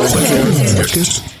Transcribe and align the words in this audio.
Podcast. 0.00 1.39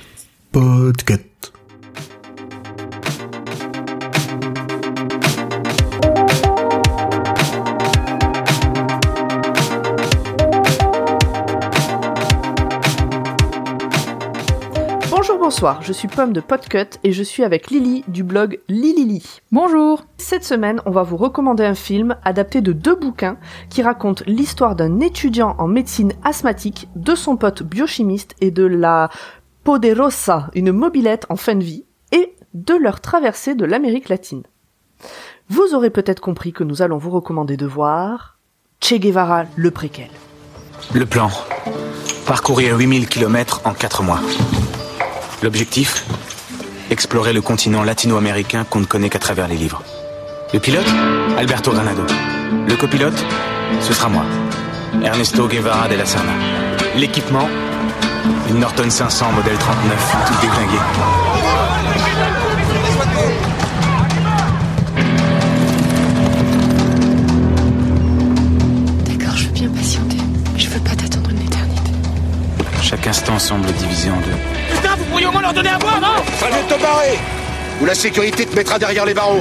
Bonsoir, 15.50 15.82
je 15.82 15.92
suis 15.92 16.06
Pomme 16.06 16.32
de 16.32 16.40
Podcut 16.40 17.00
et 17.02 17.10
je 17.10 17.24
suis 17.24 17.42
avec 17.42 17.72
Lily 17.72 18.04
du 18.06 18.22
blog 18.22 18.60
Lilili. 18.68 19.40
Bonjour 19.50 20.04
Cette 20.16 20.44
semaine, 20.44 20.80
on 20.86 20.92
va 20.92 21.02
vous 21.02 21.16
recommander 21.16 21.64
un 21.64 21.74
film 21.74 22.14
adapté 22.22 22.60
de 22.60 22.72
deux 22.72 22.94
bouquins 22.94 23.36
qui 23.68 23.82
racontent 23.82 24.22
l'histoire 24.28 24.76
d'un 24.76 25.00
étudiant 25.00 25.56
en 25.58 25.66
médecine 25.66 26.12
asthmatique, 26.22 26.88
de 26.94 27.16
son 27.16 27.36
pote 27.36 27.64
biochimiste 27.64 28.36
et 28.40 28.52
de 28.52 28.62
la 28.62 29.10
Poderosa, 29.64 30.52
une 30.54 30.70
mobilette 30.70 31.26
en 31.30 31.36
fin 31.36 31.56
de 31.56 31.64
vie, 31.64 31.84
et 32.12 32.36
de 32.54 32.74
leur 32.74 33.00
traversée 33.00 33.56
de 33.56 33.64
l'Amérique 33.64 34.08
latine. 34.08 34.44
Vous 35.48 35.74
aurez 35.74 35.90
peut-être 35.90 36.20
compris 36.20 36.52
que 36.52 36.62
nous 36.62 36.80
allons 36.80 36.98
vous 36.98 37.10
recommander 37.10 37.56
de 37.56 37.66
voir 37.66 38.38
Che 38.80 39.00
Guevara 39.00 39.46
le 39.56 39.72
préquel. 39.72 40.10
Le 40.94 41.06
plan. 41.06 41.28
Parcourir 42.24 42.76
8000 42.78 43.08
km 43.08 43.62
en 43.64 43.74
4 43.74 44.04
mois. 44.04 44.20
L'objectif 45.42 46.04
Explorer 46.90 47.32
le 47.32 47.40
continent 47.40 47.82
latino-américain 47.82 48.64
qu'on 48.68 48.80
ne 48.80 48.84
connaît 48.84 49.08
qu'à 49.08 49.18
travers 49.18 49.48
les 49.48 49.56
livres. 49.56 49.82
Le 50.52 50.60
pilote 50.60 50.86
Alberto 51.38 51.72
Granado. 51.72 52.02
Le 52.68 52.76
copilote 52.76 53.24
Ce 53.80 53.94
sera 53.94 54.10
moi. 54.10 54.24
Ernesto 55.02 55.48
Guevara 55.48 55.88
de 55.88 55.94
la 55.94 56.04
Serna. 56.04 56.32
L'équipement 56.94 57.48
Une 58.50 58.58
Norton 58.58 58.90
500 58.90 59.32
modèle 59.32 59.56
39, 59.56 60.16
toute 60.26 60.40
déglinguée. 60.42 60.76
D'accord, 69.06 69.36
je 69.36 69.46
veux 69.46 69.52
bien 69.52 69.68
patienter, 69.70 70.18
je 70.58 70.68
veux 70.68 70.80
pas 70.80 70.96
t'attendre 70.96 71.30
une 71.30 71.40
éternité. 71.40 71.92
Chaque 72.82 73.06
instant 73.06 73.38
semble 73.38 73.72
divisé 73.72 74.10
en 74.10 74.20
deux. 74.20 74.59
Allez 75.22 76.62
te 76.66 76.80
barrer 76.80 77.18
Ou 77.80 77.84
la 77.84 77.94
sécurité 77.94 78.46
te 78.46 78.56
mettra 78.56 78.78
derrière 78.78 79.04
les 79.04 79.12
barreaux. 79.14 79.40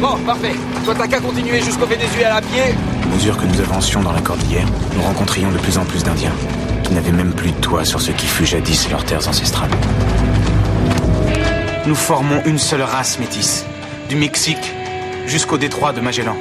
Bon, 0.00 0.16
parfait. 0.26 0.54
Toi, 0.84 0.94
t'as 0.98 1.06
qu'à 1.06 1.20
continuer 1.20 1.62
jusqu'au 1.62 1.86
Venezuela 1.86 2.36
à 2.36 2.40
pied. 2.42 2.74
À 3.02 3.14
mesure 3.14 3.36
que 3.36 3.44
nous 3.44 3.60
avancions 3.60 4.02
dans 4.02 4.12
la 4.12 4.20
cordillère, 4.20 4.66
nous 4.94 5.02
rencontrions 5.02 5.50
de 5.50 5.58
plus 5.58 5.78
en 5.78 5.84
plus 5.84 6.02
d'Indiens, 6.02 6.34
qui 6.82 6.92
n'avaient 6.92 7.12
même 7.12 7.32
plus 7.32 7.52
de 7.52 7.60
toit 7.60 7.84
sur 7.84 8.00
ce 8.00 8.10
qui 8.10 8.26
fut 8.26 8.44
jadis 8.44 8.90
leurs 8.90 9.04
terres 9.04 9.26
ancestrales. 9.26 9.70
Nous 11.86 11.94
formons 11.94 12.42
une 12.44 12.58
seule 12.58 12.82
race 12.82 13.18
métisse, 13.18 13.64
du 14.08 14.16
Mexique 14.16 14.72
jusqu'au 15.26 15.56
détroit 15.56 15.92
de 15.92 16.00
Magellan. 16.00 16.36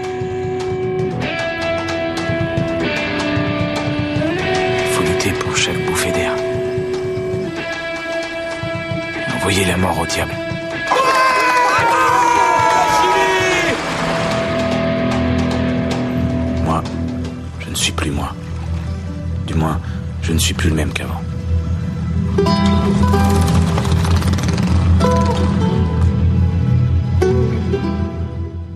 Pour 5.52 5.58
chaque 5.58 5.86
bouffée 5.86 6.14
d'air. 6.14 6.34
Envoyer 9.36 9.66
la 9.66 9.76
mort 9.76 10.00
au 10.02 10.06
diable. 10.06 10.32
Moi, 16.64 16.82
je 17.60 17.70
ne 17.70 17.76
suis 17.76 17.92
plus 17.92 18.12
moi. 18.12 18.34
Du 19.46 19.56
moins, 19.56 19.82
je 20.22 20.32
ne 20.32 20.38
suis 20.38 20.54
plus 20.54 20.70
le 20.70 20.76
même 20.76 20.94
qu'avant. 20.94 21.22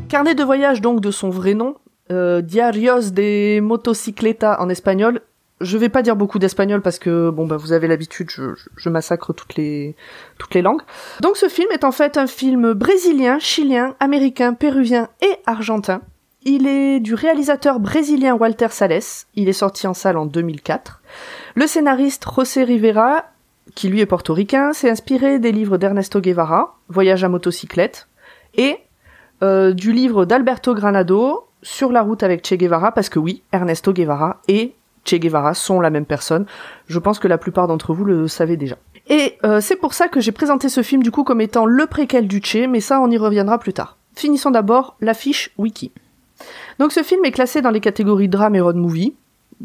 Carnet 0.10 0.36
de 0.36 0.44
voyage 0.44 0.82
donc 0.82 1.00
de 1.00 1.12
son 1.12 1.30
vrai 1.30 1.54
nom, 1.54 1.76
euh, 2.12 2.42
Diarios 2.42 3.12
de 3.12 3.62
Motocicleta 3.62 4.60
en 4.60 4.68
espagnol. 4.68 5.22
Je 5.62 5.78
vais 5.78 5.90
pas 5.90 6.02
dire 6.02 6.18
beaucoup 6.18 6.38
d'espagnol 6.38 6.82
parce 6.82 7.00
que 7.00 7.30
bon 7.30 7.48
bah 7.48 7.56
vous 7.56 7.72
avez 7.72 7.88
l'habitude, 7.88 8.30
je, 8.30 8.90
massacre 8.90 9.34
toutes 9.34 9.56
les 9.56 9.96
toutes 10.38 10.54
les 10.54 10.62
langues. 10.62 10.82
Donc 11.22 11.38
ce 11.38 11.48
film 11.48 11.72
est 11.72 11.86
en 11.86 11.94
fait 11.94 12.18
un 12.18 12.28
film 12.28 12.74
brésilien, 12.74 13.40
chilien, 13.40 13.96
américain, 14.02 14.54
péruvien 14.54 15.08
et 15.22 15.38
argentin. 15.46 16.02
Il 16.44 16.68
est 16.68 17.00
du 17.00 17.16
réalisateur 17.16 17.80
brésilien 17.80 18.36
Walter 18.36 18.68
Salles. 18.70 19.00
Il 19.36 19.50
est 19.50 19.54
sorti 19.54 19.88
en 19.88 19.96
salle 19.96 20.18
en 20.18 20.26
2004. 20.28 21.02
Le 21.56 21.66
scénariste 21.66 22.26
José 22.36 22.64
Rivera, 22.64 23.26
qui 23.74 23.90
lui 23.90 24.02
est 24.02 24.06
portoricain, 24.06 24.72
s'est 24.72 24.90
inspiré 24.90 25.40
des 25.40 25.52
livres 25.52 25.78
d'Ernesto 25.78 26.22
Guevara, 26.22 26.78
Voyage 26.88 27.24
à 27.24 27.30
motocyclette, 27.30 28.08
et 28.54 28.78
euh, 29.42 29.74
du 29.74 29.92
livre 29.92 30.26
d'Alberto 30.26 30.76
Granado, 30.76 31.48
Sur 31.64 31.92
la 31.92 32.04
route 32.04 32.22
avec 32.22 32.46
Che 32.46 32.54
Guevara, 32.54 32.92
parce 32.92 33.10
que 33.10 33.18
oui, 33.18 33.42
Ernesto 33.52 33.92
Guevara 33.92 34.40
et 34.48 34.76
Che 35.06 35.16
Guevara 35.16 35.54
sont 35.54 35.80
la 35.80 35.90
même 35.90 36.06
personne. 36.06 36.46
Je 36.88 37.00
pense 37.00 37.20
que 37.20 37.28
la 37.28 37.38
plupart 37.38 37.68
d'entre 37.68 37.94
vous 37.94 38.06
le 38.06 38.28
savez 38.28 38.58
déjà. 38.58 38.76
Et 39.08 39.38
euh, 39.46 39.62
c'est 39.62 39.76
pour 39.76 39.94
ça 39.94 40.08
que 40.08 40.20
j'ai 40.20 40.32
présenté 40.32 40.68
ce 40.68 40.82
film 40.82 41.04
du 41.04 41.12
coup 41.12 41.24
comme 41.24 41.42
étant 41.42 41.66
le 41.66 41.86
préquel 41.86 42.28
du 42.28 42.42
Che, 42.44 42.68
mais 42.68 42.80
ça 42.80 43.00
on 43.00 43.10
y 43.10 43.18
reviendra 43.18 43.60
plus 43.60 43.74
tard. 43.74 43.98
Finissons 44.16 44.52
d'abord 44.52 44.98
l'affiche 45.02 45.52
wiki. 45.58 45.92
Donc 46.80 46.92
ce 46.92 47.04
film 47.04 47.24
est 47.24 47.32
classé 47.32 47.62
dans 47.62 47.70
les 47.70 47.80
catégories 47.80 48.30
drame 48.30 48.56
et 48.56 48.62
road 48.62 48.76
movie. 48.76 49.16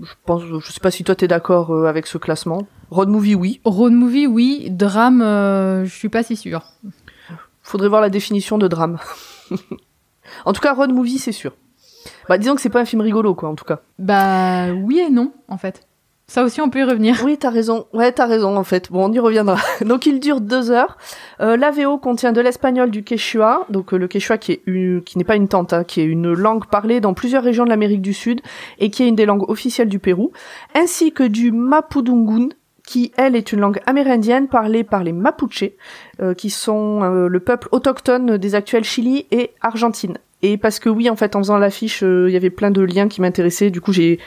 Je 0.00 0.12
pense, 0.24 0.42
je 0.42 0.72
sais 0.72 0.80
pas 0.80 0.90
si 0.90 1.02
toi 1.04 1.14
t'es 1.14 1.26
d'accord 1.26 1.74
euh, 1.74 1.86
avec 1.86 2.06
ce 2.06 2.18
classement. 2.18 2.66
Road 2.90 3.08
movie 3.08 3.34
oui. 3.34 3.60
Road 3.64 3.92
movie, 3.92 4.26
oui. 4.26 4.68
Drame, 4.70 5.22
euh, 5.22 5.84
je 5.84 5.94
suis 5.94 6.08
pas 6.08 6.22
si 6.22 6.36
sûre. 6.36 6.62
Faudrait 7.62 7.88
voir 7.88 8.00
la 8.00 8.10
définition 8.10 8.58
de 8.58 8.68
drame. 8.68 8.98
en 10.44 10.52
tout 10.52 10.60
cas, 10.60 10.74
road 10.74 10.92
movie 10.92 11.18
c'est 11.18 11.32
sûr. 11.32 11.52
Bah 12.28 12.38
disons 12.38 12.54
que 12.54 12.60
c'est 12.60 12.68
pas 12.70 12.80
un 12.80 12.84
film 12.84 13.02
rigolo 13.02 13.34
quoi 13.34 13.48
en 13.48 13.54
tout 13.54 13.64
cas. 13.64 13.80
Bah 13.98 14.72
oui 14.72 15.00
et 15.00 15.10
non, 15.10 15.32
en 15.48 15.58
fait. 15.58 15.86
Ça 16.26 16.44
aussi, 16.44 16.60
on 16.60 16.70
peut 16.70 16.78
y 16.78 16.84
revenir. 16.84 17.22
Oui, 17.24 17.36
t'as 17.38 17.50
raison. 17.50 17.86
Ouais, 17.92 18.12
t'as 18.12 18.26
raison, 18.26 18.56
en 18.56 18.62
fait. 18.62 18.92
Bon, 18.92 19.08
on 19.08 19.12
y 19.12 19.18
reviendra. 19.18 19.56
donc, 19.84 20.06
il 20.06 20.20
dure 20.20 20.40
deux 20.40 20.70
heures. 20.70 20.96
Euh, 21.40 21.56
L'AVO 21.56 21.98
contient 21.98 22.30
de 22.30 22.40
l'espagnol 22.40 22.92
du 22.92 23.02
quechua, 23.02 23.66
donc 23.68 23.92
euh, 23.92 23.96
le 23.96 24.06
quechua 24.06 24.38
qui 24.38 24.52
est 24.52 24.62
une- 24.66 25.02
qui 25.02 25.18
n'est 25.18 25.24
pas 25.24 25.34
une 25.34 25.48
tente, 25.48 25.72
hein, 25.72 25.82
qui 25.82 26.00
est 26.00 26.04
une 26.04 26.32
langue 26.32 26.66
parlée 26.66 27.00
dans 27.00 27.14
plusieurs 27.14 27.42
régions 27.42 27.64
de 27.64 27.68
l'Amérique 27.68 28.00
du 28.00 28.14
Sud 28.14 28.42
et 28.78 28.90
qui 28.90 29.02
est 29.02 29.08
une 29.08 29.16
des 29.16 29.26
langues 29.26 29.50
officielles 29.50 29.88
du 29.88 29.98
Pérou, 29.98 30.30
ainsi 30.76 31.10
que 31.10 31.24
du 31.24 31.50
mapudungun, 31.50 32.50
qui 32.86 33.10
elle 33.16 33.34
est 33.34 33.50
une 33.52 33.58
langue 33.58 33.80
amérindienne 33.86 34.46
parlée 34.46 34.84
par 34.84 35.02
les 35.02 35.12
Mapuches, 35.12 35.64
euh, 36.22 36.34
qui 36.34 36.50
sont 36.50 37.02
euh, 37.02 37.26
le 37.26 37.40
peuple 37.40 37.66
autochtone 37.72 38.36
des 38.36 38.54
actuels 38.54 38.84
Chili 38.84 39.26
et 39.32 39.50
Argentine. 39.62 40.16
Et 40.42 40.56
parce 40.56 40.78
que 40.78 40.88
oui, 40.88 41.10
en 41.10 41.16
fait, 41.16 41.36
en 41.36 41.40
faisant 41.40 41.58
l'affiche, 41.58 42.02
euh, 42.02 42.28
il 42.28 42.32
y 42.32 42.36
avait 42.36 42.50
plein 42.50 42.70
de 42.70 42.80
liens 42.80 43.08
qui 43.08 43.20
m'intéressaient. 43.20 43.70
Du 43.70 43.80
coup, 43.80 43.92
j'ai 43.92 44.18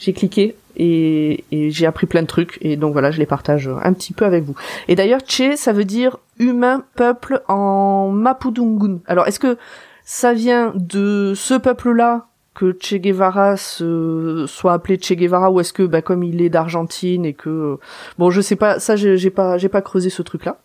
j'ai 0.00 0.14
cliqué 0.14 0.56
et, 0.76 1.44
j'ai 1.52 1.86
appris 1.86 2.06
plein 2.06 2.22
de 2.22 2.26
trucs 2.26 2.58
et 2.62 2.76
donc 2.76 2.92
voilà, 2.92 3.10
je 3.10 3.18
les 3.18 3.26
partage 3.26 3.68
un 3.82 3.92
petit 3.92 4.14
peu 4.14 4.24
avec 4.24 4.44
vous. 4.44 4.54
Et 4.88 4.94
d'ailleurs, 4.94 5.20
Che, 5.26 5.56
ça 5.56 5.72
veut 5.72 5.84
dire 5.84 6.16
humain, 6.38 6.84
peuple 6.96 7.42
en 7.48 8.10
Mapudungun. 8.10 9.00
Alors, 9.06 9.28
est-ce 9.28 9.38
que 9.38 9.58
ça 10.04 10.32
vient 10.32 10.72
de 10.74 11.34
ce 11.36 11.54
peuple-là 11.54 12.28
que 12.54 12.76
Che 12.80 12.94
Guevara 12.94 13.56
se, 13.56 14.46
soit 14.48 14.72
appelé 14.72 14.98
Che 14.98 15.12
Guevara 15.12 15.50
ou 15.50 15.60
est-ce 15.60 15.72
que 15.72 15.82
bah, 15.82 16.02
comme 16.02 16.24
il 16.24 16.40
est 16.40 16.48
d'Argentine 16.48 17.24
et 17.26 17.34
que 17.34 17.78
bon, 18.18 18.30
je 18.30 18.40
sais 18.40 18.56
pas, 18.56 18.78
ça 18.80 18.96
j'ai 18.96 19.30
pas 19.30 19.58
j'ai 19.58 19.68
pas 19.68 19.82
creusé 19.82 20.10
ce 20.10 20.22
truc-là. 20.22 20.58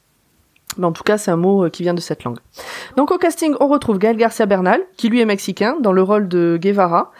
Mais 0.77 0.85
en 0.85 0.91
tout 0.91 1.03
cas, 1.03 1.17
c'est 1.17 1.31
un 1.31 1.37
mot 1.37 1.65
euh, 1.65 1.69
qui 1.69 1.83
vient 1.83 1.93
de 1.93 2.01
cette 2.01 2.23
langue. 2.23 2.39
Donc 2.97 3.11
au 3.11 3.17
casting, 3.17 3.55
on 3.59 3.67
retrouve 3.67 3.97
Gael 3.97 4.17
Garcia 4.17 4.45
Bernal, 4.45 4.81
qui 4.97 5.09
lui 5.09 5.21
est 5.21 5.25
mexicain, 5.25 5.77
dans 5.79 5.91
le 5.91 6.01
rôle 6.01 6.27
de 6.27 6.57
Guevara, 6.61 7.11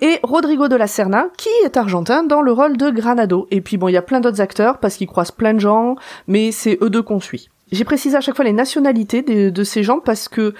et 0.00 0.18
Rodrigo 0.22 0.68
de 0.68 0.76
la 0.76 0.86
Serna, 0.86 1.28
qui 1.36 1.48
est 1.64 1.76
argentin, 1.76 2.22
dans 2.22 2.42
le 2.42 2.52
rôle 2.52 2.76
de 2.76 2.90
Granado. 2.90 3.46
Et 3.50 3.60
puis 3.60 3.76
bon, 3.76 3.88
il 3.88 3.92
y 3.92 3.96
a 3.96 4.02
plein 4.02 4.20
d'autres 4.20 4.40
acteurs, 4.40 4.78
parce 4.78 4.96
qu'ils 4.96 5.08
croisent 5.08 5.32
plein 5.32 5.54
de 5.54 5.60
gens, 5.60 5.96
mais 6.26 6.52
c'est 6.52 6.78
eux 6.82 6.90
deux 6.90 7.02
qu'on 7.02 7.20
suit. 7.20 7.50
J'ai 7.72 7.84
précisé 7.84 8.16
à 8.16 8.20
chaque 8.20 8.34
fois 8.34 8.44
les 8.44 8.52
nationalités 8.52 9.22
de, 9.22 9.50
de 9.50 9.64
ces 9.64 9.82
gens, 9.82 10.00
parce 10.00 10.28
que 10.28 10.54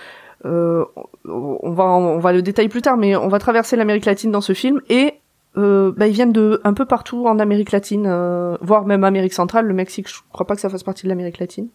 euh, 0.47 0.85
on, 1.29 1.73
va, 1.73 1.85
on 1.85 2.19
va 2.19 2.33
le 2.33 2.43
détailler 2.43 2.69
plus 2.69 2.83
tard, 2.83 2.97
mais 2.97 3.17
on 3.17 3.29
va 3.29 3.39
traverser 3.39 3.77
l'Amérique 3.77 4.07
latine 4.07 4.31
dans 4.31 4.41
ce 4.41 4.53
film, 4.53 4.81
et 4.89 5.15
euh, 5.59 5.93
bah, 5.97 6.07
ils 6.07 6.13
viennent 6.13 6.33
de 6.33 6.61
un 6.65 6.73
peu 6.73 6.85
partout 6.85 7.27
en 7.27 7.39
Amérique 7.39 7.73
latine, 7.73 8.07
euh, 8.07 8.57
voire 8.61 8.87
même 8.87 9.05
Amérique 9.05 9.33
centrale. 9.33 9.67
Le 9.67 9.75
Mexique, 9.75 10.09
je 10.09 10.21
crois 10.33 10.47
pas 10.47 10.55
que 10.55 10.61
ça 10.61 10.69
fasse 10.69 10.85
partie 10.85 11.05
de 11.05 11.09
l'Amérique 11.09 11.39
latine. 11.39 11.69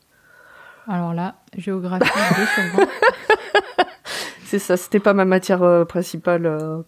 Alors 0.88 1.14
là, 1.14 1.36
géographie. 1.58 2.06
C'est 4.46 4.60
ça, 4.60 4.78
c'était 4.78 5.00
pas 5.00 5.14
ma 5.14 5.26
matière 5.26 5.64
euh, 5.64 5.86
principale. 5.86 6.46
euh. 6.46 6.82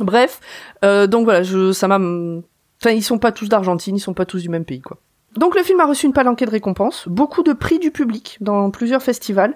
Bref, 0.00 0.40
euh, 0.84 1.06
donc 1.06 1.24
voilà, 1.24 1.42
je, 1.42 1.72
ça 1.72 1.88
m'a. 1.88 1.96
Enfin, 1.96 2.90
ils 2.94 3.02
sont 3.02 3.18
pas 3.18 3.32
tous 3.32 3.48
d'Argentine, 3.48 3.96
ils 3.96 4.00
sont 4.00 4.14
pas 4.14 4.26
tous 4.26 4.42
du 4.42 4.48
même 4.48 4.64
pays, 4.64 4.80
quoi. 4.80 4.98
Donc 5.36 5.56
le 5.56 5.62
film 5.62 5.80
a 5.80 5.86
reçu 5.86 6.06
une 6.06 6.12
palanquée 6.12 6.46
de 6.46 6.50
récompenses, 6.50 7.08
beaucoup 7.08 7.42
de 7.42 7.52
prix 7.52 7.80
du 7.80 7.90
public 7.90 8.36
dans 8.40 8.70
plusieurs 8.70 9.02
festivals, 9.02 9.54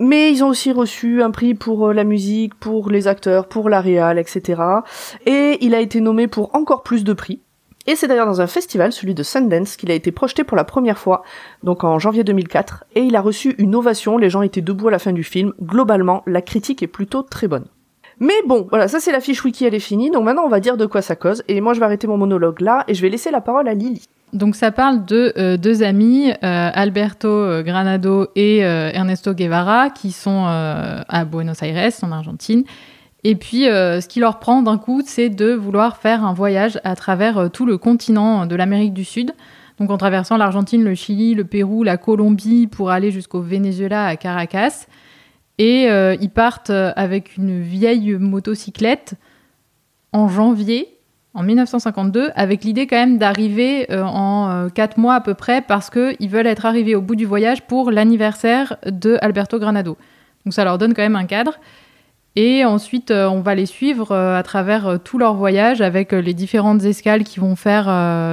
Mais 0.00 0.32
ils 0.32 0.42
ont 0.42 0.48
aussi 0.48 0.72
reçu 0.72 1.22
un 1.22 1.30
prix 1.30 1.54
pour 1.54 1.92
la 1.92 2.02
musique, 2.04 2.54
pour 2.56 2.90
les 2.90 3.06
acteurs, 3.06 3.46
pour 3.48 3.68
la 3.68 3.80
réal, 3.80 4.18
etc. 4.18 4.60
Et 5.26 5.58
il 5.60 5.74
a 5.74 5.80
été 5.80 6.00
nommé 6.00 6.26
pour 6.26 6.54
encore 6.54 6.82
plus 6.82 7.04
de 7.04 7.12
prix. 7.12 7.40
Et 7.86 7.96
c'est 7.96 8.06
d'ailleurs 8.08 8.26
dans 8.26 8.40
un 8.40 8.46
festival, 8.46 8.92
celui 8.92 9.14
de 9.14 9.22
Sundance, 9.22 9.76
qu'il 9.76 9.90
a 9.90 9.94
été 9.94 10.10
projeté 10.10 10.44
pour 10.44 10.56
la 10.56 10.64
première 10.64 10.98
fois, 10.98 11.22
donc 11.62 11.84
en 11.84 11.98
janvier 11.98 12.24
2004, 12.24 12.84
et 12.94 13.02
il 13.02 13.14
a 13.14 13.20
reçu 13.20 13.54
une 13.58 13.74
ovation, 13.74 14.16
les 14.16 14.30
gens 14.30 14.42
étaient 14.42 14.62
debout 14.62 14.88
à 14.88 14.90
la 14.90 14.98
fin 14.98 15.12
du 15.12 15.24
film. 15.24 15.52
Globalement, 15.62 16.22
la 16.26 16.40
critique 16.40 16.82
est 16.82 16.88
plutôt 16.88 17.22
très 17.22 17.46
bonne. 17.46 17.66
Mais 18.20 18.34
bon, 18.46 18.66
voilà, 18.70 18.88
ça 18.88 19.00
c'est 19.00 19.12
la 19.12 19.20
fiche 19.20 19.44
wiki, 19.44 19.64
elle 19.64 19.74
est 19.74 19.80
finie, 19.80 20.10
donc 20.10 20.24
maintenant 20.24 20.44
on 20.44 20.48
va 20.48 20.60
dire 20.60 20.76
de 20.76 20.86
quoi 20.86 21.02
ça 21.02 21.16
cause, 21.16 21.42
et 21.48 21.60
moi 21.60 21.74
je 21.74 21.80
vais 21.80 21.86
arrêter 21.86 22.06
mon 22.06 22.16
monologue 22.16 22.60
là, 22.60 22.84
et 22.86 22.94
je 22.94 23.02
vais 23.02 23.08
laisser 23.08 23.30
la 23.30 23.40
parole 23.40 23.68
à 23.68 23.74
Lily. 23.74 24.06
Donc 24.34 24.56
ça 24.56 24.72
parle 24.72 25.04
de 25.04 25.32
euh, 25.38 25.56
deux 25.56 25.82
amis, 25.84 26.30
euh, 26.30 26.34
Alberto 26.42 27.28
euh, 27.28 27.62
Granado 27.62 28.26
et 28.34 28.58
Ernesto 28.58 29.32
Guevara, 29.32 29.90
qui 29.90 30.10
sont 30.10 30.44
à 30.46 31.24
Buenos 31.24 31.62
Aires, 31.62 31.92
en 32.02 32.12
Argentine. 32.12 32.64
Et 33.24 33.36
puis, 33.36 33.68
euh, 33.68 34.00
ce 34.00 34.08
qui 34.08 34.20
leur 34.20 34.38
prend 34.38 34.62
d'un 34.62 34.78
coup, 34.78 35.02
c'est 35.04 35.30
de 35.30 35.52
vouloir 35.52 35.96
faire 35.96 36.24
un 36.24 36.34
voyage 36.34 36.78
à 36.84 36.94
travers 36.94 37.38
euh, 37.38 37.48
tout 37.48 37.66
le 37.66 37.78
continent 37.78 38.46
de 38.46 38.54
l'Amérique 38.54 38.92
du 38.92 39.04
Sud. 39.04 39.32
Donc 39.78 39.90
en 39.90 39.98
traversant 39.98 40.36
l'Argentine, 40.36 40.84
le 40.84 40.94
Chili, 40.94 41.34
le 41.34 41.44
Pérou, 41.44 41.82
la 41.82 41.96
Colombie, 41.96 42.66
pour 42.66 42.90
aller 42.90 43.10
jusqu'au 43.10 43.40
Venezuela 43.40 44.06
à 44.06 44.16
Caracas. 44.16 44.86
Et 45.58 45.88
euh, 45.88 46.16
ils 46.20 46.30
partent 46.30 46.70
euh, 46.70 46.92
avec 46.96 47.36
une 47.36 47.60
vieille 47.60 48.14
motocyclette 48.14 49.14
en 50.12 50.28
janvier 50.28 50.88
en 51.34 51.42
1952, 51.42 52.30
avec 52.36 52.62
l'idée 52.62 52.86
quand 52.86 52.96
même 52.96 53.18
d'arriver 53.18 53.90
euh, 53.90 54.04
en 54.04 54.48
euh, 54.50 54.68
quatre 54.68 54.98
mois 54.98 55.14
à 55.14 55.20
peu 55.20 55.34
près, 55.34 55.60
parce 55.60 55.90
qu'ils 55.90 56.28
veulent 56.28 56.46
être 56.46 56.64
arrivés 56.64 56.94
au 56.94 57.00
bout 57.00 57.16
du 57.16 57.26
voyage 57.26 57.62
pour 57.62 57.90
l'anniversaire 57.90 58.76
de 58.86 59.18
Alberto 59.20 59.58
Granado. 59.58 59.98
Donc 60.44 60.54
ça 60.54 60.62
leur 60.62 60.78
donne 60.78 60.94
quand 60.94 61.02
même 61.02 61.16
un 61.16 61.26
cadre. 61.26 61.58
Et 62.36 62.64
ensuite, 62.64 63.12
euh, 63.12 63.28
on 63.28 63.40
va 63.40 63.54
les 63.54 63.66
suivre 63.66 64.10
euh, 64.10 64.36
à 64.36 64.42
travers 64.42 64.86
euh, 64.88 64.98
tout 64.98 65.18
leur 65.18 65.34
voyage 65.34 65.80
avec 65.80 66.12
les 66.12 66.34
différentes 66.34 66.82
escales 66.82 67.22
qu'ils 67.22 67.40
vont 67.40 67.54
faire 67.54 67.84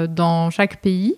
dans 0.10 0.50
chaque 0.50 0.82
pays, 0.82 1.16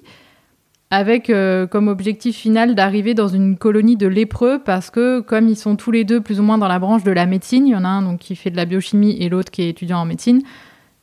avec 0.91 1.31
comme 1.71 1.87
objectif 1.87 2.35
final 2.35 2.75
d'arriver 2.75 3.13
dans 3.13 3.27
une 3.27 3.57
colonie 3.57 3.95
de 3.95 4.07
lépreux, 4.07 4.61
parce 4.63 4.89
que 4.89 5.21
comme 5.21 5.47
ils 5.47 5.55
sont 5.55 5.75
tous 5.75 5.91
les 5.91 6.03
deux 6.03 6.21
plus 6.21 6.39
ou 6.39 6.43
moins 6.43 6.57
dans 6.57 6.67
la 6.67 6.79
branche 6.79 7.03
de 7.03 7.11
la 7.11 7.25
médecine, 7.25 7.67
il 7.67 7.71
y 7.71 7.75
en 7.75 7.85
a 7.85 7.87
un 7.87 8.01
donc, 8.01 8.19
qui 8.19 8.35
fait 8.35 8.51
de 8.51 8.57
la 8.57 8.65
biochimie 8.65 9.17
et 9.19 9.29
l'autre 9.29 9.51
qui 9.51 9.63
est 9.63 9.69
étudiant 9.69 9.99
en 9.99 10.05
médecine, 10.05 10.41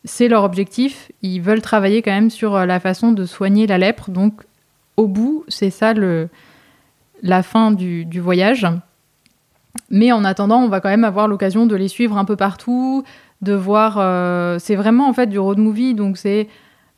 c'est 0.05 0.29
leur 0.29 0.45
objectif. 0.45 1.11
Ils 1.23 1.41
veulent 1.41 1.63
travailler 1.63 2.03
quand 2.03 2.13
même 2.13 2.31
sur 2.31 2.67
la 2.67 2.81
façon 2.81 3.13
de 3.13 3.25
soigner 3.25 3.67
la 3.67 3.79
lèpre. 3.79 4.11
Donc, 4.11 4.43
au 4.97 5.09
bout, 5.09 5.45
c'est 5.49 5.71
ça 5.71 5.93
le, 5.93 6.29
la 7.23 7.43
fin 7.43 7.73
du, 7.73 8.05
du 8.05 8.21
voyage. 8.21 8.67
Mais 9.91 10.13
en 10.13 10.25
attendant, 10.25 10.59
on 10.61 10.69
va 10.69 10.81
quand 10.81 10.89
même 10.89 11.05
avoir 11.05 11.29
l'occasion 11.29 11.67
de 11.67 11.77
les 11.77 11.89
suivre 11.89 12.17
un 12.17 12.25
peu 12.25 12.37
partout, 12.37 13.05
de 13.43 13.55
voir. 13.55 13.97
euh, 13.99 14.59
c'est 14.59 14.77
vraiment 14.77 15.09
en 15.09 15.13
fait 15.13 15.27
du 15.27 15.39
road 15.39 15.59
movie, 15.59 15.95
donc 15.95 16.17
c'est 16.17 16.49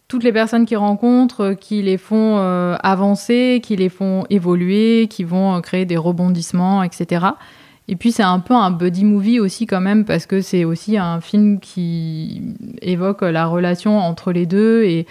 toutes 0.08 0.24
les 0.24 0.32
personnes 0.32 0.66
qu'ils 0.66 0.78
rencontrent 0.78 1.40
euh, 1.40 1.54
qui 1.54 1.82
les 1.82 1.96
font 1.96 2.38
euh, 2.38 2.76
avancer, 2.82 3.60
qui 3.62 3.76
les 3.76 3.88
font 3.88 4.24
évoluer, 4.30 5.06
qui 5.08 5.24
vont 5.24 5.60
créer 5.60 5.84
des 5.84 5.96
rebondissements, 5.96 6.82
etc. 6.82 7.26
Et 7.88 7.96
puis 7.96 8.12
c'est 8.12 8.22
un 8.22 8.38
peu 8.40 8.54
un 8.54 8.70
buddy 8.70 9.04
movie 9.04 9.40
aussi 9.40 9.66
quand 9.66 9.80
même 9.80 10.04
parce 10.04 10.26
que 10.26 10.40
c'est 10.40 10.64
aussi 10.64 10.96
un 10.98 11.20
film 11.20 11.60
qui 11.60 12.42
évoque 12.80 13.22
la 13.22 13.46
relation 13.46 13.98
entre 13.98 14.32
les 14.32 14.46
deux 14.46 14.84
et 14.84 15.06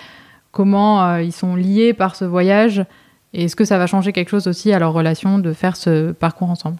comment 0.52 1.18
ils 1.18 1.34
sont 1.34 1.56
liés 1.56 1.94
par 1.94 2.16
ce 2.16 2.26
voyage 2.26 2.86
et 3.34 3.46
est-ce 3.46 3.56
que 3.56 3.66
ça 3.66 3.78
va 3.78 3.88
changer 3.88 4.14
quelque 4.14 4.30
chose 4.30 4.48
aussi 4.48 4.72
à 4.74 4.80
leur 4.80 4.94
relation 4.94 5.40
de 5.40 5.54
faire 5.54 5.76
ce 5.76 6.12
parcours 6.12 6.50
ensemble. 6.50 6.78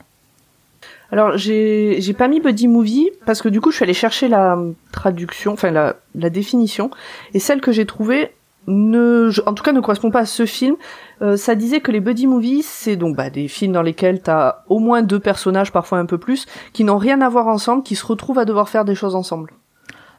Alors 1.12 1.38
j'ai 1.38 2.16
pas 2.18 2.28
mis 2.30 2.40
buddy 2.40 2.68
movie 2.68 3.10
parce 3.26 3.42
que 3.42 3.50
du 3.50 3.60
coup 3.60 3.72
je 3.72 3.76
suis 3.78 3.84
allée 3.84 3.94
chercher 3.94 4.28
la 4.30 4.58
traduction, 4.94 5.54
enfin 5.54 5.70
la, 5.72 5.98
la 6.16 6.30
définition 6.30 6.90
et 7.34 7.40
celle 7.40 7.60
que 7.62 7.72
j'ai 7.74 7.86
trouvée 7.86 8.32
ne, 8.68 9.30
je- 9.30 9.42
en 9.46 9.54
tout 9.54 9.64
cas 9.64 9.72
ne 9.74 9.82
correspond 9.82 10.12
pas 10.12 10.20
à 10.20 10.26
ce 10.26 10.46
film. 10.46 10.76
Euh, 11.22 11.36
ça 11.36 11.56
disait 11.56 11.82
que 11.82 11.92
les 11.92 12.00
buddy 12.00 12.28
movies 12.28 12.64
c'est 12.64 12.96
donc 12.96 13.16
bah, 13.18 13.30
des 13.30 13.48
films 13.48 13.74
dans 13.74 13.82
lesquels 13.82 14.22
t'as 14.22 14.64
au 14.70 14.80
moins 14.80 15.02
deux 15.02 15.20
personnages, 15.20 15.72
parfois 15.72 15.98
un 15.98 16.06
peu 16.06 16.18
plus, 16.18 16.46
qui 16.72 16.84
n'ont 16.84 16.98
rien 16.98 17.20
à 17.22 17.28
voir 17.30 17.48
ensemble, 17.48 17.84
qui 17.84 17.96
se 17.96 18.06
retrouvent 18.06 18.40
à 18.40 18.46
devoir 18.46 18.70
faire 18.70 18.86
des 18.86 18.96
choses 18.96 19.16
ensemble. 19.16 19.52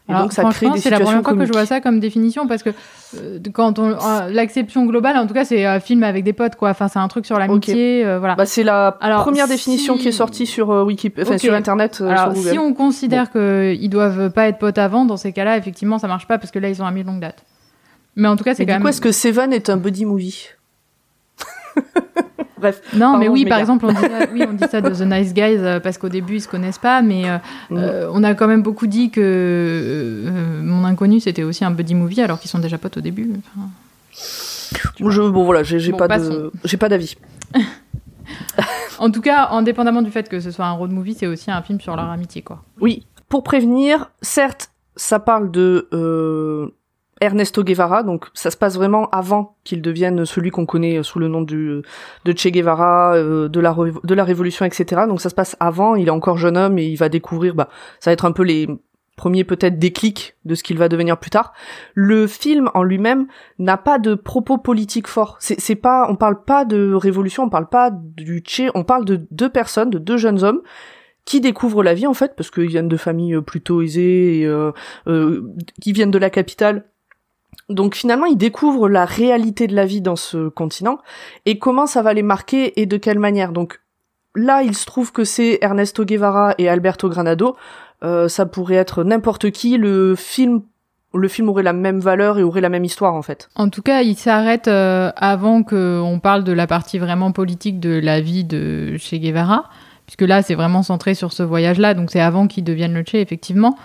Et 0.08 0.10
Alors, 0.10 0.22
donc 0.24 0.32
ça 0.32 0.42
crée 0.50 0.68
des 0.70 0.80
c'est 0.80 0.90
la 0.90 0.98
première 0.98 1.22
fois 1.22 1.34
que 1.34 1.44
je 1.46 1.52
vois 1.52 1.64
ça 1.64 1.80
comme 1.80 2.00
définition 2.00 2.48
parce 2.48 2.64
que 2.64 2.70
euh, 3.16 3.38
quand 3.52 3.78
on 3.78 3.90
euh, 3.92 4.28
l'acception 4.30 4.84
globale, 4.84 5.16
en 5.16 5.28
tout 5.28 5.34
cas, 5.34 5.44
c'est 5.44 5.64
un 5.64 5.78
film 5.78 6.02
avec 6.02 6.24
des 6.24 6.32
potes 6.32 6.56
quoi. 6.56 6.70
Enfin, 6.70 6.88
c'est 6.88 6.98
un 6.98 7.06
truc 7.06 7.24
sur 7.24 7.38
l'amitié, 7.38 8.04
euh, 8.04 8.18
voilà. 8.18 8.34
Bah, 8.34 8.44
c'est 8.44 8.64
la 8.64 8.88
Alors, 9.00 9.22
première 9.22 9.46
définition 9.46 9.96
qui 9.96 10.08
est 10.08 10.12
sortie 10.12 10.46
sur 10.46 10.72
euh, 10.72 10.82
Wikipédia, 10.84 11.22
enfin 11.24 11.34
Ok. 11.36 11.40
sur 11.40 11.54
internet, 11.54 12.00
Alors, 12.00 12.18
sur 12.24 12.32
Google. 12.32 12.50
si 12.50 12.58
on 12.58 12.74
considère 12.74 13.30
qu'ils 13.30 13.88
doivent 13.90 14.30
pas 14.30 14.48
être 14.48 14.58
potes 14.58 14.78
avant, 14.78 15.04
dans 15.04 15.16
ces 15.16 15.32
cas-là, 15.32 15.56
effectivement, 15.56 16.00
ça 16.00 16.08
marche 16.08 16.26
pas 16.26 16.38
parce 16.38 16.50
que 16.50 16.58
là, 16.58 16.68
ils 16.68 16.82
ont 16.82 16.86
ami 16.86 17.02
de 17.02 17.06
longue 17.06 17.20
date. 17.20 17.44
Mais 18.16 18.26
en 18.26 18.34
tout 18.36 18.42
cas, 18.44 18.54
c'est 18.54 18.64
quand 18.66 18.72
du 18.72 18.74
même. 18.74 18.82
coup, 18.82 18.88
est-ce 18.88 19.00
que 19.00 19.12
Seven 19.12 19.52
est 19.52 19.70
un 19.70 19.76
buddy 19.76 20.04
movie? 20.04 20.48
Bref. 22.62 22.80
Non, 22.94 23.18
mais 23.18 23.28
oui, 23.28 23.44
par 23.44 23.58
exemple, 23.58 23.86
on 23.86 23.92
dit 23.92 24.00
ça, 24.00 24.26
oui, 24.32 24.44
on 24.48 24.52
dit 24.52 24.64
ça 24.70 24.80
de 24.80 24.90
The 24.94 25.00
Nice 25.00 25.34
Guys 25.34 25.58
euh, 25.58 25.80
parce 25.80 25.98
qu'au 25.98 26.08
début, 26.08 26.36
ils 26.36 26.40
se 26.40 26.46
connaissent 26.46 26.78
pas, 26.78 27.02
mais 27.02 27.28
euh, 27.28 27.38
euh, 27.72 28.08
on 28.12 28.22
a 28.22 28.34
quand 28.34 28.46
même 28.46 28.62
beaucoup 28.62 28.86
dit 28.86 29.10
que 29.10 29.20
euh, 29.20 30.62
Mon 30.62 30.84
Inconnu, 30.84 31.18
c'était 31.18 31.42
aussi 31.42 31.64
un 31.64 31.72
buddy 31.72 31.96
movie 31.96 32.20
alors 32.20 32.38
qu'ils 32.38 32.50
sont 32.50 32.60
déjà 32.60 32.78
potes 32.78 32.98
au 32.98 33.00
début. 33.00 33.28
Enfin, 33.56 33.66
Je, 35.00 35.22
bon 35.28 35.44
voilà, 35.44 35.64
j'ai 35.64 35.90
Bon, 35.90 35.96
pas 35.98 36.06
pas 36.78 36.88
d'avis. 36.88 37.16
En 39.00 39.10
tout 39.10 39.20
cas, 39.20 39.48
indépendamment 39.50 40.02
du 40.02 40.12
fait 40.12 40.28
que 40.28 40.38
ce 40.38 40.52
soit 40.52 40.66
un 40.66 40.72
road 40.72 40.92
movie, 40.92 41.14
c'est 41.14 41.26
aussi 41.26 41.50
un 41.50 41.62
film 41.62 41.80
sur 41.80 41.96
leur 41.96 42.08
amitié, 42.10 42.42
quoi. 42.42 42.62
Oui, 42.80 43.06
pour 43.28 43.42
prévenir, 43.42 44.12
certes, 44.22 44.70
ça 44.94 45.18
parle 45.18 45.50
de 45.50 45.88
Ernesto 47.22 47.62
Guevara, 47.62 48.02
donc 48.02 48.26
ça 48.34 48.50
se 48.50 48.56
passe 48.56 48.74
vraiment 48.74 49.08
avant 49.10 49.56
qu'il 49.62 49.80
devienne 49.80 50.26
celui 50.26 50.50
qu'on 50.50 50.66
connaît 50.66 51.02
sous 51.04 51.20
le 51.20 51.28
nom 51.28 51.40
du, 51.40 51.82
de 52.24 52.36
Che 52.36 52.48
Guevara, 52.48 53.14
euh, 53.14 53.48
de, 53.48 53.60
la, 53.60 53.74
de 54.02 54.14
la 54.14 54.24
Révolution, 54.24 54.64
etc. 54.64 55.02
Donc 55.06 55.20
ça 55.20 55.30
se 55.30 55.34
passe 55.34 55.56
avant, 55.60 55.94
il 55.94 56.08
est 56.08 56.10
encore 56.10 56.36
jeune 56.36 56.56
homme 56.56 56.78
et 56.78 56.84
il 56.84 56.96
va 56.96 57.08
découvrir, 57.08 57.54
bah, 57.54 57.68
ça 58.00 58.10
va 58.10 58.12
être 58.12 58.24
un 58.24 58.32
peu 58.32 58.42
les 58.42 58.66
premiers 59.16 59.44
peut-être 59.44 59.78
déclics 59.78 60.34
de 60.44 60.56
ce 60.56 60.64
qu'il 60.64 60.78
va 60.78 60.88
devenir 60.88 61.16
plus 61.16 61.30
tard. 61.30 61.52
Le 61.94 62.26
film 62.26 62.70
en 62.74 62.82
lui-même 62.82 63.28
n'a 63.60 63.76
pas 63.76 64.00
de 64.00 64.14
propos 64.14 64.58
politiques 64.58 65.06
forts. 65.06 65.36
C'est 65.38 65.60
c'est 65.60 65.76
pas, 65.76 66.06
on 66.08 66.16
parle 66.16 66.42
pas 66.42 66.64
de 66.64 66.92
révolution, 66.92 67.44
on 67.44 67.50
parle 67.50 67.68
pas 67.68 67.92
du 67.92 68.42
Che, 68.44 68.62
on 68.74 68.82
parle 68.82 69.04
de 69.04 69.20
deux 69.30 69.48
personnes, 69.50 69.90
de 69.90 69.98
deux 69.98 70.16
jeunes 70.16 70.42
hommes 70.42 70.62
qui 71.24 71.40
découvrent 71.40 71.82
la 71.82 71.94
vie 71.94 72.06
en 72.06 72.14
fait 72.14 72.34
parce 72.36 72.50
qu'ils 72.50 72.66
viennent 72.66 72.88
de 72.88 72.96
familles 72.96 73.36
euh, 73.36 73.42
plutôt 73.42 73.82
aisées 73.82 74.40
et 74.40 74.46
euh, 74.46 74.72
euh, 75.06 75.54
qui 75.80 75.92
viennent 75.92 76.10
de 76.10 76.18
la 76.18 76.30
capitale. 76.30 76.84
Donc 77.68 77.94
finalement, 77.94 78.26
ils 78.26 78.36
découvrent 78.36 78.88
la 78.88 79.04
réalité 79.04 79.66
de 79.66 79.74
la 79.74 79.86
vie 79.86 80.00
dans 80.00 80.16
ce 80.16 80.48
continent 80.48 80.98
et 81.46 81.58
comment 81.58 81.86
ça 81.86 82.02
va 82.02 82.12
les 82.12 82.22
marquer 82.22 82.80
et 82.80 82.86
de 82.86 82.96
quelle 82.96 83.18
manière. 83.18 83.52
Donc 83.52 83.80
là, 84.34 84.62
il 84.62 84.74
se 84.74 84.86
trouve 84.86 85.12
que 85.12 85.24
c'est 85.24 85.58
Ernesto 85.62 86.04
Guevara 86.04 86.54
et 86.58 86.68
Alberto 86.68 87.08
Granado. 87.08 87.56
Euh, 88.02 88.28
ça 88.28 88.46
pourrait 88.46 88.76
être 88.76 89.04
n'importe 89.04 89.50
qui. 89.50 89.76
Le 89.76 90.14
film, 90.16 90.62
le 91.14 91.28
film 91.28 91.48
aurait 91.48 91.62
la 91.62 91.72
même 91.72 92.00
valeur 92.00 92.38
et 92.38 92.42
aurait 92.42 92.60
la 92.60 92.68
même 92.68 92.84
histoire 92.84 93.14
en 93.14 93.22
fait. 93.22 93.48
En 93.54 93.68
tout 93.68 93.82
cas, 93.82 94.02
il 94.02 94.16
s'arrête 94.16 94.68
euh, 94.68 95.10
avant 95.16 95.62
qu'on 95.62 96.20
parle 96.22 96.44
de 96.44 96.52
la 96.52 96.66
partie 96.66 96.98
vraiment 96.98 97.32
politique 97.32 97.80
de 97.80 98.00
la 98.02 98.20
vie 98.20 98.44
de 98.44 98.96
Che 98.98 99.14
Guevara, 99.14 99.68
puisque 100.06 100.22
là, 100.22 100.42
c'est 100.42 100.54
vraiment 100.54 100.82
centré 100.82 101.14
sur 101.14 101.32
ce 101.32 101.42
voyage-là, 101.42 101.94
donc 101.94 102.10
c'est 102.10 102.20
avant 102.20 102.48
qu'il 102.48 102.64
devienne 102.64 102.94
le 102.94 103.04
Che, 103.04 103.14
effectivement. 103.14 103.76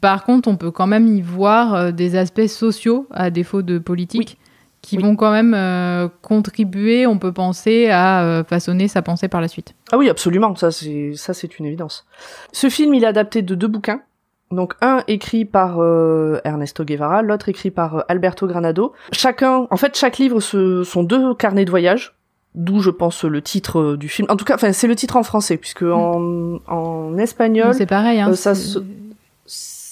Par 0.00 0.24
contre, 0.24 0.48
on 0.48 0.56
peut 0.56 0.70
quand 0.70 0.86
même 0.86 1.06
y 1.06 1.20
voir 1.20 1.74
euh, 1.74 1.90
des 1.92 2.16
aspects 2.16 2.46
sociaux, 2.46 3.06
à 3.10 3.30
défaut 3.30 3.62
de 3.62 3.78
politique, 3.78 4.38
qui 4.82 4.96
Oui. 4.98 5.02
vont 5.02 5.16
quand 5.16 5.30
même 5.32 5.54
euh, 5.54 6.08
contribuer, 6.22 7.06
on 7.06 7.18
peut 7.18 7.32
penser, 7.32 7.88
à 7.90 8.22
euh, 8.22 8.44
façonner 8.44 8.86
sa 8.88 9.02
pensée 9.02 9.28
par 9.28 9.40
la 9.40 9.48
suite. 9.48 9.74
Ah 9.92 9.98
oui, 9.98 10.08
absolument, 10.10 10.54
ça 10.56 10.70
c'est 10.70 11.58
une 11.58 11.64
évidence. 11.66 12.06
Ce 12.52 12.68
film, 12.68 12.92
il 12.94 13.02
est 13.04 13.06
adapté 13.06 13.42
de 13.42 13.54
deux 13.54 13.68
bouquins. 13.68 14.00
Donc 14.50 14.74
un 14.82 15.02
écrit 15.08 15.46
par 15.46 15.78
euh, 15.80 16.38
Ernesto 16.44 16.84
Guevara, 16.84 17.22
l'autre 17.22 17.48
écrit 17.48 17.70
par 17.70 17.96
euh, 17.96 18.00
Alberto 18.08 18.46
Granado. 18.46 18.92
Chacun, 19.10 19.66
en 19.70 19.76
fait, 19.76 19.96
chaque 19.96 20.18
livre 20.18 20.38
ce 20.40 20.84
sont 20.84 21.02
deux 21.02 21.34
carnets 21.34 21.64
de 21.64 21.70
voyage, 21.70 22.14
d'où 22.54 22.80
je 22.80 22.90
pense 22.90 23.24
le 23.24 23.40
titre 23.42 23.96
du 23.96 24.08
film. 24.08 24.28
En 24.30 24.36
tout 24.36 24.44
cas, 24.44 24.54
enfin 24.54 24.72
c'est 24.72 24.86
le 24.86 24.94
titre 24.96 25.16
en 25.16 25.22
français 25.22 25.56
puisque 25.56 25.82
en, 25.82 26.58
en 26.68 27.16
espagnol, 27.18 27.74
C'est 27.74 27.86
pareil, 27.86 28.20
hein, 28.20 28.34
ça 28.34 28.54
se- 28.54 28.78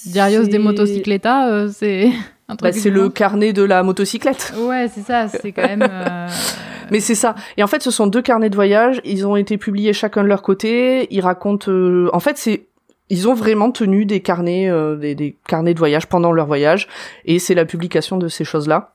Diarios 0.05 0.43
des 0.43 0.59
motocicletas, 0.59 1.49
euh, 1.49 1.69
c'est 1.73 2.05
un 2.49 2.55
Bah, 2.55 2.71
truc 2.71 2.75
c'est 2.75 2.89
le 2.89 3.09
carnet 3.09 3.53
de 3.53 3.63
la 3.63 3.83
motocyclette. 3.83 4.53
Ouais, 4.57 4.87
c'est 4.93 5.01
ça, 5.01 5.27
c'est 5.27 5.51
quand 5.51 5.63
même... 5.67 5.87
euh, 5.89 6.27
Mais 6.91 6.99
c'est 6.99 7.15
ça. 7.15 7.33
Et 7.57 7.63
en 7.63 7.67
fait, 7.67 7.81
ce 7.81 7.89
sont 7.91 8.07
deux 8.07 8.21
carnets 8.21 8.49
de 8.49 8.55
voyage. 8.55 9.01
Ils 9.05 9.25
ont 9.25 9.35
été 9.37 9.57
publiés 9.57 9.93
chacun 9.93 10.21
de 10.23 10.27
leur 10.27 10.41
côté. 10.41 11.07
Ils 11.11 11.21
racontent. 11.21 11.71
euh, 11.71 12.09
En 12.13 12.19
fait, 12.19 12.37
c'est 12.37 12.67
ils 13.09 13.27
ont 13.27 13.33
vraiment 13.33 13.71
tenu 13.71 14.05
des 14.05 14.21
carnets, 14.21 14.69
euh, 14.69 14.95
des, 14.95 15.13
des 15.15 15.35
carnets 15.47 15.73
de 15.73 15.79
voyage 15.79 16.07
pendant 16.07 16.31
leur 16.31 16.45
voyage. 16.47 16.87
Et 17.25 17.39
c'est 17.39 17.53
la 17.55 17.65
publication 17.65 18.17
de 18.17 18.27
ces 18.27 18.43
choses-là. 18.43 18.92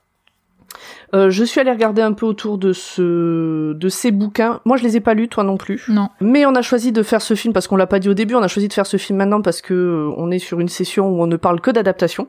Euh, 1.13 1.29
je 1.29 1.43
suis 1.43 1.59
allée 1.59 1.71
regarder 1.71 2.01
un 2.01 2.13
peu 2.13 2.25
autour 2.25 2.57
de 2.57 2.73
ce, 2.73 3.73
de 3.73 3.89
ces 3.89 4.11
bouquins. 4.11 4.61
Moi, 4.65 4.77
je 4.77 4.83
les 4.83 4.97
ai 4.97 4.99
pas 4.99 5.13
lus, 5.13 5.27
toi 5.27 5.43
non 5.43 5.57
plus. 5.57 5.85
Non. 5.89 6.09
Mais 6.21 6.45
on 6.45 6.55
a 6.55 6.61
choisi 6.61 6.91
de 6.91 7.03
faire 7.03 7.21
ce 7.21 7.33
film 7.33 7.53
parce 7.53 7.67
qu'on 7.67 7.77
l'a 7.77 7.87
pas 7.87 7.99
dit 7.99 8.09
au 8.09 8.13
début. 8.13 8.35
On 8.35 8.41
a 8.41 8.47
choisi 8.47 8.67
de 8.67 8.73
faire 8.73 8.85
ce 8.85 8.97
film 8.97 9.17
maintenant 9.17 9.41
parce 9.41 9.61
que 9.61 9.73
euh, 9.73 10.13
on 10.17 10.31
est 10.31 10.39
sur 10.39 10.59
une 10.59 10.69
session 10.69 11.09
où 11.09 11.21
on 11.21 11.27
ne 11.27 11.37
parle 11.37 11.61
que 11.61 11.71
d'adaptation. 11.71 12.27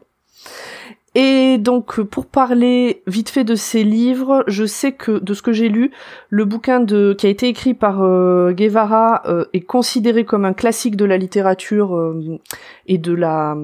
Et 1.17 1.59
donc, 1.59 2.01
pour 2.03 2.27
parler 2.27 3.03
vite 3.09 3.31
fait 3.31 3.43
de 3.43 3.57
ces 3.57 3.83
livres, 3.83 4.45
je 4.47 4.65
sais 4.65 4.93
que 4.93 5.19
de 5.19 5.35
ce 5.35 5.43
que 5.43 5.53
j'ai 5.53 5.69
lu, 5.69 5.91
le 6.29 6.45
bouquin 6.45 6.79
de 6.79 7.15
qui 7.19 7.27
a 7.27 7.31
été 7.31 7.49
écrit 7.49 7.75
par 7.75 8.03
euh, 8.03 8.53
Guevara 8.53 9.23
euh, 9.27 9.45
est 9.53 9.63
considéré 9.63 10.25
comme 10.25 10.45
un 10.45 10.53
classique 10.53 10.95
de 10.95 11.05
la 11.05 11.17
littérature 11.17 11.97
euh, 11.97 12.39
et 12.87 12.99
de 12.99 13.13
la 13.13 13.57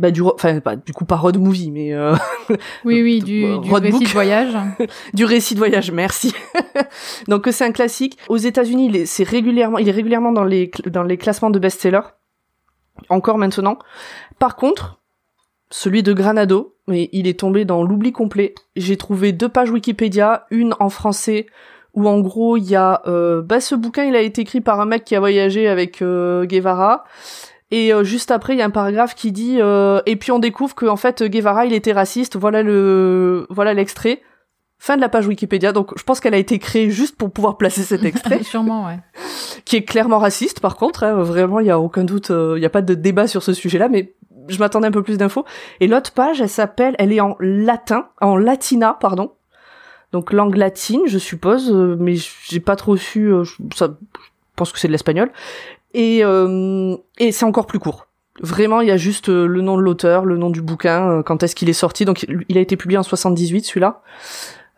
bah, 0.00 0.10
du, 0.10 0.22
enfin, 0.22 0.60
pas, 0.60 0.76
du 0.76 0.94
coup, 0.94 1.04
pas 1.04 1.16
road 1.16 1.36
movie, 1.36 1.70
mais 1.70 1.92
euh, 1.92 2.14
Oui, 2.84 3.02
oui, 3.02 3.20
du, 3.22 3.44
Euh, 3.44 3.58
du 3.58 3.72
récit 3.72 4.04
de 4.04 4.08
voyage. 4.08 4.56
du 5.14 5.24
récit 5.26 5.54
de 5.54 5.58
voyage, 5.58 5.92
merci. 5.92 6.34
Donc 7.28 7.46
c'est 7.52 7.64
un 7.64 7.72
classique. 7.72 8.18
Aux 8.28 8.38
États-Unis, 8.38 8.86
il 8.86 8.96
est, 8.96 9.06
c'est 9.06 9.24
régulièrement, 9.24 9.76
il 9.76 9.88
est 9.88 9.92
régulièrement 9.92 10.32
dans 10.32 10.44
les 10.44 10.70
dans 10.86 11.02
les 11.02 11.18
classements 11.18 11.50
de 11.50 11.58
best-sellers. 11.58 12.08
Encore 13.10 13.36
maintenant. 13.36 13.78
Par 14.38 14.56
contre, 14.56 15.00
celui 15.70 16.02
de 16.02 16.14
Granado, 16.14 16.76
mais 16.88 17.10
il 17.12 17.28
est 17.28 17.38
tombé 17.38 17.66
dans 17.66 17.82
l'oubli 17.82 18.10
complet. 18.10 18.54
J'ai 18.76 18.96
trouvé 18.96 19.32
deux 19.32 19.48
pages 19.50 19.70
Wikipédia, 19.70 20.46
une 20.50 20.74
en 20.80 20.88
français 20.88 21.46
où 21.94 22.08
en 22.08 22.20
gros 22.20 22.56
il 22.56 22.64
y 22.64 22.76
a 22.76 23.02
euh, 23.06 23.42
bah 23.42 23.60
ce 23.60 23.74
bouquin 23.74 24.04
il 24.04 24.14
a 24.14 24.22
été 24.22 24.42
écrit 24.42 24.60
par 24.60 24.80
un 24.80 24.86
mec 24.86 25.04
qui 25.04 25.16
a 25.16 25.20
voyagé 25.20 25.68
avec 25.68 26.02
euh, 26.02 26.46
Guevara 26.46 27.04
et 27.70 27.92
euh, 27.92 28.02
juste 28.02 28.30
après 28.30 28.54
il 28.54 28.58
y 28.58 28.62
a 28.62 28.64
un 28.64 28.70
paragraphe 28.70 29.14
qui 29.14 29.32
dit 29.32 29.58
euh, 29.60 30.00
et 30.06 30.16
puis 30.16 30.32
on 30.32 30.38
découvre 30.38 30.74
que 30.74 30.86
en 30.86 30.96
fait 30.96 31.22
Guevara 31.22 31.66
il 31.66 31.72
était 31.72 31.92
raciste. 31.92 32.36
Voilà 32.36 32.62
le 32.62 33.46
voilà 33.50 33.74
l'extrait. 33.74 34.22
Fin 34.78 34.96
de 34.96 35.02
la 35.02 35.10
page 35.10 35.26
Wikipédia. 35.26 35.72
Donc 35.72 35.92
je 35.96 36.02
pense 36.02 36.20
qu'elle 36.20 36.34
a 36.34 36.38
été 36.38 36.58
créée 36.58 36.90
juste 36.90 37.16
pour 37.16 37.30
pouvoir 37.30 37.58
placer 37.58 37.82
cet 37.82 38.02
extrait. 38.02 38.42
Sûrement, 38.42 38.86
ouais. 38.86 38.98
qui 39.64 39.76
est 39.76 39.84
clairement 39.84 40.18
raciste 40.18 40.60
par 40.60 40.76
contre 40.76 41.04
hein, 41.04 41.22
vraiment 41.22 41.60
il 41.60 41.66
y 41.66 41.70
a 41.70 41.78
aucun 41.78 42.04
doute 42.04 42.30
euh, 42.30 42.54
il 42.56 42.62
y 42.62 42.66
a 42.66 42.70
pas 42.70 42.82
de 42.82 42.94
débat 42.94 43.26
sur 43.26 43.42
ce 43.42 43.52
sujet 43.52 43.78
là 43.78 43.88
mais 43.88 44.14
je 44.48 44.58
m'attendais 44.58 44.88
un 44.88 44.92
peu 44.92 45.02
plus 45.02 45.18
d'infos. 45.18 45.44
Et 45.78 45.86
l'autre 45.86 46.12
page 46.12 46.40
elle 46.40 46.48
s'appelle 46.48 46.96
elle 46.98 47.12
est 47.12 47.20
en 47.20 47.36
latin 47.38 48.08
en 48.20 48.36
latina 48.36 48.96
pardon. 49.00 49.32
Donc 50.10 50.32
langue 50.32 50.56
latine 50.56 51.02
je 51.06 51.18
suppose 51.18 51.70
euh, 51.70 51.96
mais 52.00 52.16
j'ai 52.48 52.58
pas 52.58 52.74
trop 52.74 52.96
su 52.96 53.32
euh, 53.32 53.44
ça 53.76 53.96
je 54.12 54.56
pense 54.56 54.72
que 54.72 54.78
c'est 54.80 54.88
de 54.88 54.92
l'espagnol 54.92 55.30
et 55.94 56.20
euh, 56.24 56.96
et 57.18 57.32
c'est 57.32 57.44
encore 57.44 57.66
plus 57.66 57.78
court 57.78 58.06
Vraiment, 58.40 58.80
il 58.80 58.88
y 58.88 58.90
a 58.90 58.96
juste 58.96 59.28
euh, 59.28 59.46
le 59.46 59.60
nom 59.60 59.76
de 59.76 59.82
l'auteur, 59.82 60.24
le 60.24 60.38
nom 60.38 60.48
du 60.48 60.62
bouquin, 60.62 61.10
euh, 61.10 61.22
quand 61.22 61.42
est-ce 61.42 61.54
qu'il 61.54 61.68
est 61.68 61.74
sorti. 61.74 62.06
Donc, 62.06 62.24
il 62.48 62.56
a 62.56 62.60
été 62.60 62.76
publié 62.76 62.96
en 62.96 63.02
78, 63.02 63.66
celui-là. 63.66 64.02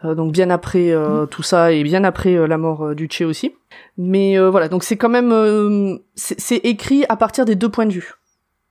Euh, 0.04 0.16
donc, 0.16 0.33
bien 0.33 0.50
après 0.50 0.90
euh, 0.90 1.26
tout 1.26 1.45
ça 1.45 1.71
et 1.71 1.85
bien 1.85 2.02
après 2.02 2.35
euh, 2.35 2.47
la 2.47 2.59
mort 2.59 2.95
du 2.97 3.09
Che 3.09 3.23
aussi. 3.23 3.54
Mais 3.97 4.37
euh, 4.37 4.50
voilà, 4.50 4.69
donc 4.69 4.83
c'est 4.83 4.97
quand 4.97 5.09
même... 5.09 5.31
euh, 5.33 5.97
c'est 6.16 6.57
écrit 6.64 7.04
à 7.09 7.16
partir 7.16 7.45
des 7.45 7.54
deux 7.54 7.69
points 7.69 7.87
de 7.87 7.92
vue. 7.92 8.14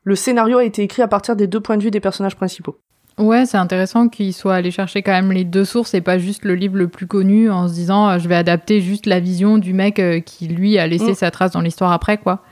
Le 0.04 0.16
scénario 0.16 0.58
a 0.58 0.66
été 0.66 0.82
écrit 0.82 1.04
à 1.04 1.08
partir 1.08 1.38
des 1.38 1.48
deux 1.48 1.62
points 1.62 1.78
de 1.78 1.84
vue 1.84 1.92
des 1.92 2.00
personnages 2.02 2.36
principaux. 2.36 2.78
Ouais, 3.18 3.46
c'est 3.46 3.58
intéressant 3.58 4.08
qu'il 4.08 4.34
soit 4.34 4.56
allé 4.56 4.72
chercher 4.72 5.04
quand 5.04 5.12
même 5.12 5.32
les 5.32 5.44
deux 5.44 5.66
sources 5.66 5.94
et 5.94 6.02
pas 6.02 6.18
juste 6.18 6.44
le 6.46 6.56
livre 6.56 6.78
le 6.78 6.88
plus 6.88 7.08
connu 7.08 7.52
en 7.52 7.68
se 7.68 7.74
disant 7.74 8.10
euh, 8.10 8.18
je 8.20 8.28
vais 8.28 8.36
adapter 8.36 8.82
juste 8.82 9.06
la 9.06 9.20
vision 9.20 9.58
du 9.58 9.74
mec 9.74 10.00
euh, 10.00 10.20
qui 10.22 10.48
lui 10.48 10.78
a 10.80 10.88
laissé 10.88 11.12
Mm. 11.12 11.16
sa 11.16 11.30
trace 11.32 11.52
dans 11.52 11.62
l'histoire 11.62 11.92
après 11.92 12.18
quoi. 12.18 12.44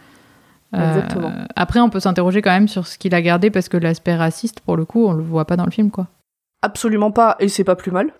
Euh, 0.76 0.98
Exactement. 0.98 1.32
après, 1.56 1.80
on 1.80 1.90
peut 1.90 2.00
s'interroger 2.00 2.44
quand 2.44 2.52
même 2.52 2.68
sur 2.68 2.86
ce 2.86 3.00
qu'il 3.00 3.16
a 3.16 3.22
gardé 3.24 3.50
parce 3.50 3.70
que 3.70 3.78
l'aspect 3.78 4.16
raciste, 4.16 4.60
pour 4.60 4.78
le 4.78 4.86
coup, 4.86 5.08
on 5.08 5.14
le 5.14 5.24
voit 5.24 5.46
pas 5.46 5.56
dans 5.56 5.66
le 5.66 5.72
film 5.72 5.90
quoi. 5.90 6.08
Absolument 6.62 7.10
pas, 7.12 7.38
et 7.40 7.48
c'est 7.48 7.64
pas 7.64 7.76
plus 7.76 7.90
mal, 7.92 8.12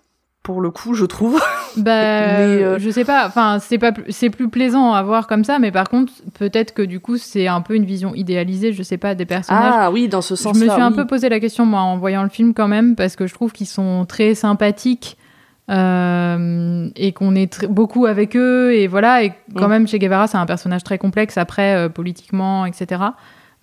pour 0.42 0.60
le 0.60 0.70
coup, 0.70 0.94
je 0.94 1.04
trouve. 1.04 1.40
Bah, 1.76 1.82
Mais, 1.84 2.64
euh, 2.64 2.78
je 2.80 2.90
sais 2.90 3.04
pas. 3.04 3.28
Enfin, 3.28 3.58
c'est 3.60 3.78
pas, 3.78 3.92
plus- 3.92 4.10
c'est 4.10 4.28
plus 4.28 4.48
plaisant 4.48 4.92
à 4.92 5.04
voir 5.04 5.28
comme 5.28 5.44
ça, 5.44 5.60
mais 5.60 5.70
par 5.70 5.88
contre, 5.88 6.12
peut-être 6.36 6.74
que 6.74 6.82
du 6.82 6.98
coup, 6.98 7.16
c'est 7.16 7.46
un 7.46 7.60
peu 7.60 7.76
une 7.76 7.84
vision 7.84 8.12
idéalisée, 8.12 8.72
je 8.72 8.82
sais 8.82 8.96
pas, 8.98 9.14
des 9.14 9.24
personnages. 9.24 9.74
Ah 9.76 9.90
oui, 9.92 10.08
dans 10.08 10.20
ce 10.20 10.34
Je 10.34 10.40
sens-là. 10.40 10.64
me 10.66 10.68
suis 10.70 10.80
un 10.82 10.90
oui. 10.90 10.96
peu 10.96 11.06
posé 11.06 11.28
la 11.28 11.38
question, 11.38 11.64
moi, 11.66 11.80
en 11.82 11.96
voyant 11.96 12.24
le 12.24 12.28
film 12.28 12.54
quand 12.54 12.66
même, 12.66 12.96
parce 12.96 13.14
que 13.14 13.28
je 13.28 13.34
trouve 13.34 13.52
qu'ils 13.52 13.68
sont 13.68 14.04
très 14.04 14.34
sympathiques 14.34 15.16
euh, 15.70 16.88
et 16.96 17.12
qu'on 17.12 17.34
est 17.34 17.66
beaucoup 17.66 18.06
avec 18.06 18.36
eux. 18.36 18.74
Et 18.74 18.86
voilà, 18.86 19.22
et 19.22 19.32
quand 19.56 19.66
Mm. 19.68 19.70
même, 19.70 19.86
Che 19.88 19.94
Guevara, 19.96 20.26
c'est 20.26 20.38
un 20.38 20.46
personnage 20.46 20.82
très 20.84 20.98
complexe 20.98 21.38
après, 21.38 21.74
euh, 21.76 21.88
politiquement, 21.88 22.66
etc. 22.66 23.00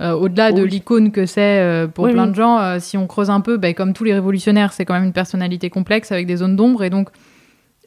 Euh, 0.02 0.14
Au-delà 0.14 0.52
de 0.52 0.62
l'icône 0.62 1.12
que 1.12 1.26
c'est 1.26 1.60
euh, 1.60 1.88
pour 1.88 2.06
Oui, 2.06 2.14
plein 2.14 2.26
oui. 2.26 2.30
de 2.32 2.36
gens, 2.36 2.60
euh, 2.60 2.78
si 2.80 2.98
on 2.98 3.08
creuse 3.08 3.32
un 3.32 3.42
peu, 3.42 3.58
ben, 3.58 3.74
comme 3.74 3.94
tous 3.94 4.04
les 4.04 4.14
révolutionnaires, 4.14 4.74
c'est 4.74 4.86
quand 4.86 4.94
même 4.94 5.06
une 5.06 5.14
personnalité 5.14 5.70
complexe 5.70 6.12
avec 6.12 6.28
des 6.28 6.38
zones 6.38 6.56
d'ombre. 6.56 6.84
Et 6.84 6.90
donc, 6.90 7.10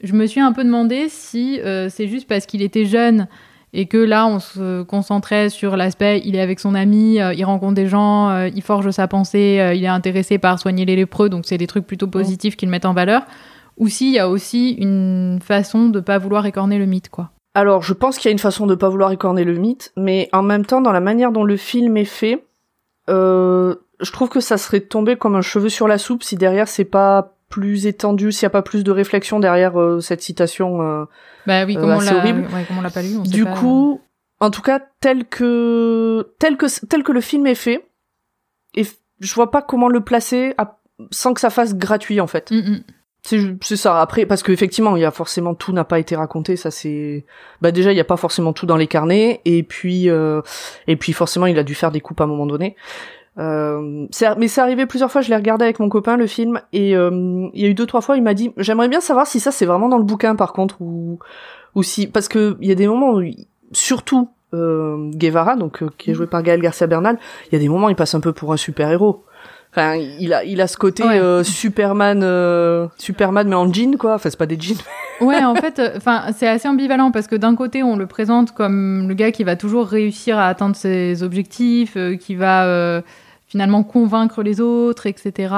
je 0.02 0.12
me 0.14 0.26
suis 0.26 0.40
un 0.40 0.52
peu 0.52 0.64
demandé 0.64 1.09
si 1.09 1.61
c'est 1.90 2.09
juste 2.09 2.26
parce 2.26 2.47
qu'il 2.47 2.62
était 2.62 2.87
jeune 2.87 3.29
et 3.75 3.85
que 3.87 3.99
là, 3.99 4.26
on 4.26 4.40
se 4.40 4.83
concentrait 4.83 5.50
sur 5.50 5.76
l'aspect, 5.76 6.23
il 6.25 6.35
est 6.37 6.40
avec 6.40 6.59
son 6.59 6.75
ami, 6.75 7.17
il 7.17 7.45
rencontre 7.45 7.75
des 7.75 7.87
gens, 7.87 8.47
il 8.47 8.62
forge 8.62 8.90
sa 8.93 9.09
pensée, 9.09 9.73
il 9.75 9.85
est 9.85 9.88
intéressé 9.88 10.38
par 10.38 10.59
soigner 10.59 10.87
les 10.87 10.97
lépreux, 10.97 11.29
donc 11.29 11.45
c'est 11.45 11.59
des 11.59 11.67
trucs 11.67 11.87
plutôt 11.87 12.07
positifs 12.07 12.57
qu'il 12.57 12.71
met 12.71 12.87
en 12.87 12.95
valeur. 12.95 13.26
Ou 13.76 13.88
s'il 13.88 14.11
y 14.12 14.19
a 14.19 14.31
aussi 14.31 14.71
une 14.71 15.38
façon 15.43 15.90
de 15.90 16.00
pas 16.00 16.17
vouloir 16.17 16.47
écorner 16.47 16.79
le 16.79 16.87
mythe, 16.87 17.11
quoi. 17.11 17.31
Alors, 17.54 17.83
je 17.83 17.92
pense 17.95 18.16
qu'il 18.16 18.26
y 18.26 18.30
a 18.30 18.33
une 18.33 18.38
façon 18.38 18.66
de 18.66 18.75
pas 18.75 18.88
vouloir 18.88 19.11
écorner 19.12 19.45
le 19.45 19.54
mythe, 19.54 19.92
mais 19.97 20.28
en 20.33 20.42
même 20.42 20.64
temps, 20.64 20.80
dans 20.80 20.92
la 20.92 21.00
manière 21.00 21.33
dont 21.33 21.45
le 21.45 21.57
film 21.57 21.97
est 21.97 22.04
fait, 22.04 22.45
euh, 23.09 23.75
je 24.00 24.12
trouve 24.12 24.28
que 24.28 24.40
ça 24.40 24.57
serait 24.57 24.80
tombé 24.80 25.16
comme 25.16 25.35
un 25.35 25.42
cheveu 25.42 25.69
sur 25.69 25.88
la 25.88 25.99
soupe 25.99 26.23
si 26.23 26.37
derrière 26.37 26.69
c'est 26.69 26.85
pas 26.85 27.35
plus 27.49 27.87
étendu, 27.87 28.30
s'il 28.30 28.45
y 28.45 28.47
a 28.47 28.50
pas 28.50 28.62
plus 28.62 28.85
de 28.85 28.92
réflexion 28.92 29.40
derrière 29.40 29.80
euh, 29.80 30.00
cette 30.00 30.23
citation. 30.23 30.80
euh. 30.83 31.04
Bah 31.47 31.64
oui, 31.66 31.76
Euh, 31.76 31.80
comme 31.80 31.90
on 31.90 31.99
assez 31.99 32.12
l'a 32.14 32.19
horrible. 32.19 32.40
ouais, 32.54 32.64
on 32.71 32.80
l'a 32.83 32.90
pas 32.90 33.02
lu, 33.02 33.16
on 33.19 33.25
sait 33.25 33.30
Du 33.33 33.45
pas. 33.45 33.54
coup, 33.54 34.00
en 34.38 34.50
tout 34.50 34.62
cas, 34.62 34.80
tel 35.00 35.25
que 35.26 36.33
tel 36.38 36.57
que 36.57 36.66
tel 36.87 37.02
que 37.02 37.11
le 37.12 37.21
film 37.21 37.47
est 37.49 37.57
fait, 37.57 37.85
et 38.76 38.85
je 39.19 39.35
vois 39.35 39.50
pas 39.50 39.61
comment 39.62 39.88
le 39.88 40.00
placer 40.00 40.54
à- 40.57 40.78
sans 41.11 41.35
que 41.35 41.40
ça 41.40 41.50
fasse 41.50 41.75
gratuit 41.75 42.21
en 42.21 42.26
fait. 42.28 42.52
Mm, 42.52 42.57
mm. 42.59 42.80
C'est 43.23 43.77
ça. 43.77 44.00
Après, 44.00 44.27
parce 44.27 44.43
qu'effectivement, 44.43 44.97
il 44.97 45.03
y 45.03 45.05
a 45.05 45.11
forcément 45.11 45.55
tout 45.55 45.73
n'a 45.73 45.85
pas 45.85 45.99
été 45.99 46.17
raconté. 46.17 46.57
Ça, 46.57 46.71
c'est. 46.71 47.25
Bah 47.61 47.71
déjà, 47.71 47.93
il 47.93 47.97
y 47.97 48.00
a 48.00 48.05
pas 48.05 48.17
forcément 48.17 48.53
tout 48.53 48.67
dans 48.67 48.77
les 48.77 48.87
carnets. 48.87 49.41
Et 49.45 49.62
puis, 49.62 50.09
euh, 50.09 50.41
et 50.87 50.97
puis 50.97 51.12
forcément, 51.12 51.47
il 51.47 51.59
a 51.59 51.62
dû 51.62 51.75
faire 51.75 51.91
des 51.91 52.00
coupes 52.00 52.21
à 52.21 52.25
un 52.25 52.29
moment 52.29 52.47
donné. 52.47 52.77
Euh, 53.39 54.07
mais 54.37 54.49
c'est 54.49 54.61
arrivé 54.61 54.87
plusieurs 54.87 55.11
fois. 55.11 55.21
Je 55.21 55.29
l'ai 55.31 55.37
regardé 55.37 55.65
avec 55.65 55.79
mon 55.79 55.89
copain 55.89 56.17
le 56.17 56.27
film, 56.27 56.61
et 56.73 56.97
euh, 56.97 57.49
il 57.55 57.62
y 57.62 57.65
a 57.65 57.69
eu 57.69 57.75
deux 57.75 57.87
trois 57.87 58.00
fois, 58.00 58.17
il 58.17 58.23
m'a 58.23 58.35
dit, 58.35 58.53
j'aimerais 58.57 58.89
bien 58.89 59.00
savoir 59.00 59.27
si 59.27 59.41
ça 59.41 59.50
c'est 59.50 59.67
vraiment 59.67 59.89
dans 59.89 59.99
le 59.99 60.05
bouquin 60.05 60.35
par 60.37 60.53
contre 60.53 60.81
ou 60.81 61.19
ou 61.75 61.83
si 61.83 62.07
parce 62.07 62.29
que 62.29 62.57
il 62.61 62.69
y 62.69 62.73
a 62.73 62.75
des 62.75 62.89
moments 62.89 63.12
où, 63.12 63.23
surtout 63.73 64.31
euh, 64.53 65.11
Guevara, 65.15 65.57
donc 65.57 65.83
euh, 65.83 65.91
qui 65.97 66.11
est 66.11 66.15
joué 66.15 66.27
par 66.27 66.43
Gaël 66.43 66.61
Garcia 66.61 66.87
Bernal, 66.87 67.19
il 67.47 67.55
y 67.55 67.57
a 67.57 67.61
des 67.61 67.69
moments 67.69 67.87
où 67.87 67.91
il 67.91 67.97
passe 67.97 68.15
un 68.15 68.21
peu 68.21 68.33
pour 68.33 68.53
un 68.53 68.57
super 68.57 68.91
héros. 68.91 69.25
Enfin, 69.73 69.95
il 69.95 70.33
a, 70.35 70.43
il 70.45 70.61
a 70.61 70.67
ce 70.67 70.77
côté 70.77 71.05
Ouais. 71.05 71.21
euh, 71.21 71.45
Superman, 71.45 72.23
euh, 72.25 72.89
Superman 72.99 73.49
mais 73.49 73.55
en 73.55 73.73
jean 73.73 73.97
quoi. 73.97 74.15
Enfin, 74.15 74.29
c'est 74.31 74.39
pas 74.39 74.47
des 74.47 74.59
jeans. 74.61 74.77
Ouais, 75.21 75.45
en 75.45 75.55
fait, 75.55 75.79
euh, 75.79 75.91
enfin, 75.99 76.23
c'est 76.35 76.49
assez 76.49 76.67
ambivalent 76.67 77.11
parce 77.11 77.27
que 77.27 77.37
d'un 77.37 77.55
côté, 77.55 77.83
on 77.83 77.95
le 77.95 78.07
présente 78.07 78.53
comme 78.53 79.07
le 79.07 79.12
gars 79.12 79.33
qui 79.33 79.45
va 79.45 79.55
toujours 79.55 79.87
réussir 79.87 80.39
à 80.39 80.47
atteindre 80.49 80.75
ses 80.75 81.23
objectifs, 81.23 81.95
qui 82.21 82.35
va 82.37 83.03
finalement 83.47 83.83
convaincre 83.83 84.43
les 84.43 84.62
autres, 84.62 85.05
etc., 85.05 85.53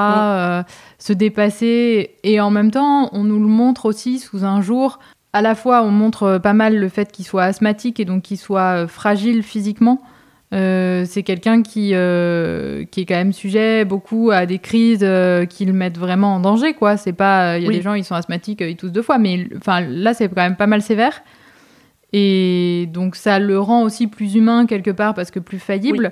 se 0.99 1.13
dépasser. 1.13 2.11
Et 2.23 2.41
en 2.41 2.51
même 2.51 2.71
temps, 2.71 3.09
on 3.13 3.23
nous 3.23 3.39
le 3.39 3.47
montre 3.47 3.85
aussi 3.85 4.19
sous 4.19 4.43
un 4.43 4.61
jour. 4.61 4.99
À 5.31 5.41
la 5.41 5.55
fois, 5.55 5.81
on 5.83 5.91
montre 5.91 6.39
pas 6.43 6.51
mal 6.53 6.75
le 6.77 6.89
fait 6.89 7.09
qu'il 7.13 7.23
soit 7.25 7.43
asthmatique 7.43 8.01
et 8.01 8.05
donc 8.05 8.23
qu'il 8.23 8.37
soit 8.37 8.85
fragile 8.87 9.43
physiquement. 9.43 10.01
Euh, 10.53 11.03
c'est 11.07 11.23
quelqu'un 11.23 11.63
qui, 11.63 11.91
euh, 11.93 12.83
qui 12.91 13.01
est 13.01 13.05
quand 13.05 13.15
même 13.15 13.33
sujet 13.33 13.85
beaucoup 13.85 14.29
à 14.31 14.45
des 14.45 14.59
crises 14.59 14.99
euh, 15.01 15.45
qui 15.45 15.65
le 15.65 15.73
mettent 15.73 15.97
vraiment 15.97 16.35
en 16.35 16.39
danger, 16.39 16.73
quoi. 16.73 16.95
C'est 16.95 17.13
pas, 17.13 17.57
il 17.57 17.63
y 17.63 17.65
a 17.65 17.69
Oui. 17.69 17.75
des 17.75 17.81
gens 17.81 17.95
ils 17.95 18.03
sont 18.03 18.13
asthmatiques, 18.15 18.61
ils 18.61 18.75
toussent 18.77 18.91
deux 18.91 19.01
fois, 19.01 19.17
mais 19.17 19.47
enfin 19.57 19.81
là 19.81 20.13
c'est 20.13 20.27
quand 20.29 20.35
même 20.43 20.55
pas 20.55 20.67
mal 20.67 20.81
sévère. 20.83 21.23
Et 22.11 22.87
donc 22.93 23.15
ça 23.15 23.39
le 23.39 23.59
rend 23.59 23.81
aussi 23.83 24.07
plus 24.07 24.35
humain 24.35 24.65
quelque 24.67 24.91
part 24.91 25.13
parce 25.15 25.31
que 25.31 25.39
plus 25.39 25.59
faillible. 25.59 26.11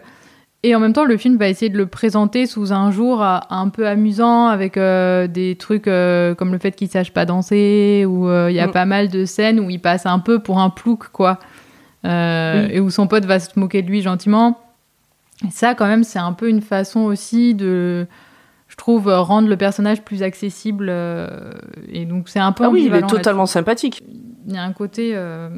Et 0.63 0.75
en 0.75 0.79
même 0.79 0.93
temps, 0.93 1.05
le 1.05 1.17
film 1.17 1.38
va 1.38 1.48
essayer 1.50 1.69
de 1.69 1.77
le 1.77 1.88
présenter 1.88 2.45
sous 2.45 2.71
un 2.71 2.91
jour 2.91 3.24
un 3.24 3.69
peu 3.69 3.88
amusant 3.88 4.45
avec 4.48 4.77
euh, 4.77 5.25
des 5.25 5.55
trucs 5.55 5.88
euh, 5.88 6.36
comme 6.36 6.51
le 6.51 6.60
fait 6.60 6.75
qu'il 6.75 6.88
sache 6.88 7.12
pas 7.12 7.25
danser, 7.25 8.05
où 8.07 8.27
euh, 8.29 8.51
il 8.51 8.55
y 8.55 8.60
a 8.60 8.67
Mm. 8.67 8.71
pas 8.71 8.86
mal 8.86 9.10
de 9.10 9.25
scènes 9.25 9.60
où 9.60 9.71
il 9.71 9.79
passe 9.79 10.05
un 10.05 10.19
peu 10.19 10.38
pour 10.38 10.60
un 10.60 10.69
plouc, 10.69 11.07
quoi. 11.12 11.39
Euh, 12.05 12.65
Oui. 12.67 12.75
Et 12.75 12.79
où 12.79 12.89
son 12.89 13.08
pote 13.08 13.25
va 13.25 13.39
se 13.39 13.58
moquer 13.60 13.81
de 13.81 13.88
lui 13.88 14.01
gentiment. 14.01 14.60
Et 15.46 15.51
ça, 15.51 15.75
quand 15.75 15.88
même, 15.88 16.03
c'est 16.03 16.20
un 16.20 16.34
peu 16.34 16.50
une 16.50 16.62
façon 16.62 17.01
aussi 17.01 17.55
de, 17.55 18.08
je 18.67 18.75
trouve, 18.75 19.08
rendre 19.08 19.48
le 19.48 19.58
personnage 19.58 20.01
plus 20.01 20.24
accessible. 20.24 20.88
euh, 20.89 21.51
et 21.91 22.05
donc, 22.05 22.29
c'est 22.29 22.39
un 22.39 22.51
peu 22.51 22.65
Ah 22.65 22.70
oui, 22.70 22.84
il 22.86 22.93
est 22.96 23.08
totalement 23.08 23.46
sympathique. 23.46 24.03
Il 24.48 24.53
y 24.55 24.57
a 24.57 24.63
un 24.63 24.74
côté, 24.74 25.12
euh, 25.13 25.50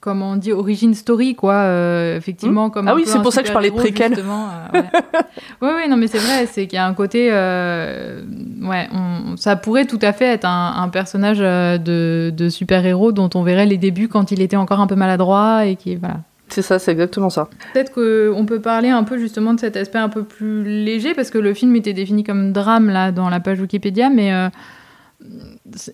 comment 0.00 0.30
on 0.32 0.36
dit, 0.36 0.52
origin 0.52 0.94
story, 0.94 1.34
quoi. 1.34 1.54
euh, 1.54 2.16
effectivement, 2.16 2.70
comme 2.70 2.88
Ah 2.88 2.94
oui, 2.94 3.02
c'est 3.06 3.20
pour 3.20 3.32
ça 3.32 3.42
que 3.42 3.48
je 3.48 3.52
parlais 3.52 3.70
de 3.70 3.74
préquel. 3.76 4.14
justement, 4.14 4.48
euh, 4.74 4.80
ouais. 5.62 5.74
ouais, 5.74 5.88
non, 5.88 5.96
mais 5.96 6.06
c'est 6.06 6.18
vrai, 6.18 6.46
c'est 6.46 6.66
qu'il 6.66 6.76
y 6.76 6.80
a 6.80 6.86
un 6.86 6.94
côté, 6.94 7.28
euh, 7.30 8.22
ouais, 8.62 8.88
on- 8.92 9.36
ça 9.36 9.56
pourrait 9.56 9.84
tout 9.84 9.98
à 10.02 10.12
fait 10.12 10.26
être 10.26 10.46
un, 10.46 10.74
un 10.82 10.88
personnage 10.88 11.38
de, 11.38 12.30
de 12.34 12.48
super-héros 12.48 13.12
dont 13.12 13.30
on 13.34 13.42
verrait 13.42 13.66
les 13.66 13.76
débuts 13.78 14.08
quand 14.08 14.30
il 14.32 14.40
était 14.40 14.56
encore 14.56 14.80
un 14.80 14.86
peu 14.86 14.94
maladroit 14.96 15.66
et 15.66 15.76
qui, 15.76 15.96
voilà. 15.96 16.20
C'est 16.48 16.62
ça, 16.62 16.78
c'est 16.78 16.92
exactement 16.92 17.30
ça. 17.30 17.48
Peut-être 17.72 17.92
qu'on 17.92 18.44
peut 18.46 18.60
parler 18.60 18.90
un 18.90 19.02
peu 19.02 19.18
justement 19.18 19.54
de 19.54 19.60
cet 19.60 19.76
aspect 19.76 19.98
un 19.98 20.08
peu 20.10 20.22
plus 20.24 20.62
léger, 20.62 21.14
parce 21.14 21.30
que 21.30 21.38
le 21.38 21.52
film 21.54 21.74
était 21.74 21.94
défini 21.94 22.22
comme 22.22 22.52
drame 22.52 22.90
là 22.90 23.12
dans 23.12 23.28
la 23.28 23.40
page 23.40 23.60
Wikipédia, 23.60 24.08
mais 24.10 24.30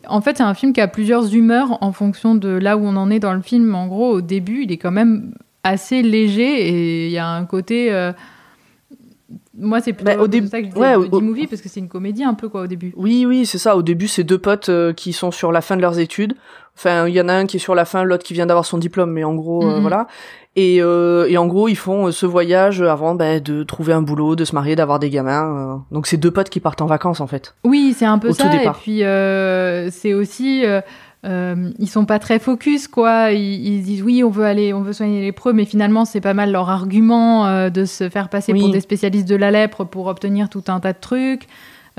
en 0.08 0.20
fait 0.20 0.36
c'est 0.38 0.42
un 0.42 0.54
film 0.54 0.72
qui 0.72 0.80
a 0.80 0.88
plusieurs 0.88 1.34
humeurs 1.34 1.78
en 1.82 1.92
fonction 1.92 2.34
de 2.34 2.48
là 2.48 2.76
où 2.76 2.84
on 2.84 2.96
en 2.96 3.10
est 3.10 3.20
dans 3.20 3.34
le 3.34 3.42
film. 3.42 3.74
En 3.74 3.86
gros, 3.86 4.10
au 4.10 4.20
début, 4.20 4.62
il 4.64 4.72
est 4.72 4.78
quand 4.78 4.90
même 4.90 5.34
assez 5.62 6.02
léger 6.02 6.68
et 6.68 7.06
il 7.06 7.12
y 7.12 7.18
a 7.18 7.28
un 7.28 7.44
côté. 7.44 7.92
euh, 7.92 8.12
Moi, 9.58 9.80
c'est 9.80 9.92
plutôt 9.92 10.12
Bah, 10.16 10.22
au 10.22 10.28
début- 10.28 10.46
ça 10.46 10.60
que 10.60 10.66
je 10.66 10.70
disais 10.70 10.80
ouais, 10.80 10.94
au- 10.94 11.20
movie 11.20 11.46
parce 11.48 11.60
que 11.60 11.68
c'est 11.68 11.80
une 11.80 11.88
comédie 11.88 12.22
un 12.22 12.34
peu 12.34 12.48
quoi 12.48 12.62
au 12.62 12.66
début. 12.68 12.92
Oui, 12.96 13.26
oui, 13.26 13.46
c'est 13.46 13.58
ça. 13.58 13.76
Au 13.76 13.82
début, 13.82 14.06
c'est 14.06 14.22
deux 14.22 14.38
potes 14.38 14.68
euh, 14.68 14.92
qui 14.92 15.12
sont 15.12 15.32
sur 15.32 15.50
la 15.50 15.60
fin 15.60 15.76
de 15.76 15.80
leurs 15.82 15.98
études. 15.98 16.34
Enfin, 16.76 17.08
il 17.08 17.14
y 17.14 17.20
en 17.20 17.28
a 17.28 17.32
un 17.34 17.46
qui 17.46 17.56
est 17.56 17.60
sur 17.60 17.74
la 17.74 17.84
fin, 17.84 18.04
l'autre 18.04 18.22
qui 18.24 18.32
vient 18.32 18.46
d'avoir 18.46 18.64
son 18.64 18.78
diplôme, 18.78 19.10
mais 19.10 19.24
en 19.24 19.34
gros, 19.34 19.64
euh, 19.64 19.74
Mhm. 19.76 19.80
voilà. 19.80 20.06
Et, 20.56 20.78
euh, 20.80 21.26
et 21.28 21.36
en 21.36 21.46
gros, 21.48 21.68
ils 21.68 21.76
font 21.76 22.06
euh, 22.06 22.12
ce 22.12 22.26
voyage 22.26 22.80
avant 22.80 23.14
bah, 23.16 23.40
de 23.40 23.62
trouver 23.64 23.92
un 23.92 24.02
boulot, 24.02 24.36
de 24.36 24.44
se 24.44 24.54
marier, 24.54 24.76
d'avoir 24.76 24.98
des 25.00 25.10
gamins. 25.10 25.84
Donc, 25.90 26.06
c'est 26.06 26.16
deux 26.16 26.30
potes 26.30 26.48
qui 26.48 26.60
partent 26.60 26.80
en 26.82 26.86
vacances, 26.86 27.20
en 27.20 27.26
fait. 27.26 27.54
Oui, 27.64 27.94
c'est 27.96 28.04
un 28.06 28.18
peu 28.18 28.28
Au 28.28 28.32
ça. 28.32 28.44
tout 28.48 28.56
Et 28.56 28.68
puis, 28.80 29.02
euh, 29.04 29.90
c'est 29.90 30.14
aussi. 30.14 30.64
Euh, 31.24 31.54
euh, 31.54 31.70
ils 31.78 31.88
sont 31.88 32.04
pas 32.04 32.18
très 32.18 32.38
focus, 32.38 32.88
quoi. 32.88 33.32
Ils, 33.32 33.66
ils 33.66 33.82
disent 33.82 34.02
oui, 34.02 34.24
on 34.24 34.30
veut 34.30 34.44
aller, 34.44 34.72
on 34.72 34.80
veut 34.82 34.92
soigner 34.92 35.20
les 35.20 35.32
preux, 35.32 35.52
mais 35.52 35.64
finalement, 35.64 36.04
c'est 36.04 36.20
pas 36.20 36.34
mal 36.34 36.50
leur 36.52 36.70
argument 36.70 37.46
euh, 37.46 37.70
de 37.70 37.84
se 37.84 38.08
faire 38.08 38.28
passer 38.28 38.52
Oui. 38.52 38.60
pour 38.60 38.70
des 38.70 38.80
spécialistes 38.80 39.28
de 39.28 39.36
la 39.36 39.50
lèpre 39.50 39.84
pour 39.84 40.06
obtenir 40.06 40.48
tout 40.48 40.64
un 40.68 40.80
tas 40.80 40.92
de 40.92 40.98
trucs. 41.00 41.46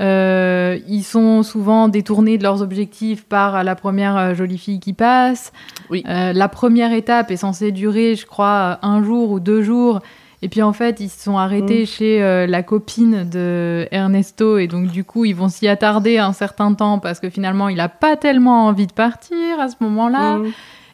Euh, 0.00 0.78
ils 0.88 1.04
sont 1.04 1.42
souvent 1.42 1.88
détournés 1.88 2.38
de 2.38 2.42
leurs 2.42 2.62
objectifs 2.62 3.24
par 3.24 3.62
la 3.62 3.74
première 3.74 4.16
euh, 4.16 4.34
jolie 4.34 4.58
fille 4.58 4.80
qui 4.80 4.94
passe. 4.94 5.52
Oui. 5.90 6.02
Euh, 6.08 6.32
la 6.32 6.48
première 6.48 6.92
étape 6.92 7.30
est 7.30 7.36
censée 7.36 7.72
durer, 7.72 8.16
je 8.16 8.26
crois, 8.26 8.78
un 8.82 9.04
jour 9.04 9.30
ou 9.30 9.38
deux 9.38 9.62
jours. 9.62 10.00
Et 10.44 10.48
puis 10.48 10.60
en 10.60 10.72
fait, 10.72 10.98
ils 10.98 11.08
se 11.08 11.22
sont 11.22 11.38
arrêtés 11.38 11.86
chez 11.86 12.20
euh, 12.20 12.48
la 12.48 12.64
copine 12.64 13.28
de 13.30 13.86
Ernesto 13.92 14.58
et 14.58 14.66
donc 14.66 14.88
du 14.88 15.04
coup, 15.04 15.24
ils 15.24 15.36
vont 15.36 15.48
s'y 15.48 15.68
attarder 15.68 16.18
un 16.18 16.32
certain 16.32 16.74
temps 16.74 16.98
parce 16.98 17.20
que 17.20 17.30
finalement, 17.30 17.68
il 17.68 17.78
a 17.78 17.88
pas 17.88 18.16
tellement 18.16 18.66
envie 18.66 18.88
de 18.88 18.92
partir 18.92 19.60
à 19.60 19.68
ce 19.68 19.76
moment-là. 19.80 20.38
Mhm. 20.38 20.52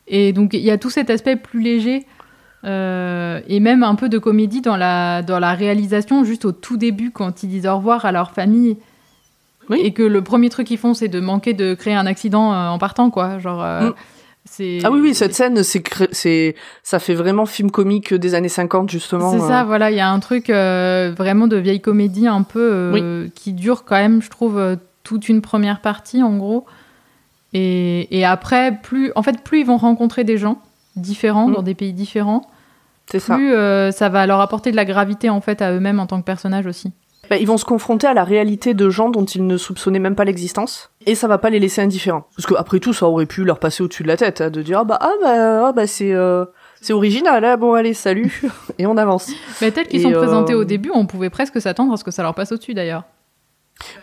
Et 0.09 0.33
donc, 0.35 0.53
il 0.53 0.61
y 0.61 0.71
a 0.71 0.77
tout 0.77 0.91
cet 0.91 1.09
aspect 1.09 1.37
plus 1.37 1.63
léger 1.63 2.07
euh, 2.65 3.41
et 3.49 3.59
même 3.61 3.83
un 3.83 3.95
peu 3.95 4.11
de 4.11 4.19
comédie 4.19 4.61
dans 4.61 4.77
la, 4.77 5.23
dans 5.23 5.39
la 5.39 5.55
réalisation, 5.55 6.25
juste 6.25 6.45
au 6.45 6.53
tout 6.53 6.77
début, 6.77 7.11
quand 7.11 7.43
ils 7.43 7.49
disent 7.49 7.67
au 7.67 7.77
revoir 7.77 8.05
à 8.05 8.13
leur 8.13 8.33
famille. 8.33 8.77
Oui. 9.71 9.81
Et 9.83 9.93
que 9.93 10.03
le 10.03 10.23
premier 10.23 10.51
truc 10.51 10.67
qu'ils 10.67 10.79
font, 10.79 10.93
c'est 10.93 11.09
de 11.09 11.21
manquer 11.21 11.55
de 11.55 11.73
créer 11.75 11.95
un 11.95 12.07
accident 12.07 12.53
euh, 12.53 12.69
en 12.69 12.79
partant, 12.79 13.11
quoi. 13.11 13.39
Genre, 13.39 13.63
Mm. 13.63 13.95
Ah 14.85 14.91
oui, 14.91 15.01
oui, 15.01 15.15
cette 15.15 15.35
scène, 15.35 15.63
c'est, 15.63 15.83
c'est, 16.13 16.55
ça 16.83 16.99
fait 16.99 17.15
vraiment 17.15 17.47
film 17.47 17.71
comique 17.71 18.15
des 18.15 18.35
années 18.35 18.49
50, 18.49 18.91
justement. 18.91 19.31
C'est 19.31 19.43
euh. 19.43 19.49
ça, 19.49 19.65
voilà, 19.65 19.91
il 19.91 19.97
y 19.97 20.01
a 20.01 20.11
un 20.11 20.21
truc 20.21 20.51
euh, 20.51 21.13
vraiment 21.17 21.47
de 21.47 21.57
vieille 21.57 21.81
comédie 21.81 22.27
un 22.27 22.43
peu 22.43 22.71
euh, 22.73 23.29
qui 23.35 23.53
dure 23.53 23.85
quand 23.85 23.97
même, 23.97 24.23
je 24.23 24.31
trouve, 24.31 24.59
euh, 24.59 24.77
toute 25.05 25.29
une 25.29 25.43
première 25.43 25.81
partie 25.81 26.23
en 26.23 26.37
gros. 26.37 26.67
Et, 27.53 28.19
et 28.19 28.25
après, 28.25 28.79
plus, 28.83 29.13
en 29.15 29.23
fait, 29.23 29.43
plus 29.43 29.61
ils 29.61 29.67
vont 29.67 29.79
rencontrer 29.79 30.25
des 30.25 30.37
gens 30.39 30.61
différents 30.97 31.49
Mm. 31.49 31.53
dans 31.55 31.63
des 31.63 31.75
pays 31.75 31.93
différents, 31.93 32.43
ça. 33.13 33.35
plus 33.35 33.53
euh, 33.55 33.91
ça 33.91 34.09
va 34.09 34.27
leur 34.27 34.41
apporter 34.41 34.71
de 34.71 34.77
la 34.77 34.85
gravité 34.85 35.31
en 35.31 35.41
fait 35.41 35.63
à 35.63 35.73
eux-mêmes 35.73 36.01
en 36.01 36.07
tant 36.07 36.21
que 36.21 36.27
personnages 36.27 36.67
aussi. 36.67 36.93
Bah, 37.31 37.37
ils 37.37 37.47
vont 37.47 37.59
se 37.59 37.65
confronter 37.65 38.07
à 38.07 38.15
la 38.15 38.25
réalité 38.25 38.73
de 38.73 38.89
gens 38.89 39.11
dont 39.11 39.25
ils 39.25 39.47
ne 39.47 39.57
soupçonnaient 39.59 39.99
même 39.99 40.15
pas 40.15 40.25
l'existence, 40.25 40.91
et 41.05 41.15
ça 41.15 41.29
va 41.29 41.37
pas 41.37 41.51
les 41.51 41.59
laisser 41.59 41.83
indifférents. 41.83 42.27
Parce 42.37 42.47
que 42.47 42.55
après 42.55 42.81
tout, 42.81 42.93
ça 42.93 43.07
aurait 43.07 43.27
pu 43.27 43.45
leur 43.45 43.59
passer 43.59 43.83
au-dessus 43.83 44.03
de 44.03 44.09
la 44.09 44.17
tête, 44.17 44.41
hein, 44.41 44.51
de 44.51 44.63
dire 44.63 44.79
ah 44.79 44.85
bah 44.85 44.99
ah 45.01 45.11
bah, 45.21 45.67
ah, 45.67 45.73
bah 45.73 45.87
c'est 45.87 46.15
euh, 46.15 46.47
c'est 46.81 46.93
original, 46.93 47.45
hein, 47.45 47.57
bon 47.57 47.75
allez 47.75 47.93
salut, 47.93 48.43
et 48.79 48.87
on 48.87 48.97
avance. 48.97 49.31
Mais 49.61 49.71
tels 49.71 49.89
qu'ils 49.89 50.03
sont 50.03 50.13
euh, 50.13 50.19
présentés 50.19 50.55
au 50.55 50.65
début, 50.65 50.91
on 50.95 51.07
pouvait 51.07 51.31
presque 51.31 51.61
s'attendre 51.61 51.93
à 51.93 51.97
ce 51.99 52.05
que 52.05 52.11
ça 52.11 52.23
leur 52.23 52.35
passe 52.35 52.53
au-dessus 52.53 52.73
d'ailleurs. 52.73 53.05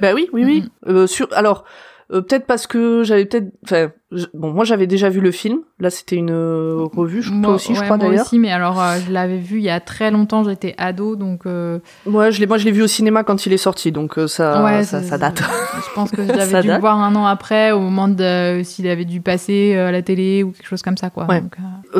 Bah 0.01 0.13
oui, 0.13 0.29
oui, 0.31 0.43
oui. 0.45 0.69
Euh, 0.87 1.07
sur, 1.07 1.27
alors, 1.33 1.65
euh, 2.11 2.21
peut-être 2.21 2.45
parce 2.45 2.67
que 2.67 3.03
j'avais 3.03 3.25
peut-être, 3.25 3.47
enfin, 3.65 3.91
je- 4.11 4.25
bon, 4.33 4.51
moi 4.51 4.63
j'avais 4.65 4.87
déjà 4.87 5.09
vu 5.09 5.19
le 5.21 5.31
film. 5.31 5.59
Là, 5.79 5.89
c'était 5.89 6.15
une 6.15 6.31
euh, 6.31 6.85
revue, 6.95 7.21
je, 7.21 7.31
toi 7.41 7.55
aussi, 7.55 7.73
je 7.75 7.81
crois 7.81 7.97
moi 7.97 8.07
d'ailleurs. 8.07 8.25
aussi, 8.25 8.39
mais 8.39 8.51
alors 8.51 8.81
euh, 8.81 8.97
je 9.05 9.11
l'avais 9.11 9.37
vu 9.39 9.57
il 9.57 9.63
y 9.63 9.69
a 9.69 9.79
très 9.79 10.11
longtemps, 10.11 10.43
j'étais 10.43 10.73
ado, 10.77 11.15
donc 11.15 11.45
euh, 11.45 11.79
Ouais, 12.05 12.31
je 12.31 12.39
l'ai, 12.39 12.47
moi 12.47 12.57
je 12.57 12.65
l'ai 12.65 12.71
vu 12.71 12.81
au 12.83 12.87
cinéma 12.87 13.23
quand 13.23 13.45
il 13.45 13.53
est 13.53 13.57
sorti, 13.57 13.91
donc 13.91 14.17
euh, 14.17 14.27
ça, 14.27 14.63
ouais, 14.63 14.83
ça, 14.83 15.01
c'est- 15.01 15.07
ça 15.09 15.17
date. 15.17 15.41
Je 15.41 15.93
pense 15.95 16.11
que 16.11 16.25
Ça 16.27 16.35
j'avais 16.35 16.61
dû 16.61 16.67
le 16.67 16.73
date. 16.73 16.81
voir 16.81 16.97
un 16.99 17.15
an 17.15 17.25
après, 17.25 17.71
au 17.71 17.79
moment 17.79 18.07
de 18.07 18.61
s'il 18.63 18.87
avait 18.87 19.05
dû 19.05 19.21
passer 19.21 19.75
à 19.75 19.91
la 19.91 20.01
télé 20.01 20.43
ou 20.43 20.51
quelque 20.51 20.67
chose 20.67 20.81
comme 20.81 20.97
ça, 20.97 21.09
quoi. 21.09 21.25
Ouais. 21.27 21.41
Donc, 21.41 21.55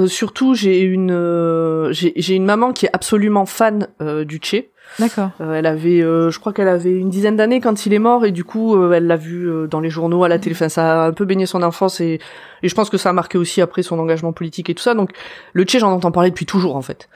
surtout, 0.09 0.53
j'ai 0.53 0.81
une, 0.81 1.11
euh, 1.11 1.91
j'ai, 1.91 2.35
une 2.35 2.45
maman 2.45 2.71
qui 2.73 2.85
est 2.85 2.89
absolument 2.93 3.45
fan 3.45 3.87
du 4.25 4.39
Che. 4.41 4.65
D'accord. 4.99 5.31
Euh, 5.41 5.53
elle 5.55 5.65
avait, 5.65 6.01
euh, 6.01 6.29
je 6.31 6.39
crois 6.39 6.53
qu'elle 6.53 6.67
avait 6.67 6.91
une 6.97 7.10
dizaine 7.10 7.36
d'années 7.36 7.60
quand 7.60 7.86
il 7.86 7.93
est 7.93 7.99
mort 7.99 8.25
et 8.25 8.31
du 8.31 8.43
coup, 8.43 8.75
euh, 8.75 8.93
elle 8.93 9.08
l'a 9.08 9.17
vu 9.17 9.49
dans 9.69 9.79
les 9.79 9.89
journaux, 9.89 10.23
à 10.23 10.29
la 10.29 10.39
télé. 10.39 10.55
Enfin, 10.55 10.69
ça 10.69 11.03
a 11.03 11.08
un 11.08 11.12
peu 11.12 11.25
baigné 11.25 11.45
son 11.45 11.63
enfance 11.63 11.99
et, 11.99 12.19
et 12.63 12.69
je 12.69 12.75
pense 12.75 12.89
que 12.89 12.97
ça 12.97 13.10
a 13.10 13.13
marqué 13.13 13.38
aussi 13.38 13.62
après 13.62 13.84
son 13.84 13.99
engagement 13.99 14.34
politique 14.34 14.69
et 14.69 14.75
tout 14.75 14.84
ça. 14.84 14.93
Donc, 14.93 15.12
le 15.53 15.63
Tché, 15.63 15.79
j'en 15.79 15.91
entends 15.91 16.12
parler 16.12 16.29
depuis 16.29 16.45
toujours 16.45 16.75
en 16.75 16.81
fait. 16.81 17.10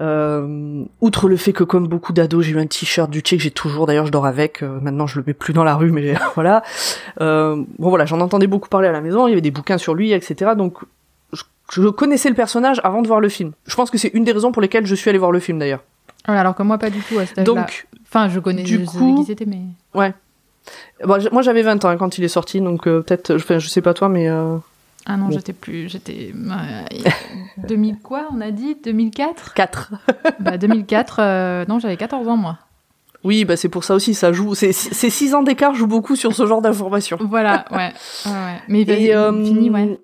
Euh, 0.00 0.84
outre 1.00 1.28
le 1.28 1.36
fait 1.36 1.52
que 1.52 1.64
comme 1.64 1.86
beaucoup 1.86 2.12
d'ados, 2.12 2.44
j'ai 2.44 2.52
eu 2.52 2.58
un 2.58 2.66
t-shirt 2.66 3.10
du 3.10 3.20
Tché 3.20 3.36
que 3.36 3.42
j'ai 3.42 3.50
toujours. 3.50 3.86
D'ailleurs, 3.86 4.06
je 4.06 4.12
dors 4.12 4.26
avec. 4.26 4.62
euh, 4.62 4.78
maintenant, 4.80 5.06
je 5.06 5.18
le 5.18 5.24
mets 5.26 5.34
plus 5.34 5.52
dans 5.52 5.64
la 5.64 5.74
rue, 5.74 5.90
mais 5.92 6.14
voilà. 6.34 6.62
Euh, 7.20 7.56
bon, 7.78 7.88
voilà, 7.88 8.04
j'en 8.06 8.20
entendais 8.20 8.46
beaucoup 8.46 8.68
parler 8.68 8.88
à 8.88 8.92
la 8.92 9.00
maison. 9.00 9.26
Il 9.26 9.30
y 9.30 9.32
avait 9.34 9.40
des 9.42 9.50
bouquins 9.50 9.78
sur 9.78 9.94
lui, 9.94 10.12
etc. 10.12 10.52
Donc, 10.56 10.78
je, 11.32 11.42
je 11.70 11.88
connaissais 11.88 12.28
le 12.28 12.34
personnage 12.34 12.80
avant 12.84 13.02
de 13.02 13.06
voir 13.06 13.20
le 13.20 13.28
film. 13.28 13.52
Je 13.66 13.74
pense 13.74 13.90
que 13.90 13.98
c'est 13.98 14.10
une 14.14 14.24
des 14.24 14.32
raisons 14.32 14.52
pour 14.52 14.62
lesquelles 14.62 14.86
je 14.86 14.94
suis 14.94 15.10
allé 15.10 15.18
voir 15.18 15.32
le 15.32 15.40
film 15.40 15.58
d'ailleurs. 15.58 15.82
Ouais, 16.28 16.36
alors 16.36 16.54
que 16.54 16.62
moi, 16.62 16.78
pas 16.78 16.90
du 16.90 17.00
tout 17.00 17.18
à 17.18 17.26
cet 17.26 17.38
âge-là. 17.38 17.52
Donc, 17.54 17.86
Enfin, 18.04 18.28
je 18.28 18.38
connais, 18.40 18.62
du 18.62 18.84
coup- 18.84 19.16
qui 19.20 19.24
c'était, 19.24 19.46
mais. 19.46 19.62
Bon, 21.04 21.18
j- 21.18 21.28
moi 21.32 21.42
j'avais 21.42 21.62
20 21.62 21.84
ans 21.84 21.88
hein, 21.88 21.96
quand 21.96 22.18
il 22.18 22.24
est 22.24 22.28
sorti, 22.28 22.60
donc 22.60 22.86
euh, 22.86 23.00
peut-être, 23.02 23.34
enfin 23.34 23.58
je 23.58 23.68
sais 23.68 23.80
pas 23.80 23.94
toi, 23.94 24.08
mais 24.08 24.28
euh, 24.28 24.58
Ah 25.06 25.16
non, 25.16 25.26
Bon. 25.26 25.30
j'étais 25.32 25.52
plus. 25.52 25.88
J'étais. 25.88 26.32
euh, 26.32 26.82
2000 27.66 27.98
quoi, 27.98 28.28
on 28.32 28.40
a 28.40 28.50
dit 28.52 28.76
2004 28.84 29.54
4. 29.54 29.92
Bah, 30.40 30.58
2004, 30.58 31.16
euh, 31.20 31.64
non, 31.68 31.78
j'avais 31.80 31.96
14 31.96 32.28
ans, 32.28 32.36
moi. 32.36 32.58
Oui, 33.24 33.44
bah 33.44 33.56
c'est 33.56 33.68
pour 33.68 33.82
ça 33.84 33.94
aussi, 33.94 34.14
ça 34.14 34.32
joue. 34.32 34.54
C'est 34.54 34.72
Ces 34.72 35.10
6 35.10 35.34
ans 35.34 35.42
d'écart 35.42 35.74
jouent 35.74 35.86
beaucoup 35.88 36.14
sur 36.16 36.32
ce 36.34 36.46
genre 36.46 36.62
d'informations. 36.62 37.18
Voilà, 37.28 37.64
ouais. 37.72 37.92
ouais, 38.26 38.30
ouais. 38.32 38.60
Mais 38.68 39.14
euh, 39.14 39.32
fini, 39.44 39.70
ouais. 39.70 39.98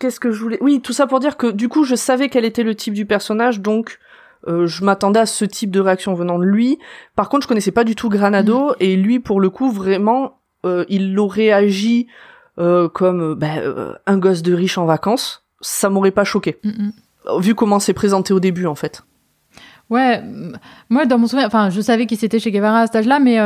Qu'est-ce 0.00 0.18
que 0.18 0.32
je 0.32 0.40
voulais 0.40 0.58
Oui, 0.60 0.80
tout 0.80 0.92
ça 0.92 1.06
pour 1.06 1.20
dire 1.20 1.36
que 1.36 1.46
du 1.52 1.68
coup, 1.68 1.84
je 1.84 1.94
savais 1.94 2.28
quel 2.28 2.44
était 2.44 2.64
le 2.64 2.74
type 2.74 2.94
du 2.94 3.06
personnage, 3.06 3.60
donc 3.60 3.98
euh, 4.48 4.66
je 4.66 4.84
m'attendais 4.84 5.20
à 5.20 5.26
ce 5.26 5.44
type 5.44 5.70
de 5.70 5.80
réaction 5.80 6.14
venant 6.14 6.38
de 6.38 6.44
lui. 6.44 6.78
Par 7.16 7.28
contre, 7.28 7.42
je 7.44 7.48
connaissais 7.48 7.72
pas 7.72 7.84
du 7.84 7.94
tout 7.96 8.08
Granado 8.08 8.70
Mm. 8.70 8.74
et 8.80 8.96
lui, 8.96 9.20
pour 9.20 9.40
le 9.40 9.50
coup, 9.50 9.70
vraiment, 9.70 10.38
euh, 10.66 10.84
il 10.88 11.18
aurait 11.18 11.50
agi 11.52 12.06
euh, 12.58 12.88
comme 12.88 13.34
bah, 13.34 13.48
un 14.06 14.18
gosse 14.18 14.42
de 14.42 14.54
riche 14.54 14.78
en 14.78 14.84
vacances. 14.86 15.44
Ça 15.60 15.88
m'aurait 15.90 16.10
pas 16.10 16.24
choqué, 16.24 16.58
Mm, 16.62 16.68
mm. 16.70 17.40
vu 17.40 17.54
comment 17.54 17.78
c'est 17.80 17.94
présenté 17.94 18.32
au 18.34 18.40
début, 18.40 18.66
en 18.66 18.74
fait. 18.74 19.02
Ouais, 19.90 20.22
moi 20.88 21.04
dans 21.04 21.18
mon 21.18 21.26
souvenir, 21.26 21.46
enfin 21.46 21.68
je 21.68 21.80
savais 21.82 22.06
qui 22.06 22.16
c'était 22.16 22.38
chez 22.38 22.50
Guevara 22.50 22.80
à 22.80 22.86
cet 22.86 22.96
âge-là, 22.96 23.18
mais 23.20 23.36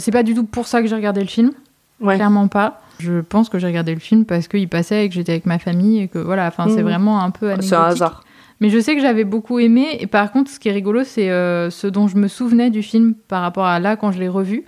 c'est 0.00 0.10
pas 0.12 0.22
du 0.22 0.34
tout 0.34 0.44
pour 0.44 0.66
ça 0.66 0.82
que 0.82 0.88
j'ai 0.88 0.94
regardé 0.94 1.20
le 1.22 1.26
film, 1.26 1.52
Ouais. 2.00 2.16
clairement 2.16 2.46
pas. 2.48 2.80
Je 2.98 3.20
pense 3.20 3.48
que 3.48 3.58
j'ai 3.58 3.66
regardé 3.68 3.94
le 3.94 4.00
film 4.00 4.24
parce 4.26 4.48
qu'il 4.48 4.68
passait 4.68 5.06
et 5.06 5.08
que 5.08 5.14
j'étais 5.14 5.32
avec 5.32 5.46
ma 5.46 5.58
famille 5.58 6.00
et 6.02 6.08
que 6.08 6.18
voilà, 6.18 6.46
enfin 6.46 6.66
c'est 6.68 6.82
vraiment 6.82 7.22
un 7.22 7.30
peu. 7.30 7.54
C'est 7.60 7.74
un 7.74 7.84
hasard. 7.84 8.22
Mais 8.60 8.70
je 8.70 8.78
sais 8.80 8.94
que 8.96 9.00
j'avais 9.00 9.24
beaucoup 9.24 9.58
aimé 9.60 9.96
et 10.00 10.06
par 10.08 10.32
contre 10.32 10.50
ce 10.50 10.58
qui 10.58 10.68
est 10.68 10.72
rigolo 10.72 11.04
c'est 11.04 11.30
euh, 11.30 11.70
ce 11.70 11.86
dont 11.86 12.08
je 12.08 12.16
me 12.16 12.26
souvenais 12.26 12.70
du 12.70 12.82
film 12.82 13.14
par 13.28 13.42
rapport 13.42 13.66
à 13.66 13.78
là 13.78 13.96
quand 13.96 14.10
je 14.12 14.18
l'ai 14.18 14.28
revu. 14.28 14.64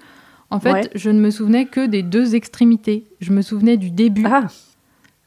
En 0.53 0.59
fait, 0.61 0.73
Ouais. 0.73 0.91
je 0.97 1.11
ne 1.11 1.21
me 1.21 1.31
souvenais 1.31 1.65
que 1.67 1.87
des 1.87 2.03
deux 2.03 2.35
extrémités. 2.35 3.05
Je 3.21 3.33
me 3.33 3.41
souvenais 3.41 3.77
du 3.77 3.91
début 3.91 4.25
Ah, 4.27 4.47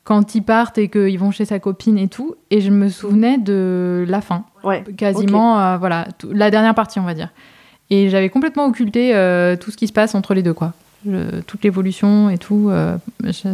quand 0.04 0.36
ils 0.36 0.44
partent 0.44 0.78
et 0.78 0.90
qu'ils 0.90 1.18
vont 1.18 1.32
chez 1.32 1.46
sa 1.46 1.60
copine 1.60 1.98
et 1.98 2.10
tout, 2.10 2.36
et 2.52 2.60
je 2.60 2.70
me 2.70 2.90
souvenais 2.90 3.38
de 3.38 4.04
la 4.08 4.20
fin 4.20 4.44
ouais. 4.66 4.84
quasiment 4.98 5.60
euh, 5.62 5.78
voilà 5.78 6.08
la 6.30 6.52
dernière 6.52 6.76
partie 6.76 7.00
on 7.00 7.04
va 7.04 7.14
dire 7.14 7.30
et 7.90 8.10
j'avais 8.10 8.30
complètement 8.30 8.66
occulté 8.66 9.16
euh, 9.16 9.56
tout 9.56 9.72
ce 9.72 9.78
qui 9.78 9.88
se 9.88 9.94
passe 9.94 10.14
entre 10.16 10.34
les 10.34 10.44
deux 10.44 10.54
quoi 10.54 10.74
Le- 11.06 11.42
toute 11.48 11.64
l'évolution 11.64 12.30
et 12.30 12.38
tout 12.38 12.70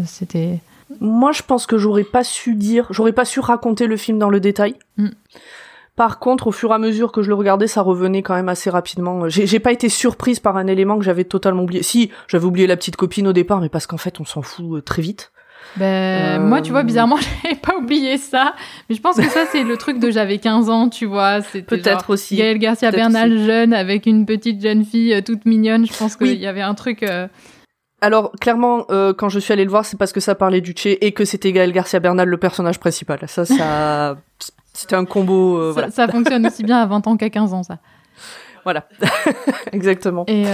c'était 0.06 0.60
Moi, 1.02 1.32
je 1.32 1.44
pense 1.44 1.66
que 1.68 1.78
j'aurais 1.78 2.04
pas 2.04 2.24
su 2.24 2.56
dire, 2.56 2.88
j'aurais 2.90 3.14
pas 3.14 3.26
su 3.26 3.40
raconter 3.40 3.88
le 3.88 3.96
film 3.98 4.18
dans 4.20 4.30
le 4.30 4.40
détail. 4.40 4.76
Mm. 4.98 5.10
Par 5.96 6.20
contre, 6.20 6.48
au 6.48 6.52
fur 6.52 6.72
et 6.72 6.74
à 6.76 6.78
mesure 6.78 7.12
que 7.12 7.22
je 7.22 7.28
le 7.28 7.36
regardais, 7.36 7.68
ça 7.68 7.82
revenait 7.82 8.22
quand 8.24 8.34
même 8.34 8.48
assez 8.50 8.70
rapidement. 8.70 9.28
J'ai 9.28 9.60
pas 9.60 9.74
été 9.74 9.90
surprise 9.90 10.40
par 10.40 10.56
un 10.56 10.66
élément 10.68 10.98
que 10.98 11.04
j'avais 11.04 11.26
totalement 11.26 11.64
oublié. 11.64 11.84
Si, 11.84 12.10
j'avais 12.28 12.46
oublié 12.46 12.68
la 12.68 12.78
petite 12.78 12.96
copine 12.96 13.28
au 13.28 13.34
départ, 13.34 13.60
mais 13.60 13.68
parce 13.70 13.86
qu'en 13.86 13.98
fait, 13.98 14.20
on 14.22 14.26
s'en 14.26 14.42
fout 14.42 14.78
euh, 14.78 14.82
très 14.82 15.02
vite. 15.02 15.32
Ben, 15.76 16.40
Euh, 16.40 16.40
Moi, 16.40 16.62
tu 16.62 16.72
vois, 16.72 16.84
bizarrement, 16.84 17.18
j'avais 17.44 17.56
pas 17.56 17.76
oublié 17.76 18.18
ça. 18.18 18.54
Mais 18.90 18.96
je 18.96 19.02
pense 19.02 19.18
que 19.18 19.28
ça, 19.28 19.42
c'est 19.52 19.64
le 19.66 19.76
truc 19.76 20.00
de 20.00 20.10
j'avais 20.10 20.38
15 20.38 20.70
ans, 20.70 20.88
tu 20.88 21.06
vois. 21.06 21.42
Peut-être 21.68 22.12
aussi. 22.12 22.38
Gaël 22.38 22.58
Garcia 22.60 22.92
Bernal 22.92 23.38
jeune 23.46 23.74
avec 23.74 24.06
une 24.06 24.26
petite 24.26 24.62
jeune 24.62 24.86
fille 24.86 25.14
euh, 25.14 25.22
toute 25.22 25.46
mignonne. 25.46 25.86
Je 25.86 25.94
pense 25.98 26.16
qu'il 26.16 26.28
Oui. 26.28 26.38
y 26.38 26.48
avait 26.48 26.62
un 26.62 26.76
truc. 26.76 27.04
euh, 27.04 27.28
Alors 28.02 28.32
clairement, 28.40 28.86
euh, 28.92 29.14
quand 29.14 29.30
je 29.30 29.40
suis 29.40 29.52
allée 29.54 29.66
le 29.66 29.70
voir, 29.70 29.86
c'est 29.86 29.98
parce 29.98 30.14
que 30.14 30.20
ça 30.20 30.36
parlait 30.36 30.62
du 30.62 30.72
Tché 30.72 31.06
et 31.06 31.12
que 31.12 31.26
c'était 31.26 31.52
Gaël 31.52 31.72
Garcia 31.72 32.00
Bernal 32.00 32.28
le 32.30 32.38
personnage 32.38 32.80
principal. 32.80 33.20
Ça, 33.28 33.46
ça, 33.46 34.18
c'était 34.74 34.96
un 34.96 35.06
combo. 35.06 35.58
euh, 35.58 35.70
ça, 35.70 35.74
voilà, 35.74 35.92
ça 35.92 36.08
fonctionne 36.08 36.46
aussi 36.48 36.64
bien 36.64 36.78
à 36.78 36.86
20 36.86 37.08
ans 37.08 37.18
qu'à 37.18 37.30
15 37.30 37.54
ans, 37.54 37.64
ça. 37.64 37.78
voilà, 38.64 38.88
exactement. 39.72 40.24
Et, 40.28 40.44
euh, 40.46 40.50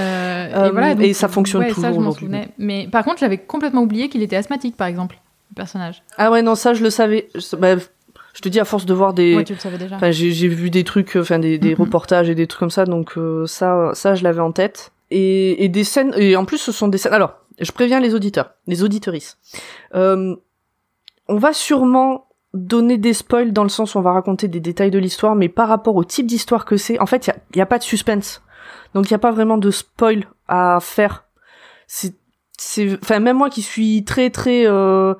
Euh, 0.56 0.68
et 0.68 0.72
voilà. 0.72 0.92
et 0.94 1.14
ça 1.14 1.28
fonctionne 1.28 1.62
ouais, 1.62 1.68
toujours 1.70 1.84
ça, 1.84 1.94
je 1.94 2.00
m'en 2.00 2.12
souvenais. 2.12 2.48
Mais 2.58 2.88
par 2.92 3.04
contre, 3.04 3.20
j'avais 3.20 3.38
complètement 3.38 3.82
oublié 3.84 4.10
qu'il 4.10 4.22
était 4.24 4.36
asthmatique, 4.36 4.76
par 4.78 4.88
exemple, 4.88 5.18
le 5.52 5.56
personnage. 5.56 6.04
Ah 6.18 6.32
ouais, 6.32 6.42
non, 6.42 6.56
ça 6.56 6.74
je 6.74 6.84
le 6.84 6.90
savais. 6.90 7.28
Je, 7.36 7.56
bah, 7.56 7.76
je 7.78 8.42
te 8.42 8.50
dis 8.50 8.60
à 8.60 8.66
force 8.66 8.86
de 8.86 8.94
voir 8.94 9.14
des. 9.14 9.36
Ouais, 9.36 9.44
tu 9.44 9.54
le 9.54 9.60
savais 9.60 9.78
déjà. 9.78 9.96
Enfin, 9.98 10.12
j'ai 10.12 10.32
j'ai 10.32 10.48
vu 10.48 10.70
des 10.70 10.84
trucs, 10.84 11.16
enfin 11.16 11.40
des, 11.40 11.58
des 11.58 11.70
Mhm. 11.76 11.82
reportages 11.82 12.30
et 12.30 12.36
des 12.36 12.48
trucs 12.48 12.60
comme 12.60 12.70
ça, 12.72 12.86
donc 12.86 13.18
euh, 13.18 13.46
ça, 13.48 13.92
ça 13.94 14.16
je 14.16 14.24
l'avais 14.24 14.42
en 14.42 14.52
tête. 14.52 14.92
Et, 15.17 15.63
et 15.63 15.69
des 15.69 15.86
scènes, 15.86 16.13
et 16.17 16.36
en 16.36 16.43
plus 16.43 16.58
ce 16.58 16.73
sont 16.73 16.89
des 16.89 16.97
scènes. 16.97 17.13
Alors, 17.13 17.36
je 17.58 17.71
préviens 17.71 18.01
les 18.01 18.13
auditeurs, 18.13 18.49
les 18.67 18.84
auditorices. 18.84 19.38
Euh, 19.93 20.36
on 21.30 21.38
va 21.38 21.54
sûrement 21.54 22.28
donner 22.54 22.97
des 22.97 23.13
spoils 23.13 23.54
dans 23.54 23.63
le 23.63 23.69
sens 23.69 23.95
où 23.95 23.99
on 23.99 24.01
va 24.01 24.12
raconter 24.12 24.49
des 24.49 24.60
détails 24.60 24.91
de 24.91 24.99
l'histoire, 24.99 25.36
mais 25.36 25.47
par 25.47 25.69
rapport 25.69 25.95
au 25.95 26.04
type 26.04 26.28
d'histoire 26.28 26.65
que 26.65 26.75
c'est, 26.75 26.99
en 26.99 27.06
fait, 27.06 27.32
il 27.54 27.58
y 27.58 27.62
a, 27.62 27.63
a 27.63 27.65
pas 27.65 27.78
de 27.78 27.84
suspense, 27.84 28.41
donc 28.93 29.08
il 29.08 29.12
y 29.12 29.15
a 29.15 29.19
pas 29.19 29.32
vraiment 29.32 29.58
de 29.58 29.71
spoil 29.71 30.25
à 30.49 30.80
faire. 30.82 31.23
C'est, 31.88 32.15
c'est, 32.58 32.97
enfin 33.01 33.19
même 33.19 33.38
moi 33.38 33.49
qui 33.49 33.62
suis 33.62 34.04
très 34.04 34.30
très 34.32 34.67
euh, 34.67 35.13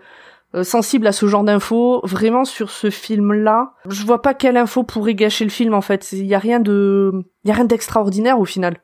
euh, 0.56 0.64
sensible 0.66 1.08
à 1.08 1.14
ce 1.14 1.26
genre 1.26 1.46
d'infos, 1.46 2.02
vraiment 2.04 2.44
sur 2.44 2.70
ce 2.70 2.90
film-là, 2.90 3.74
je 3.88 4.06
vois 4.06 4.22
pas 4.22 4.34
quelle 4.34 4.58
info 4.58 4.84
pourrait 4.84 5.16
gâcher 5.16 5.46
le 5.46 5.52
film 5.52 5.74
en 5.74 5.82
fait. 5.82 6.12
Il 6.12 6.26
y 6.26 6.36
a 6.36 6.40
rien 6.40 6.60
de, 6.60 7.14
il 7.46 7.48
y 7.48 7.52
a 7.52 7.56
rien 7.56 7.66
d'extraordinaire 7.66 8.42
au 8.42 8.46
final. 8.46 8.78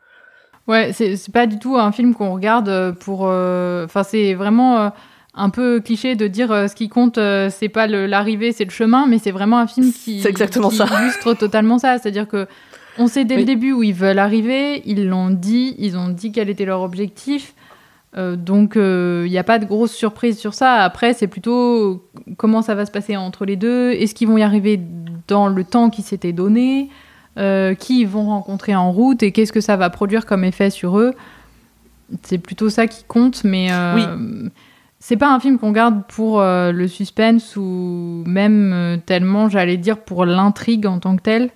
Ouais, 0.72 0.92
c'est 0.94 1.32
pas 1.32 1.46
du 1.48 1.60
tout 1.60 1.78
un 1.78 1.92
film 1.92 2.14
qu'on 2.16 2.34
regarde 2.34 2.70
euh, 2.70 2.92
pour. 2.94 3.22
euh, 3.26 3.86
Enfin, 3.86 4.04
c'est 4.04 4.34
vraiment 4.34 4.78
euh, 4.80 4.90
un 5.36 5.50
peu 5.50 5.80
cliché 5.80 6.16
de 6.16 6.28
dire 6.28 6.52
euh, 6.52 6.68
ce 6.68 6.76
qui 6.76 6.88
compte, 6.90 7.18
euh, 7.18 7.50
c'est 7.52 7.70
pas 7.70 7.88
l'arrivée, 7.88 8.52
c'est 8.52 8.66
le 8.66 8.72
chemin, 8.72 9.06
mais 9.08 9.18
c'est 9.18 9.32
vraiment 9.32 9.60
un 9.60 9.68
film 9.68 9.92
qui, 9.92 10.22
C'est 10.22 10.30
exactement 10.30 10.70
qui 10.70 10.78
ça. 10.78 10.86
illustre 11.02 11.34
totalement 11.34 11.78
ça. 11.78 11.98
C'est-à-dire 11.98 12.28
que 12.28 12.48
on 12.98 13.08
sait 13.08 13.24
dès 13.26 13.36
Oui. 13.36 13.42
le 13.42 13.46
début 13.48 13.72
où 13.72 13.84
ils 13.84 13.94
veulent 13.94 14.20
arriver, 14.20 14.82
ils 14.86 15.08
l'ont 15.08 15.30
dit, 15.30 15.76
ils 15.78 15.98
ont 15.98 16.10
dit 16.10 16.32
quel 16.32 16.50
était 16.50 16.66
leur 16.66 16.82
objectif. 16.82 17.54
Euh, 18.18 18.36
donc 18.36 18.74
il 18.76 19.30
n'y 19.32 19.38
a 19.38 19.44
pas 19.46 19.58
de 19.60 19.66
grosse 19.66 19.94
surprise 19.94 20.38
sur 20.38 20.54
ça. 20.54 20.74
Après, 20.84 21.14
c'est 21.14 21.28
plutôt 21.28 22.04
comment 22.38 22.62
ça 22.62 22.76
va 22.76 22.86
se 22.86 22.92
passer 22.92 23.16
entre 23.16 23.46
les 23.46 23.56
deux. 23.56 23.92
Est-ce 23.92 24.14
qu'ils 24.14 24.28
vont 24.28 24.38
y 24.38 24.44
arriver 24.44 24.80
dans 25.30 25.48
le 25.48 25.64
temps 25.64 25.90
qui 25.90 26.02
s'était 26.02 26.34
donné 26.34 26.90
euh, 27.38 27.74
Qui 27.74 28.02
ils 28.02 28.08
vont 28.08 28.26
rencontrer 28.26 28.76
en 28.76 28.92
route 28.92 29.24
Et 29.24 29.32
qu'est-ce 29.32 29.54
que 29.54 29.62
ça 29.62 29.78
va 29.78 29.90
produire 29.90 30.26
comme 30.26 30.44
effet 30.44 30.70
sur 30.70 31.00
eux 31.00 31.14
C'est 32.24 32.38
plutôt 32.38 32.70
ça 32.70 32.88
qui 32.88 33.04
compte. 33.04 33.44
Mais 33.44 33.72
euh, 33.72 34.50
c'est 35.00 35.18
pas 35.18 35.34
un 35.34 35.40
film 35.40 35.58
qu'on 35.58 35.72
garde 35.72 36.04
pour 36.08 36.42
euh, 36.42 36.72
le 36.72 36.88
suspense 36.88 37.56
ou 37.56 38.24
même 38.26 38.72
euh, 38.74 38.98
tellement, 38.98 39.50
j'allais 39.50 39.78
dire, 39.78 39.98
pour 39.98 40.26
l'intrigue 40.26 40.86
en 40.86 41.00
tant 41.00 41.16
que 41.16 41.22
telle. 41.22 41.50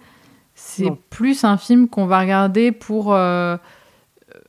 C'est 0.58 0.92
plus 1.10 1.44
un 1.44 1.58
film 1.58 1.90
qu'on 1.90 2.06
va 2.06 2.20
regarder 2.22 2.72
pour 2.72 3.14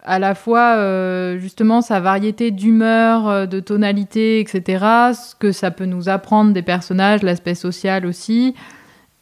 à 0.06 0.18
la 0.20 0.34
fois 0.34 0.76
euh, 0.76 1.38
justement 1.38 1.82
sa 1.82 2.00
variété 2.00 2.52
d'humeur, 2.52 3.28
euh, 3.28 3.46
de 3.46 3.60
tonalité, 3.60 4.40
etc. 4.40 4.84
Ce 5.12 5.34
que 5.34 5.52
ça 5.52 5.70
peut 5.70 5.84
nous 5.84 6.08
apprendre 6.08 6.52
des 6.52 6.62
personnages, 6.62 7.22
l'aspect 7.22 7.56
social 7.56 8.06
aussi. 8.06 8.54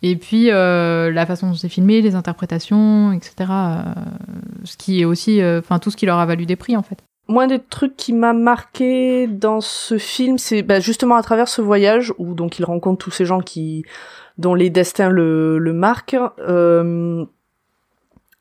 Et 0.03 0.17
puis 0.17 0.51
euh, 0.51 1.11
la 1.11 1.25
façon 1.25 1.49
dont 1.49 1.55
c'est 1.55 1.69
filmé, 1.69 2.03
les 2.03 2.15
interprétations, 2.15 3.13
etc. 3.13 3.33
euh, 3.51 3.83
ce 4.65 4.77
qui 4.77 5.01
est 5.01 5.05
aussi, 5.07 5.41
euh, 5.41 5.61
enfin 5.61 5.79
tout 5.79 5.91
ce 5.91 5.97
qui 5.97 6.05
leur 6.07 6.19
a 6.19 6.27
valu 6.27 6.45
des 6.47 6.57
prix 6.57 6.77
en 6.77 6.83
fait. 6.83 6.99
Moi, 7.27 7.47
des 7.47 7.59
trucs 7.59 7.97
qui 7.97 8.13
m'a 8.13 8.35
marqué 8.35 9.27
dans 9.27 9.63
ce 9.63 9.97
film, 9.97 10.37
c'est 10.37 10.61
bah, 10.63 10.79
justement 10.79 11.15
à 11.15 11.23
travers 11.23 11.49
ce 11.49 11.63
voyage 11.63 12.13
où 12.19 12.35
donc 12.35 12.59
il 12.59 12.67
rencontre 12.67 13.03
tous 13.03 13.11
ces 13.11 13.25
gens 13.25 13.41
qui 13.41 13.83
dont 14.37 14.55
les 14.55 14.69
destins 14.69 15.09
le, 15.09 15.59
le 15.59 15.73
marquent. 15.73 16.17
Euh, 16.41 17.25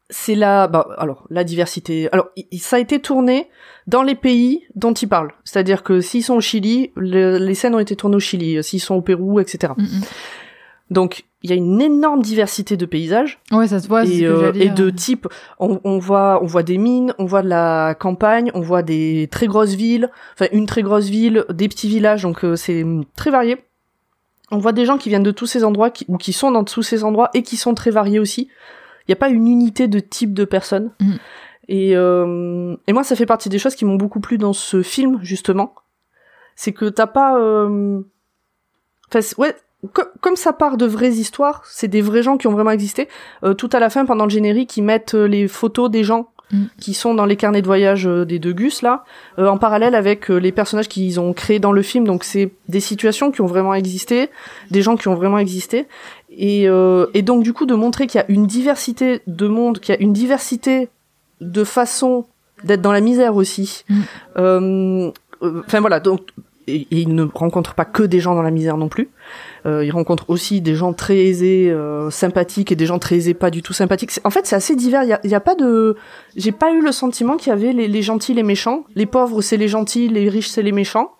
c'est 0.09 0.35
la, 0.35 0.67
bah, 0.67 0.87
alors 0.97 1.25
la 1.29 1.45
diversité. 1.45 2.09
Alors, 2.11 2.27
il- 2.35 2.59
ça 2.59 2.75
a 2.75 2.79
été 2.79 2.99
tourné 2.99 3.47
dans 3.87 4.03
les 4.03 4.15
pays 4.15 4.63
dont 4.75 4.93
ils 4.93 5.07
parlent. 5.07 5.31
C'est-à-dire 5.45 5.81
que 5.83 6.01
s'ils 6.01 6.23
sont 6.23 6.35
au 6.35 6.41
Chili, 6.41 6.91
le- 6.95 7.37
les 7.37 7.55
scènes 7.55 7.75
ont 7.75 7.79
été 7.79 7.95
tournées 7.95 8.17
au 8.17 8.19
Chili. 8.19 8.61
S'ils 8.63 8.81
sont 8.81 8.95
au 8.95 9.01
Pérou, 9.01 9.39
etc. 9.39 9.73
Mm, 9.77 9.85
Donc, 10.93 11.25
il 11.41 11.49
y 11.49 11.53
a 11.53 11.57
une 11.57 11.81
énorme 11.81 12.21
diversité 12.21 12.77
de 12.77 12.85
paysages 12.85 13.39
mm. 13.51 13.57
Ouais, 13.57 13.67
ça 13.67 13.79
se 13.81 13.87
voit. 13.89 14.05
et, 14.05 14.23
euh, 14.25 14.53
et 14.53 14.69
de 14.69 14.89
type 14.89 15.27
on, 15.59 15.81
on 15.83 15.97
voit 15.99 16.39
on 16.41 16.45
voit 16.45 16.63
des 16.63 16.77
mines 16.77 17.13
on 17.17 17.25
voit 17.25 17.41
de 17.41 17.49
la 17.49 17.95
campagne 17.99 18.49
on 18.53 18.61
voit 18.61 18.81
des 18.81 19.27
très 19.29 19.47
grosses 19.47 19.73
villes 19.73 20.09
enfin 20.35 20.45
une 20.53 20.65
très 20.67 20.83
grosse 20.83 21.09
ville 21.09 21.43
des 21.49 21.67
petits 21.67 21.89
villages 21.89 22.21
donc 22.23 22.45
euh, 22.45 22.55
c'est 22.55 22.85
très 23.17 23.29
varié 23.29 23.57
on 24.51 24.57
voit 24.57 24.71
des 24.71 24.85
gens 24.85 24.97
qui 24.97 25.09
viennent 25.09 25.23
de 25.23 25.31
tous 25.31 25.47
ces 25.47 25.65
endroits 25.65 25.89
qui, 25.89 26.05
ou 26.07 26.17
qui 26.17 26.31
sont 26.31 26.51
dans 26.51 26.63
tous 26.63 26.83
ces 26.83 27.03
endroits 27.03 27.29
et 27.33 27.43
qui 27.43 27.57
sont 27.57 27.73
très 27.73 27.91
variés 27.91 28.19
aussi 28.19 28.47
il 29.01 29.09
n'y 29.09 29.13
a 29.13 29.17
pas 29.17 29.29
une 29.29 29.47
unité 29.49 29.89
de 29.89 29.99
type 29.99 30.33
de 30.33 30.45
personne 30.45 30.91
Mhm. 31.01 31.17
et 31.67 31.91
euh, 31.97 32.75
et 32.87 32.93
moi 32.93 33.03
ça 33.03 33.17
fait 33.17 33.25
partie 33.25 33.49
des 33.49 33.59
choses 33.59 33.75
qui 33.75 33.83
m'ont 33.83 33.95
beaucoup 33.97 34.21
plu 34.21 34.37
dans 34.37 34.53
ce 34.53 34.81
film 34.81 35.19
justement 35.23 35.73
c'est 36.55 36.71
que 36.71 36.85
t'as 36.85 37.07
pas 37.07 37.33
enfin 39.09 39.19
ouais 39.39 39.55
comme 40.21 40.35
ça 40.35 40.53
part 40.53 40.77
de 40.77 40.85
vraies 40.85 41.11
histoires, 41.11 41.63
c'est 41.65 41.87
des 41.87 42.01
vrais 42.01 42.23
gens 42.23 42.37
qui 42.37 42.47
ont 42.47 42.53
vraiment 42.53 42.71
existé. 42.71 43.09
Euh, 43.43 43.53
tout 43.53 43.69
à 43.73 43.79
la 43.79 43.89
fin, 43.89 44.05
pendant 44.05 44.23
le 44.25 44.29
générique, 44.29 44.77
ils 44.77 44.83
mettent 44.83 45.15
euh, 45.15 45.25
les 45.25 45.47
photos 45.47 45.89
des 45.91 46.03
gens 46.03 46.29
Mm. 46.53 46.65
qui 46.79 46.93
sont 46.93 47.13
dans 47.13 47.25
les 47.25 47.35
carnets 47.35 47.61
de 47.61 47.65
voyage 47.65 48.05
euh, 48.07 48.25
des 48.25 48.37
deux 48.37 48.53
Gus 48.53 48.81
là, 48.83 49.03
euh, 49.39 49.47
en 49.47 49.57
parallèle 49.57 49.95
avec 49.95 50.29
euh, 50.29 50.37
les 50.37 50.51
personnages 50.51 50.87
qu'ils 50.87 51.19
ont 51.19 51.33
créés 51.33 51.59
dans 51.59 51.71
le 51.71 51.81
film. 51.81 52.05
Donc 52.05 52.23
c'est 52.23 52.51
des 52.69 52.79
situations 52.79 53.31
qui 53.31 53.41
ont 53.41 53.47
vraiment 53.47 53.73
existé, 53.73 54.29
des 54.69 54.81
gens 54.81 54.95
qui 54.95 55.07
ont 55.07 55.15
vraiment 55.15 55.39
existé, 55.39 55.87
et, 56.29 56.67
euh, 56.67 57.07
et 57.13 57.23
donc 57.23 57.43
du 57.43 57.53
coup 57.53 57.65
de 57.65 57.73
montrer 57.73 58.07
qu'il 58.07 58.19
y 58.19 58.23
a 58.23 58.29
une 58.29 58.45
diversité 58.45 59.21
de 59.25 59.47
monde, 59.47 59.79
qu'il 59.79 59.95
y 59.95 59.97
a 59.97 60.01
une 60.01 60.13
diversité 60.13 60.89
de 61.41 61.63
façons 61.63 62.25
d'être 62.63 62.81
dans 62.81 62.91
la 62.91 63.01
misère 63.01 63.35
aussi. 63.35 63.83
Mm. 63.89 64.01
Euh, 64.37 65.11
euh, 65.41 65.61
Enfin 65.65 65.79
voilà, 65.79 65.99
donc 65.99 66.21
et, 66.67 66.87
ils 66.91 67.13
ne 67.13 67.23
rencontrent 67.23 67.75
pas 67.75 67.85
que 67.85 68.03
des 68.03 68.19
gens 68.19 68.35
dans 68.35 68.41
la 68.41 68.51
misère 68.51 68.77
non 68.77 68.89
plus. 68.89 69.09
Euh, 69.65 69.83
ils 69.83 69.91
rencontrent 69.91 70.29
aussi 70.29 70.61
des 70.61 70.75
gens 70.75 70.93
très 70.93 71.17
aisés, 71.17 71.69
euh, 71.69 72.09
sympathiques 72.09 72.71
et 72.71 72.75
des 72.75 72.85
gens 72.85 72.99
très 72.99 73.15
aisés 73.15 73.33
pas 73.33 73.49
du 73.49 73.61
tout 73.61 73.73
sympathiques. 73.73 74.19
En 74.23 74.29
fait, 74.29 74.45
c'est 74.45 74.55
assez 74.55 74.75
divers. 74.75 75.03
Il 75.03 75.09
y 75.09 75.13
a, 75.13 75.19
il 75.23 75.29
y 75.29 75.35
a 75.35 75.39
pas 75.39 75.55
de, 75.55 75.95
j'ai 76.35 76.51
pas 76.51 76.71
eu 76.73 76.81
le 76.81 76.91
sentiment 76.91 77.37
qu'il 77.37 77.49
y 77.49 77.53
avait 77.53 77.73
les, 77.73 77.87
les 77.87 78.01
gentils, 78.01 78.33
les 78.33 78.43
méchants. 78.43 78.85
Les 78.95 79.05
pauvres, 79.05 79.41
c'est 79.41 79.57
les 79.57 79.67
gentils, 79.67 80.07
les 80.07 80.29
riches, 80.29 80.49
c'est 80.49 80.63
les 80.63 80.71
méchants. 80.71 81.11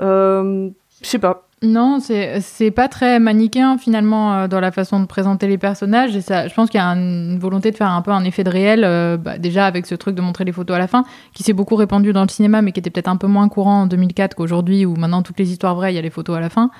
Euh, 0.00 0.68
je 1.02 1.08
sais 1.08 1.18
pas. 1.18 1.47
Non, 1.60 1.98
c'est 2.00 2.70
pas 2.70 2.86
très 2.86 3.18
manichéen 3.18 3.78
finalement 3.78 4.32
euh, 4.32 4.46
dans 4.48 4.60
la 4.60 4.70
façon 4.70 5.00
de 5.00 5.06
présenter 5.06 5.48
les 5.48 5.58
personnages. 5.58 6.14
Et 6.14 6.20
ça, 6.20 6.46
je 6.46 6.54
pense 6.54 6.70
qu'il 6.70 6.78
y 6.78 6.80
a 6.80 6.86
un- 6.86 6.96
une 7.32 7.38
volonté 7.40 7.72
de 7.72 7.76
faire 7.76 7.90
un 7.90 8.00
peu 8.00 8.12
un 8.12 8.22
effet 8.22 8.44
de 8.44 8.48
réel, 8.50 8.84
euh, 8.84 9.16
bah, 9.16 9.38
déjà 9.38 9.66
avec 9.66 9.86
ce 9.86 9.96
truc 9.96 10.14
de 10.14 10.20
montrer 10.22 10.44
les 10.44 10.52
photos 10.52 10.76
à 10.76 10.78
la 10.78 10.86
fin, 10.86 11.04
qui 11.34 11.42
s'est 11.42 11.52
beaucoup 11.54 11.74
répandu 11.74 12.12
dans 12.12 12.22
le 12.22 12.28
cinéma, 12.28 12.62
mais 12.62 12.70
qui 12.70 12.78
était 12.78 12.90
peut-être 12.90 13.08
un 13.08 13.16
peu 13.16 13.26
moins 13.26 13.48
courant 13.48 13.82
en 13.82 13.86
2004 13.88 14.36
qu'aujourd'hui, 14.36 14.86
où 14.86 14.94
maintenant 14.94 15.22
toutes 15.22 15.38
les 15.40 15.50
histoires 15.50 15.74
vraies, 15.74 15.92
il 15.92 15.96
y 15.96 15.98
a 15.98 16.02
les 16.02 16.10
photos 16.10 16.36
à 16.36 16.40
la 16.40 16.48
fin. 16.48 16.70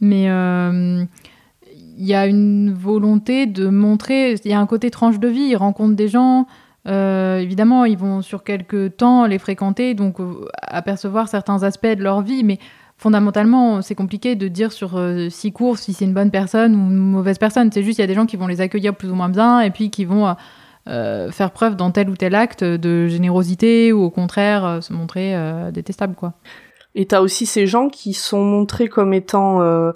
Mais 0.00 0.30
euh, 0.30 1.02
il 1.98 2.04
y 2.04 2.14
a 2.14 2.26
une 2.28 2.72
volonté 2.72 3.46
de 3.46 3.66
montrer, 3.66 4.34
il 4.44 4.50
y 4.50 4.54
a 4.54 4.60
un 4.60 4.66
côté 4.66 4.90
tranche 4.90 5.18
de 5.18 5.26
vie, 5.28 5.48
ils 5.50 5.56
rencontrent 5.56 5.96
des 5.96 6.08
gens. 6.08 6.46
évidemment, 6.86 7.84
ils 7.84 7.96
vont 7.98 8.22
sur 8.22 8.44
quelques 8.44 8.96
temps 8.96 9.26
les 9.26 9.38
fréquenter, 9.40 9.94
donc 9.94 10.18
apercevoir 10.62 11.26
certains 11.28 11.64
aspects 11.64 11.86
de 11.96 12.02
leur 12.02 12.20
vie, 12.20 12.44
mais 12.44 12.58
fondamentalement, 12.96 13.82
c'est 13.82 13.94
compliqué 13.94 14.34
de 14.36 14.48
dire 14.48 14.72
sur 14.72 14.96
euh, 14.96 15.28
six 15.30 15.52
cours 15.52 15.78
si 15.78 15.92
c'est 15.92 16.04
une 16.04 16.14
bonne 16.14 16.30
personne 16.30 16.74
ou 16.74 16.90
une 16.90 16.96
mauvaise 16.96 17.38
personne. 17.38 17.70
C'est 17.72 17.82
juste, 17.82 17.98
il 17.98 18.02
y 18.02 18.04
a 18.04 18.06
des 18.08 18.14
gens 18.14 18.26
qui 18.26 18.36
vont 18.36 18.46
les 18.46 18.60
accueillir 18.60 18.94
plus 18.94 19.10
ou 19.10 19.14
moins 19.14 19.28
bien 19.28 19.60
et 19.60 19.70
puis 19.70 19.90
qui 19.90 20.04
vont 20.04 20.26
euh, 20.28 20.32
euh, 20.88 21.30
faire 21.30 21.50
preuve 21.50 21.76
dans 21.76 21.90
tel 21.90 22.08
ou 22.10 22.16
tel 22.16 22.34
acte 22.34 22.62
de 22.64 23.06
générosité 23.08 23.92
ou 23.92 24.02
au 24.02 24.10
contraire 24.10 24.64
euh, 24.64 24.80
se 24.80 24.92
montrer 24.92 25.34
détestable, 25.72 26.14
quoi. 26.14 26.34
Et 26.94 27.06
t'as 27.06 27.20
aussi 27.20 27.44
ces 27.46 27.66
gens 27.66 27.88
qui 27.88 28.12
sont 28.14 28.44
montrés 28.44 28.88
comme 28.88 29.12
étant 29.12 29.60
euh, 29.60 29.90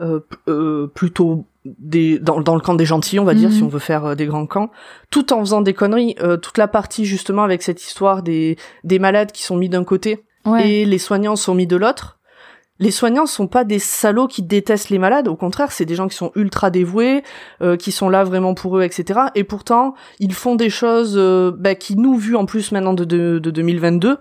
euh, 0.00 0.20
euh, 0.48 0.86
plutôt 0.86 1.44
des 1.66 2.18
dans, 2.18 2.40
dans 2.40 2.54
le 2.54 2.62
camp 2.62 2.74
des 2.74 2.86
gentils, 2.86 3.18
on 3.20 3.24
va 3.24 3.34
dire, 3.34 3.50
Mhm. 3.50 3.54
si 3.54 3.62
on 3.62 3.68
veut 3.68 3.78
faire 3.80 4.06
euh, 4.06 4.14
des 4.14 4.24
grands 4.24 4.46
camps, 4.46 4.70
tout 5.10 5.34
en 5.34 5.40
faisant 5.40 5.60
des 5.60 5.74
conneries. 5.74 6.14
Euh, 6.22 6.38
toute 6.38 6.56
la 6.56 6.66
partie 6.68 7.04
justement 7.04 7.42
avec 7.42 7.62
cette 7.62 7.82
histoire 7.82 8.22
des 8.22 8.56
des 8.84 8.98
malades 8.98 9.32
qui 9.32 9.42
sont 9.42 9.56
mis 9.56 9.68
d'un 9.68 9.84
côté 9.84 10.24
Ouais. 10.46 10.70
et 10.70 10.84
les 10.86 10.96
soignants 10.98 11.36
sont 11.36 11.54
mis 11.54 11.66
de 11.66 11.76
l'autre. 11.76 12.17
Les 12.80 12.90
soignants 12.92 13.26
sont 13.26 13.46
pas 13.48 13.64
des 13.64 13.78
salauds 13.80 14.28
qui 14.28 14.42
détestent 14.42 14.90
les 14.90 14.98
malades, 14.98 15.26
au 15.28 15.34
contraire, 15.36 15.72
c'est 15.72 15.84
des 15.84 15.94
gens 15.96 16.06
qui 16.08 16.16
sont 16.16 16.30
ultra 16.36 16.70
dévoués, 16.70 17.22
euh, 17.60 17.76
qui 17.76 17.90
sont 17.90 18.08
là 18.08 18.22
vraiment 18.24 18.54
pour 18.54 18.78
eux, 18.78 18.82
etc. 18.82 19.20
Et 19.34 19.42
pourtant, 19.44 19.94
ils 20.20 20.32
font 20.32 20.54
des 20.54 20.70
choses 20.70 21.14
euh, 21.16 21.50
bah, 21.56 21.74
qui 21.74 21.96
nous, 21.96 22.14
vu 22.16 22.36
en 22.36 22.46
plus 22.46 22.70
maintenant 22.72 22.94
de, 22.94 23.04
de, 23.04 23.38
de 23.40 23.50
2022, 23.50 24.18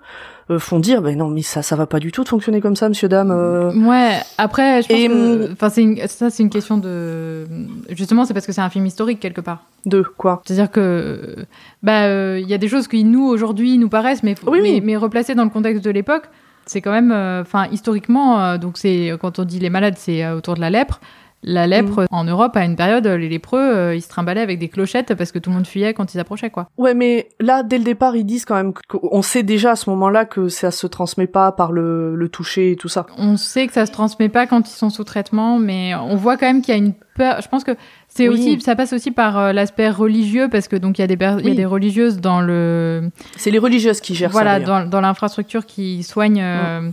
euh, 0.50 0.60
font 0.60 0.80
dire, 0.80 1.02
ben 1.02 1.18
non, 1.18 1.28
mais 1.28 1.42
ça, 1.42 1.62
ça 1.62 1.76
va 1.76 1.86
pas 1.88 2.00
du 2.00 2.12
tout 2.14 2.24
de 2.24 2.30
fonctionner 2.30 2.62
comme 2.62 2.76
ça, 2.78 2.88
monsieur, 2.90 3.10
dame. 3.10 3.32
euh. 3.32 3.74
Ouais, 3.74 4.14
après, 4.38 4.82
je 4.82 4.88
pense 4.88 4.98
Et, 4.98 5.08
que. 5.08 5.52
Enfin, 5.52 5.70
c'est 5.70 5.84
une- 5.84 6.08
ça, 6.08 6.30
c'est 6.30 6.42
une 6.42 6.50
question 6.50 6.78
de. 6.78 7.46
Justement, 7.90 8.24
c'est 8.26 8.34
parce 8.34 8.46
que 8.48 8.54
c'est 8.54 8.62
un 8.62 8.70
film 8.70 8.86
historique, 8.86 9.20
quelque 9.20 9.42
part. 9.42 9.64
De 9.86 10.02
quoi? 10.02 10.42
C'est-à-dire 10.46 10.72
que. 10.72 11.36
Bah, 11.84 12.06
euh, 12.06 12.40
il 12.42 12.48
y 12.48 12.54
a 12.54 12.58
des 12.58 12.70
choses 12.70 12.88
qui, 12.88 13.04
nous, 13.04 13.28
aujourd'hui, 13.28 13.78
nous 13.78 13.90
paraissent, 13.90 14.24
mais, 14.24 14.36
Oui, 14.48 14.60
mais, 14.64 14.72
oui. 14.76 14.82
mais 14.82 14.96
replacées 14.96 15.36
dans 15.36 15.44
le 15.44 15.50
contexte 15.50 15.84
de 15.84 15.90
l'époque, 15.92 16.24
c'est 16.68 16.82
quand 16.82 16.92
même. 16.92 17.12
euh, 17.12 17.42
Enfin, 17.42 17.68
historiquement, 17.72 18.42
euh, 18.42 18.58
donc, 18.58 18.78
c'est. 18.78 19.12
Quand 19.20 19.40
on 19.40 19.44
dit 19.46 19.60
les 19.60 19.70
malades, 19.70 19.96
c'est 19.98 20.24
euh, 20.24 20.36
autour 20.38 20.56
de 20.56 20.62
la 20.62 20.70
lèpre. 20.70 21.00
La 21.44 21.68
lèpre, 21.68 22.06
en 22.12 22.24
Europe, 22.24 22.58
à 22.58 22.66
une 22.66 22.76
période, 22.76 23.06
les 23.06 23.30
lépreux, 23.30 23.60
euh, 23.62 23.96
ils 23.96 24.02
se 24.02 24.10
trimballaient 24.10 24.42
avec 24.42 24.58
des 24.60 24.70
clochettes 24.70 25.14
parce 25.14 25.32
que 25.32 25.38
tout 25.40 25.50
le 25.52 25.56
monde 25.56 25.68
fuyait 25.68 25.94
quand 25.94 26.14
ils 26.14 26.20
approchaient, 26.20 26.50
quoi. 26.50 26.68
Ouais, 26.78 26.94
mais 26.96 27.30
là, 27.40 27.62
dès 27.64 27.78
le 27.78 27.84
départ, 27.84 28.16
ils 28.16 28.26
disent 28.26 28.44
quand 28.44 28.56
même 28.56 28.74
qu'on 28.90 29.22
sait 29.22 29.44
déjà 29.44 29.72
à 29.72 29.76
ce 29.76 29.90
moment-là 29.92 30.26
que 30.26 30.50
ça 30.50 30.72
se 30.72 30.88
transmet 30.88 31.28
pas 31.28 31.52
par 31.52 31.72
le, 31.72 32.16
le 32.16 32.28
toucher 32.30 32.72
et 32.72 32.76
tout 32.76 32.90
ça. 32.90 33.06
On 33.18 33.38
sait 33.38 33.68
que 33.68 33.74
ça 33.74 33.86
se 33.86 33.92
transmet 33.92 34.30
pas 34.30 34.48
quand 34.48 34.68
ils 34.68 34.74
sont 34.74 34.90
sous 34.90 35.04
traitement, 35.04 35.60
mais 35.60 35.94
on 35.96 36.16
voit 36.16 36.38
quand 36.38 36.48
même 36.48 36.62
qu'il 36.62 36.74
y 36.74 36.78
a 36.78 36.80
une 36.84 36.94
peur. 37.16 37.40
Je 37.42 37.48
pense 37.48 37.64
que 37.64 37.72
c'est 38.08 38.28
Oui. 38.28 38.34
aussi, 38.36 38.62
ça 38.62 38.76
passe 38.76 38.92
aussi 38.94 39.12
par 39.12 39.38
euh, 39.38 39.54
l'aspect 39.54 39.90
religieux 39.90 40.50
parce 40.52 40.68
que 40.68 40.76
donc 40.76 40.98
il 40.98 41.02
y 41.02 41.04
a 41.04 41.08
des 41.08 41.14
il 41.14 41.22
y 41.22 41.26
a 41.26 41.36
Oui. 41.36 41.56
des 41.56 41.66
religieuses 41.66 42.20
dans 42.20 42.42
le 42.42 43.10
C'est 43.38 43.52
les 43.52 43.60
religieuses 43.60 44.02
qui 44.02 44.16
gèrent 44.16 44.32
voilà 44.32 44.54
ça. 44.56 44.60
d'ailleurs. 44.60 44.84
dans, 44.86 44.90
dans 44.90 45.02
l'infrastructure 45.02 45.66
qui 45.68 46.02
soignent 46.04 46.42
euh, 46.44 46.90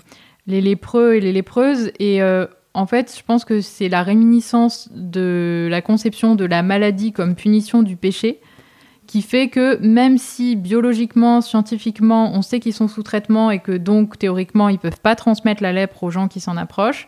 les 0.46 0.60
lépreux 0.60 1.14
et 1.14 1.20
les 1.20 1.32
lépreuses 1.32 1.90
et 1.98 2.22
euh, 2.22 2.46
en 2.74 2.86
fait, 2.86 3.14
je 3.16 3.22
pense 3.24 3.44
que 3.44 3.60
c'est 3.60 3.88
la 3.88 4.02
réminiscence 4.02 4.88
de 4.92 5.68
la 5.70 5.80
conception 5.80 6.34
de 6.34 6.44
la 6.44 6.62
maladie 6.62 7.12
comme 7.12 7.36
punition 7.36 7.82
du 7.82 7.96
péché 7.96 8.40
qui 9.06 9.22
fait 9.22 9.48
que 9.48 9.78
même 9.80 10.18
si 10.18 10.56
biologiquement, 10.56 11.40
scientifiquement, 11.40 12.32
on 12.34 12.42
sait 12.42 12.58
qu'ils 12.58 12.72
sont 12.72 12.88
sous 12.88 13.02
traitement 13.02 13.50
et 13.50 13.60
que 13.60 13.72
donc 13.72 14.18
théoriquement 14.18 14.68
ils 14.68 14.78
peuvent 14.78 15.00
pas 15.00 15.14
transmettre 15.14 15.62
la 15.62 15.72
lèpre 15.72 16.02
aux 16.02 16.10
gens 16.10 16.26
qui 16.26 16.40
s'en 16.40 16.56
approchent, 16.56 17.06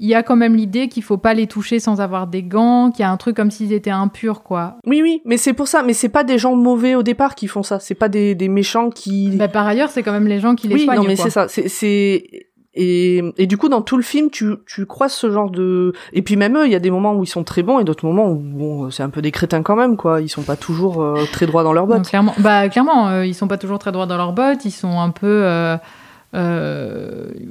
il 0.00 0.08
y 0.08 0.14
a 0.14 0.22
quand 0.22 0.36
même 0.36 0.54
l'idée 0.54 0.88
qu'il 0.88 1.02
faut 1.02 1.16
pas 1.16 1.34
les 1.34 1.48
toucher 1.48 1.80
sans 1.80 2.00
avoir 2.00 2.28
des 2.28 2.44
gants, 2.44 2.92
qu'il 2.92 3.00
y 3.00 3.04
a 3.04 3.10
un 3.10 3.16
truc 3.16 3.34
comme 3.34 3.50
s'ils 3.50 3.72
étaient 3.72 3.90
impurs 3.90 4.42
quoi. 4.44 4.76
Oui, 4.86 5.02
oui, 5.02 5.22
mais 5.24 5.36
c'est 5.36 5.54
pour 5.54 5.66
ça. 5.66 5.82
Mais 5.82 5.92
c'est 5.92 6.08
pas 6.08 6.22
des 6.22 6.38
gens 6.38 6.54
mauvais 6.54 6.94
au 6.94 7.02
départ 7.02 7.34
qui 7.34 7.48
font 7.48 7.64
ça. 7.64 7.80
C'est 7.80 7.96
pas 7.96 8.08
des, 8.08 8.36
des 8.36 8.48
méchants 8.48 8.90
qui. 8.90 9.30
Bah, 9.30 9.48
par 9.48 9.66
ailleurs, 9.66 9.90
c'est 9.90 10.04
quand 10.04 10.12
même 10.12 10.28
les 10.28 10.38
gens 10.38 10.54
qui 10.54 10.68
les 10.68 10.76
oui, 10.76 10.84
soignent. 10.84 11.00
non, 11.00 11.04
mais 11.04 11.16
c'est 11.16 11.30
ça. 11.30 11.48
C'est... 11.48 12.47
Et, 12.80 13.24
et 13.38 13.46
du 13.48 13.56
coup, 13.56 13.68
dans 13.68 13.82
tout 13.82 13.96
le 13.96 14.04
film, 14.04 14.30
tu, 14.30 14.54
tu 14.66 14.86
croises 14.86 15.12
ce 15.12 15.30
genre 15.32 15.50
de. 15.50 15.92
Et 16.12 16.22
puis 16.22 16.36
même 16.36 16.56
eux, 16.56 16.64
il 16.66 16.70
y 16.70 16.76
a 16.76 16.78
des 16.78 16.92
moments 16.92 17.14
où 17.14 17.24
ils 17.24 17.28
sont 17.28 17.42
très 17.42 17.64
bons 17.64 17.80
et 17.80 17.84
d'autres 17.84 18.06
moments 18.06 18.28
où 18.30 18.36
bon, 18.36 18.90
c'est 18.92 19.02
un 19.02 19.10
peu 19.10 19.20
des 19.20 19.32
crétins 19.32 19.62
quand 19.62 19.74
même, 19.74 19.96
quoi. 19.96 20.20
Ils 20.20 20.28
sont 20.28 20.42
pas 20.44 20.54
toujours 20.56 21.02
euh, 21.02 21.24
très 21.32 21.46
droits 21.46 21.64
dans 21.64 21.72
leurs 21.72 21.88
Donc, 21.88 21.96
bottes. 21.98 22.08
clairement, 22.08 22.34
bah, 22.38 22.68
clairement 22.68 23.08
euh, 23.08 23.26
ils 23.26 23.34
sont 23.34 23.48
pas 23.48 23.58
toujours 23.58 23.80
très 23.80 23.90
droits 23.90 24.06
dans 24.06 24.16
leurs 24.16 24.32
bottes, 24.32 24.64
ils 24.64 24.70
sont 24.70 25.00
un 25.00 25.10
peu. 25.10 25.42
euh, 25.44 25.76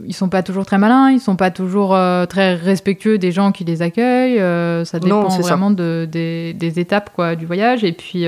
ils 0.06 0.14
sont 0.14 0.30
pas 0.30 0.44
toujours 0.44 0.66
très 0.66 0.78
malins, 0.78 1.10
ils 1.12 1.20
sont 1.20 1.36
pas 1.36 1.52
toujours 1.52 1.96
euh, 1.96 2.26
très 2.26 2.54
respectueux 2.56 3.18
des 3.18 3.32
gens 3.32 3.52
qui 3.52 3.64
les 3.66 3.82
accueillent. 3.82 4.40
euh, 4.40 4.86
ça 4.86 5.00
dépend 5.00 5.24
Non, 5.24 5.28
vraiment 5.30 5.72
de, 5.72 6.08
des, 6.10 6.54
des 6.54 6.80
étapes 6.80 7.10
quoi, 7.14 7.36
du 7.36 7.46
voyage. 7.46 7.84
Et 7.84 7.92
puis, 7.92 8.26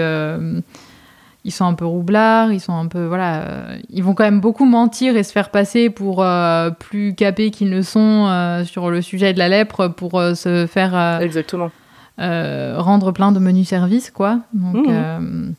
ils 1.46 1.52
sont 1.52 1.66
un 1.66 1.74
peu 1.74 1.86
roublards, 1.86 2.52
ils 2.52 2.60
sont 2.60 2.74
un 2.74 2.88
peu. 2.88 3.06
Voilà. 3.06 3.42
euh, 3.42 3.78
ils 3.90 4.04
vont 4.04 4.14
quand 4.14 4.26
même 4.26 4.42
beaucoup 4.42 4.66
mentir 4.66 5.16
et 5.16 5.24
se 5.24 5.32
faire 5.32 5.50
passer 5.50 5.90
pour 5.90 6.22
euh, 6.22 6.70
plus 6.70 7.16
capés 7.16 7.50
qu'ils 7.50 7.70
ne 7.70 7.82
sont 7.82 8.28
euh, 8.28 8.66
sur 8.66 8.90
le 8.90 9.02
sujet 9.02 9.34
de 9.34 9.40
la 9.40 9.48
lèpre 9.48 9.88
pour 9.88 10.22
se 10.36 10.68
faire. 10.68 11.20
Exactement. 11.22 11.72
rendre 12.18 13.12
plein 13.12 13.32
de 13.32 13.40
menus 13.40 13.70
services, 13.70 14.12
quoi. 14.12 14.40
Donc, 14.54 14.88
euh, 14.90 15.50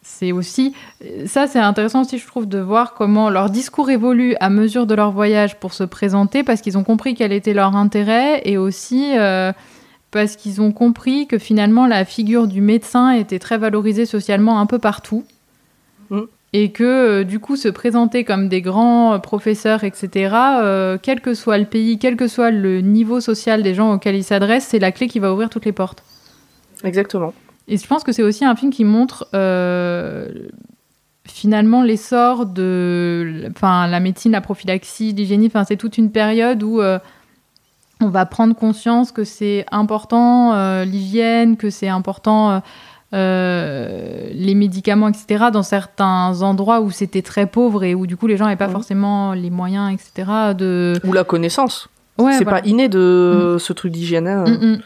c'est 0.00 0.32
aussi. 0.32 0.72
Ça, 1.26 1.46
c'est 1.46 1.58
intéressant 1.58 2.00
aussi, 2.00 2.16
je 2.16 2.26
trouve, 2.26 2.48
de 2.48 2.58
voir 2.58 2.94
comment 2.94 3.28
leur 3.28 3.50
discours 3.50 3.90
évolue 3.90 4.34
à 4.40 4.48
mesure 4.48 4.86
de 4.86 4.94
leur 4.94 5.10
voyage 5.10 5.60
pour 5.60 5.74
se 5.74 5.84
présenter, 5.84 6.42
parce 6.42 6.62
qu'ils 6.62 6.78
ont 6.78 6.84
compris 6.84 7.14
quel 7.14 7.32
était 7.32 7.52
leur 7.52 7.76
intérêt, 7.76 8.40
et 8.46 8.56
aussi 8.56 9.12
parce 10.10 10.36
qu'ils 10.36 10.60
ont 10.60 10.72
compris 10.72 11.26
que 11.26 11.38
finalement, 11.38 11.86
la 11.86 12.04
figure 12.04 12.46
du 12.46 12.60
médecin 12.60 13.10
était 13.10 13.38
très 13.38 13.58
valorisée 13.58 14.06
socialement 14.06 14.60
un 14.60 14.66
peu 14.66 14.78
partout. 14.78 15.24
Mhm. 16.10 16.26
Et 16.54 16.72
que 16.72 16.84
euh, 16.84 17.24
du 17.24 17.40
coup, 17.40 17.56
se 17.56 17.68
présenter 17.68 18.24
comme 18.24 18.48
des 18.48 18.62
grands 18.62 19.14
euh, 19.14 19.18
professeurs, 19.18 19.84
etc., 19.84 20.34
euh, 20.62 20.96
quel 21.00 21.20
que 21.20 21.34
soit 21.34 21.58
le 21.58 21.66
pays, 21.66 21.98
quel 21.98 22.16
que 22.16 22.26
soit 22.26 22.50
le 22.50 22.80
niveau 22.80 23.20
social 23.20 23.62
des 23.62 23.74
gens 23.74 23.92
auxquels 23.92 24.16
ils 24.16 24.24
s'adressent, 24.24 24.66
c'est 24.66 24.78
la 24.78 24.90
clé 24.90 25.08
qui 25.08 25.18
va 25.18 25.32
ouvrir 25.32 25.50
toutes 25.50 25.66
les 25.66 25.72
portes. 25.72 26.02
Exactement. 26.84 27.34
Et 27.66 27.76
je 27.76 27.86
pense 27.86 28.02
que 28.02 28.12
c'est 28.12 28.22
aussi 28.22 28.46
un 28.46 28.56
film 28.56 28.72
qui 28.72 28.84
montre 28.84 29.28
finalement 31.26 31.82
l'essor 31.82 32.46
de 32.46 33.44
enfin, 33.50 33.86
la 33.86 34.00
médecine, 34.00 34.32
la 34.32 34.40
prophylaxie, 34.40 35.12
l'hygiénie. 35.12 35.48
Enfin, 35.48 35.64
c'est 35.64 35.76
toute 35.76 35.98
une 35.98 36.10
période 36.10 36.62
où 36.62 36.80
on 38.00 38.08
va 38.08 38.26
prendre 38.26 38.54
conscience 38.54 39.10
que 39.12 39.24
c'est 39.24 39.66
important 39.72 40.52
euh, 40.54 40.84
l'hygiène, 40.84 41.56
que 41.56 41.68
c'est 41.70 41.88
important 41.88 42.50
euh, 42.52 42.58
euh, 43.14 44.28
les 44.32 44.54
médicaments, 44.54 45.08
etc. 45.08 45.46
dans 45.52 45.62
certains 45.62 46.42
endroits 46.42 46.80
où 46.80 46.90
c'était 46.90 47.22
très 47.22 47.46
pauvre 47.46 47.84
et 47.84 47.94
où 47.94 48.06
du 48.06 48.16
coup 48.16 48.26
les 48.26 48.36
gens 48.36 48.44
n'avaient 48.44 48.56
pas 48.56 48.68
forcément 48.68 49.32
les 49.32 49.50
moyens, 49.50 49.92
etc. 49.92 50.30
de... 50.56 50.94
Ou 51.04 51.12
la 51.12 51.24
connaissance. 51.24 51.88
Ouais, 52.18 52.32
c'est 52.32 52.44
voilà. 52.44 52.60
pas 52.60 52.66
inné 52.68 52.88
de 52.88 53.56
ce 53.58 53.72
truc 53.72 53.92
d'hygiène. 53.92 54.26
hein. 54.28 54.44
Mm, 54.46 54.66
mm. 54.74 54.78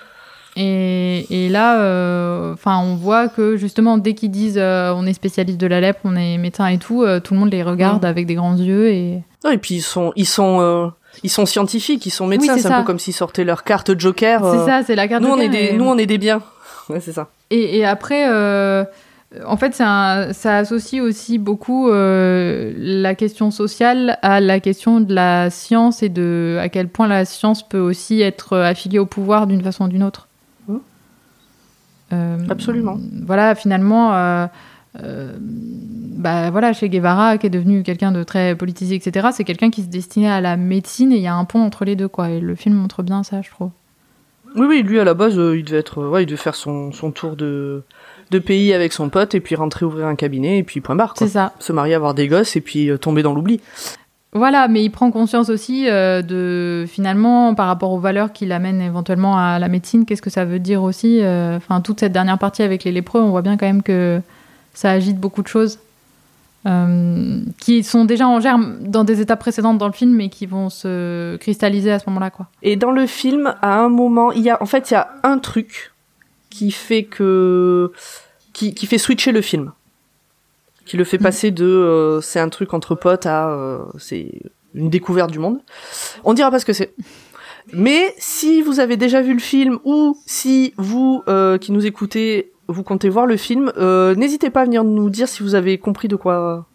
Et, 0.55 1.47
et 1.47 1.49
là, 1.49 1.81
euh, 1.81 2.53
enfin, 2.53 2.79
on 2.79 2.95
voit 2.95 3.29
que 3.29 3.57
justement, 3.57 3.97
dès 3.97 4.13
qu'ils 4.13 4.31
disent 4.31 4.59
euh, 4.59 4.93
on 4.95 5.07
est 5.07 5.15
spécialiste 5.15 5.59
de 5.59 5.67
la 5.67 5.81
lèpre, 5.81 6.01
on 6.05 6.15
est 6.15 6.37
médecin 6.37 6.67
et 6.67 6.77
tout, 6.77 7.03
euh, 7.03 7.21
tout 7.21 7.33
le 7.33 7.41
monde 7.41 7.51
les 7.51 7.63
regarde 7.63 8.03
Mm. 8.03 8.07
avec 8.07 8.27
des 8.27 8.35
grands 8.35 8.57
yeux 8.57 8.91
et 8.91 9.23
Non, 9.45 9.51
et 9.51 9.57
puis 9.59 9.77
ils 9.77 9.83
sont, 9.83 10.13
ils 10.15 10.27
sont, 10.27 10.93
ils 11.23 11.31
sont 11.31 11.47
scientifiques, 11.47 12.05
ils 12.07 12.11
sont 12.11 12.27
médecins. 12.27 12.55
c'est 12.57 12.63
ça. 12.69 12.77
un 12.77 12.81
peu 12.81 12.87
comme 12.87 12.99
s'ils 12.99 13.15
sortaient 13.15 13.45
leur 13.45 13.65
carte 13.65 13.99
Joker. 13.99 14.41
c'est 14.41 14.59
euh, 14.59 14.67
ça, 14.67 14.83
c'est 14.87 14.95
la 14.95 15.09
carte 15.09 15.23
Nous 15.23 15.29
on 15.29 15.37
Joker 15.37 15.45
est 15.47 15.49
des, 15.49 15.65
et- 15.75 15.77
nous 15.77 15.85
on 15.85 15.99
est 15.99 16.07
des 16.07 16.19
biens. 16.19 16.43
Ouais, 16.89 16.99
c'est 17.01 17.13
ça. 17.13 17.29
Et, 17.51 17.79
et 17.79 17.85
après, 17.87 18.27
euh, 18.29 18.85
en 19.47 19.57
fait, 19.57 19.81
un- 19.81 20.33
ça 20.33 20.59
associe 20.59 21.01
aussi 21.01 21.39
beaucoup 21.39 21.89
euh, 21.91 22.73
la 22.77 23.15
question 23.15 23.51
sociale 23.53 24.19
à 24.21 24.41
la 24.41 24.59
question 24.59 25.01
de 25.01 25.15
la 25.15 25.49
science 25.51 26.03
et 26.03 26.09
de 26.09 26.59
à 26.61 26.69
quel 26.69 26.89
point 26.89 27.07
la 27.07 27.25
science 27.25 27.67
peut 27.67 27.79
aussi 27.79 28.21
être 28.21 28.59
affiliée 28.59 28.99
au 28.99 29.07
pouvoir 29.07 29.47
d'une 29.47 29.63
façon 29.63 29.85
ou 29.85 29.89
d'une 29.89 30.03
autre. 30.03 30.27
Euh, 32.13 32.37
Absolument. 32.51 32.99
Voilà, 33.27 33.55
finalement, 33.55 34.11
euh, 35.01 35.33
bah 35.39 36.51
voilà, 36.51 36.73
chez 36.73 36.89
Guevara, 36.89 37.39
qui 37.39 37.47
est 37.47 37.51
devenu 37.51 37.83
quelqu'un 37.83 38.13
de 38.13 38.23
très 38.23 38.55
politisé, 38.55 38.95
etc. 38.97 39.29
C'est 39.33 39.45
quelqu'un 39.45 39.71
qui 39.71 39.83
se 39.83 39.89
destinait 39.89 40.31
à 40.31 40.41
la 40.41 40.57
médecine 40.57 41.13
et 41.13 41.17
il 41.17 41.23
y 41.23 41.27
a 41.27 41.35
un 41.35 41.45
pont 41.45 41.63
entre 41.63 41.85
les 41.85 41.97
deux, 41.97 42.09
quoi. 42.09 42.31
Et 42.31 42.41
le 42.41 42.55
film 42.55 42.75
montre 42.77 43.03
bien 43.03 43.23
ça, 43.23 43.43
je 43.43 43.51
trouve. 43.51 43.71
Oui, 44.55 44.67
oui, 44.69 44.83
lui 44.83 45.01
à 45.01 45.05
la 45.05 45.15
base, 45.15 45.39
euh, 45.39 45.57
il 45.57 45.65
devait 45.65 45.79
être, 45.79 46.01
euh, 46.03 46.09
ouais, 46.11 46.25
il 46.25 46.27
devait 46.27 46.37
faire 46.37 46.55
son, 46.55 46.93
son 46.93 47.11
tour 47.11 47.37
de, 47.37 47.83
de 48.31 48.39
pays 48.39 48.75
avec 48.75 48.93
son 48.93 49.09
pote 49.09 49.35
et 49.35 49.41
puis 49.41 49.55
rentrer 49.55 49.87
ouvrir 49.87 50.07
un 50.07 50.15
cabinet 50.15 50.59
et 50.59 50.63
puis 50.63 50.83
point 50.83 50.95
barre. 50.95 51.15
C'est 51.17 51.29
ça. 51.29 51.53
Se 51.59 51.73
marier, 51.73 51.95
avoir 51.95 52.13
des 52.13 52.29
gosses 52.29 52.55
et 52.55 52.61
puis 52.61 52.91
tomber 53.01 53.23
dans 53.23 53.33
l'oubli. 53.33 53.61
Voilà, 54.35 54.67
mais 54.69 54.83
il 54.83 54.91
prend 54.91 55.11
conscience 55.11 55.51
aussi 55.51 55.89
euh, 55.91 56.23
de 56.23 56.87
finalement 56.89 57.55
par 57.55 57.67
rapport 57.67 57.93
aux 57.93 57.99
valeurs 57.99 58.33
qu'il 58.33 58.51
amène 58.53 58.81
éventuellement 58.81 59.37
à 59.39 59.59
la 59.59 59.69
médecine, 59.69 60.07
qu'est-ce 60.07 60.23
que 60.23 60.31
ça 60.31 60.47
veut 60.47 60.59
dire 60.59 60.83
aussi. 60.83 61.21
euh, 61.23 61.57
Enfin, 61.59 61.81
toute 61.83 62.01
cette 62.01 62.13
dernière 62.13 62.39
partie 62.39 62.63
avec 62.63 62.85
les 62.85 62.93
lépreux, 62.93 63.21
on 63.21 63.29
voit 63.31 63.43
bien 63.43 63.59
quand 63.59 63.67
même 63.67 63.83
que 63.83 64.21
ça 64.75 64.91
agite 64.91 65.19
beaucoup 65.19 65.43
de 65.43 65.49
choses 65.49 65.79
euh, 66.67 67.41
qui 67.59 67.83
sont 67.83 68.05
déjà 68.05 68.29
en 68.29 68.41
germe 68.41 68.79
dans 68.83 69.05
des 69.05 69.21
étapes 69.21 69.41
précédentes 69.41 69.79
dans 69.79 69.89
le 69.89 69.93
film, 69.93 70.15
mais 70.15 70.29
qui 70.29 70.47
vont 70.47 70.71
se 70.71 71.37
cristalliser 71.37 71.91
à 71.91 71.99
ce 71.99 72.05
moment-là, 72.09 72.31
quoi. 72.31 72.47
Et 72.63 72.77
dans 72.77 72.93
le 72.93 73.07
film, 73.07 73.55
à 73.63 73.81
un 73.81 73.89
moment, 73.89 74.31
il 74.33 74.43
y 74.43 74.51
a, 74.51 74.63
en 74.63 74.67
fait, 74.67 74.91
il 74.91 74.95
y 74.95 74.97
a 74.97 75.11
un 75.25 75.39
truc 75.39 75.93
qui 76.51 76.71
fait 76.71 77.05
que, 77.05 77.91
qui, 78.53 78.75
qui 78.75 78.87
fait 78.87 78.99
switcher 78.99 79.33
le 79.33 79.41
film, 79.41 79.73
qui 80.85 80.97
le 80.97 81.05
fait 81.05 81.19
Mm. 81.19 81.23
passer 81.23 81.51
de, 81.51 81.65
euh, 81.65 82.21
c'est 82.21 82.39
un 82.39 82.49
truc 82.49 82.75
entre 82.75 82.95
potes 82.95 83.27
à, 83.27 83.51
euh, 83.51 83.85
c'est 83.99 84.31
une 84.75 84.89
découverte 84.89 85.31
du 85.33 85.39
monde. 85.39 85.59
On 86.23 86.33
dira 86.33 86.51
pas 86.51 86.61
ce 86.61 86.65
que 86.65 86.73
c'est. 86.73 86.95
Mais 87.73 88.15
si 88.19 88.63
vous 88.63 88.81
avez 88.81 88.97
déjà 88.97 89.23
vu 89.23 89.35
le 89.35 89.41
film 89.41 89.79
ou 89.85 90.17
si 90.27 90.75
vous 90.77 91.23
euh, 91.29 91.59
qui 91.59 91.73
nous 91.73 91.87
écoutez, 91.87 92.53
vous 92.73 92.83
comptez 92.83 93.09
voir 93.09 93.27
le 93.27 93.37
film, 93.37 93.73
euh, 93.77 94.15
n'hésitez 94.15 94.51
pas 94.51 94.63
à 94.63 94.65
venir 94.65 94.85
nous 94.85 95.11
dire 95.11 95.29
si 95.29 95.43
vous 95.43 95.55
avez 95.55 95.79
compris 95.79 96.09
de 96.09 96.17
quoi 96.17 96.67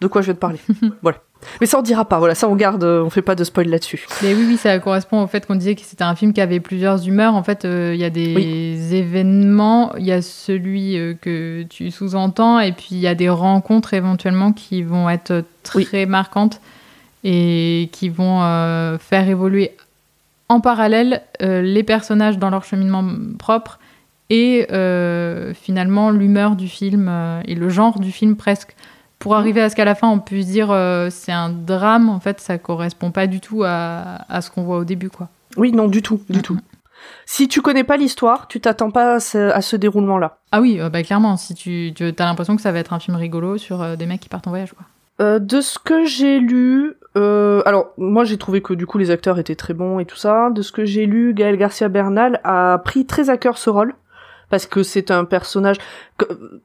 de 0.00 0.06
quoi 0.06 0.22
je 0.22 0.28
vais 0.28 0.34
te 0.34 0.38
parler. 0.38 0.60
voilà. 1.02 1.18
Mais 1.60 1.66
ça 1.66 1.78
on 1.78 1.82
dira 1.82 2.04
pas. 2.04 2.18
Voilà, 2.18 2.34
ça 2.34 2.48
on 2.48 2.56
garde, 2.56 2.84
euh, 2.84 3.02
on 3.02 3.10
fait 3.10 3.22
pas 3.22 3.34
de 3.34 3.44
spoil 3.44 3.68
là-dessus. 3.68 4.06
Mais 4.22 4.34
oui, 4.34 4.44
oui, 4.48 4.56
ça 4.56 4.78
correspond 4.78 5.22
au 5.22 5.26
fait 5.26 5.46
qu'on 5.46 5.54
disait 5.54 5.74
que 5.74 5.82
c'était 5.82 6.04
un 6.04 6.14
film 6.14 6.32
qui 6.32 6.40
avait 6.40 6.60
plusieurs 6.60 7.06
humeurs. 7.06 7.34
En 7.34 7.42
fait, 7.42 7.64
euh, 7.64 7.92
il 7.94 8.00
y 8.00 8.04
a 8.04 8.10
des 8.10 8.94
événements, 8.94 9.94
il 9.96 10.04
y 10.04 10.12
a 10.12 10.22
celui 10.22 10.98
euh, 10.98 11.14
que 11.14 11.64
tu 11.68 11.90
sous-entends, 11.90 12.60
et 12.60 12.72
puis 12.72 12.88
il 12.92 12.98
y 12.98 13.06
a 13.06 13.14
des 13.14 13.28
rencontres 13.28 13.94
éventuellement 13.94 14.52
qui 14.52 14.82
vont 14.82 15.08
être 15.08 15.44
très 15.62 16.06
marquantes. 16.06 16.60
et 17.26 17.88
qui 17.92 18.10
vont 18.10 18.42
euh, 18.42 18.98
faire 18.98 19.26
évoluer 19.28 19.72
en 20.50 20.60
parallèle 20.60 21.22
les 21.40 21.82
personnages 21.82 22.38
dans 22.38 22.50
leur 22.50 22.64
cheminement 22.64 23.02
propre 23.38 23.78
et 24.34 24.66
euh, 24.72 25.54
finalement 25.54 26.10
l'humeur 26.10 26.56
du 26.56 26.66
film 26.66 27.06
euh, 27.08 27.40
et 27.44 27.54
le 27.54 27.68
genre 27.68 28.00
du 28.00 28.10
film 28.10 28.34
presque. 28.34 28.74
Pour 29.20 29.36
arriver 29.36 29.62
à 29.62 29.70
ce 29.70 29.76
qu'à 29.76 29.84
la 29.84 29.94
fin 29.94 30.08
on 30.08 30.18
puisse 30.18 30.48
dire 30.48 30.72
euh, 30.72 31.08
c'est 31.08 31.30
un 31.30 31.50
drame, 31.50 32.08
en 32.08 32.18
fait 32.18 32.40
ça 32.40 32.58
correspond 32.58 33.12
pas 33.12 33.28
du 33.28 33.40
tout 33.40 33.62
à, 33.64 34.24
à 34.28 34.40
ce 34.40 34.50
qu'on 34.50 34.64
voit 34.64 34.78
au 34.78 34.84
début 34.84 35.08
quoi. 35.08 35.28
Oui, 35.56 35.70
non, 35.70 35.86
du 35.86 36.02
tout, 36.02 36.20
du 36.28 36.42
tout. 36.42 36.58
Si 37.26 37.46
tu 37.46 37.60
connais 37.60 37.84
pas 37.84 37.96
l'histoire, 37.96 38.48
tu 38.48 38.60
t'attends 38.60 38.90
pas 38.90 39.14
à 39.14 39.20
ce, 39.20 39.76
déroulement-là. 39.76 40.38
Ah 40.50 40.60
oui, 40.60 40.80
euh, 40.80 40.88
bah 40.88 41.04
clairement, 41.04 41.36
si 41.36 41.54
tu, 41.54 41.92
tu 41.94 42.02
as 42.04 42.24
l'impression 42.24 42.56
que 42.56 42.62
ça 42.62 42.72
va 42.72 42.80
être 42.80 42.92
un 42.92 42.98
film 42.98 43.16
rigolo 43.16 43.56
sur 43.56 43.82
euh, 43.82 43.94
des 43.94 44.06
mecs 44.06 44.20
qui 44.20 44.28
partent 44.28 44.48
en 44.48 44.50
voyage 44.50 44.72
quoi. 44.72 45.38
De 45.38 45.60
ce 45.60 45.78
que 45.78 46.04
j'ai 46.04 46.40
lu, 46.40 46.94
alors 47.14 47.92
moi 47.98 48.24
j'ai 48.24 48.36
trouvé 48.36 48.62
que 48.62 48.74
du 48.74 48.84
coup 48.84 48.98
les 48.98 49.12
acteurs 49.12 49.38
étaient 49.38 49.54
très 49.54 49.74
bons 49.74 50.00
et 50.00 50.06
tout 50.06 50.16
ça. 50.16 50.50
De 50.50 50.60
ce 50.60 50.72
que 50.72 50.84
j'ai 50.84 51.06
lu, 51.06 51.34
Gaël 51.34 51.56
Garcia 51.56 51.88
Bernal 51.88 52.40
a 52.42 52.78
pris 52.84 53.06
très 53.06 53.30
à 53.30 53.36
cœur 53.36 53.56
ce 53.56 53.70
rôle 53.70 53.94
parce 54.54 54.66
que 54.66 54.84
c'est 54.84 55.10
un 55.10 55.24
personnage. 55.24 55.78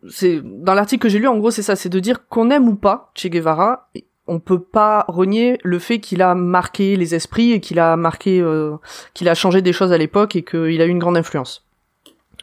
C'est 0.08 0.42
dans 0.44 0.76
l'article 0.76 1.02
que 1.02 1.10
j'ai 1.10 1.18
lu, 1.18 1.28
en 1.28 1.40
gros 1.40 1.50
c'est 1.50 1.64
ça, 1.64 1.76
c'est 1.76 1.90
de 1.90 2.00
dire 2.00 2.28
qu'on 2.28 2.52
aime 2.52 2.68
ou 2.68 2.76
pas 2.76 3.12
Che 3.16 3.30
Guevara, 3.30 3.90
on 4.28 4.40
peut 4.40 4.62
pas 4.62 5.06
renier 5.08 5.58
le 5.64 5.80
fait 5.80 5.98
qu'il 5.98 6.22
a 6.22 6.36
marqué 6.36 6.96
les 6.98 7.16
esprits 7.16 7.52
et 7.52 7.60
qu'il 7.60 7.80
a 7.80 7.96
marqué, 7.96 8.42
euh, 8.42 8.76
qu'il 9.16 9.28
a 9.28 9.34
changé 9.34 9.64
des 9.64 9.74
choses 9.74 9.92
à 9.92 9.98
l'époque 9.98 10.36
et 10.36 10.44
qu'il 10.44 10.80
a 10.80 10.86
eu 10.86 10.90
une 10.90 11.00
grande 11.00 11.18
influence. 11.18 11.66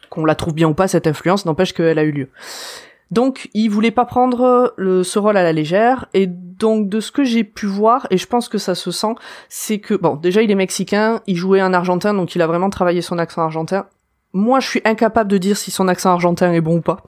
Qu'on 0.09 0.25
la 0.25 0.35
trouve 0.35 0.53
bien 0.53 0.67
ou 0.67 0.73
pas 0.73 0.89
cette 0.89 1.07
influence, 1.07 1.45
n'empêche 1.45 1.71
qu'elle 1.71 1.97
a 1.97 2.03
eu 2.03 2.11
lieu. 2.11 2.27
Donc, 3.09 3.49
il 3.53 3.69
voulait 3.69 3.91
pas 3.91 4.03
prendre 4.03 4.73
le, 4.75 5.01
ce 5.01 5.17
rôle 5.17 5.37
à 5.37 5.43
la 5.43 5.53
légère, 5.53 6.07
et 6.13 6.27
donc 6.27 6.89
de 6.89 6.99
ce 6.99 7.13
que 7.13 7.23
j'ai 7.23 7.45
pu 7.45 7.67
voir, 7.67 8.05
et 8.09 8.17
je 8.17 8.27
pense 8.27 8.49
que 8.49 8.57
ça 8.57 8.75
se 8.75 8.91
sent, 8.91 9.15
c'est 9.47 9.79
que 9.79 9.93
bon, 9.93 10.17
déjà 10.17 10.41
il 10.41 10.51
est 10.51 10.55
mexicain, 10.55 11.21
il 11.25 11.37
jouait 11.37 11.61
un 11.61 11.73
argentin, 11.73 12.13
donc 12.13 12.35
il 12.35 12.41
a 12.41 12.47
vraiment 12.47 12.69
travaillé 12.69 13.01
son 13.01 13.17
accent 13.17 13.41
argentin. 13.41 13.85
Moi, 14.37 14.59
je 14.59 14.67
suis 14.67 14.81
incapable 14.85 15.31
de 15.31 15.37
dire 15.39 15.57
si 15.57 15.71
son 15.71 15.87
accent 15.87 16.11
argentin 16.11 16.53
est 16.53 16.61
bon 16.61 16.77
ou 16.77 16.81
pas. 16.81 17.01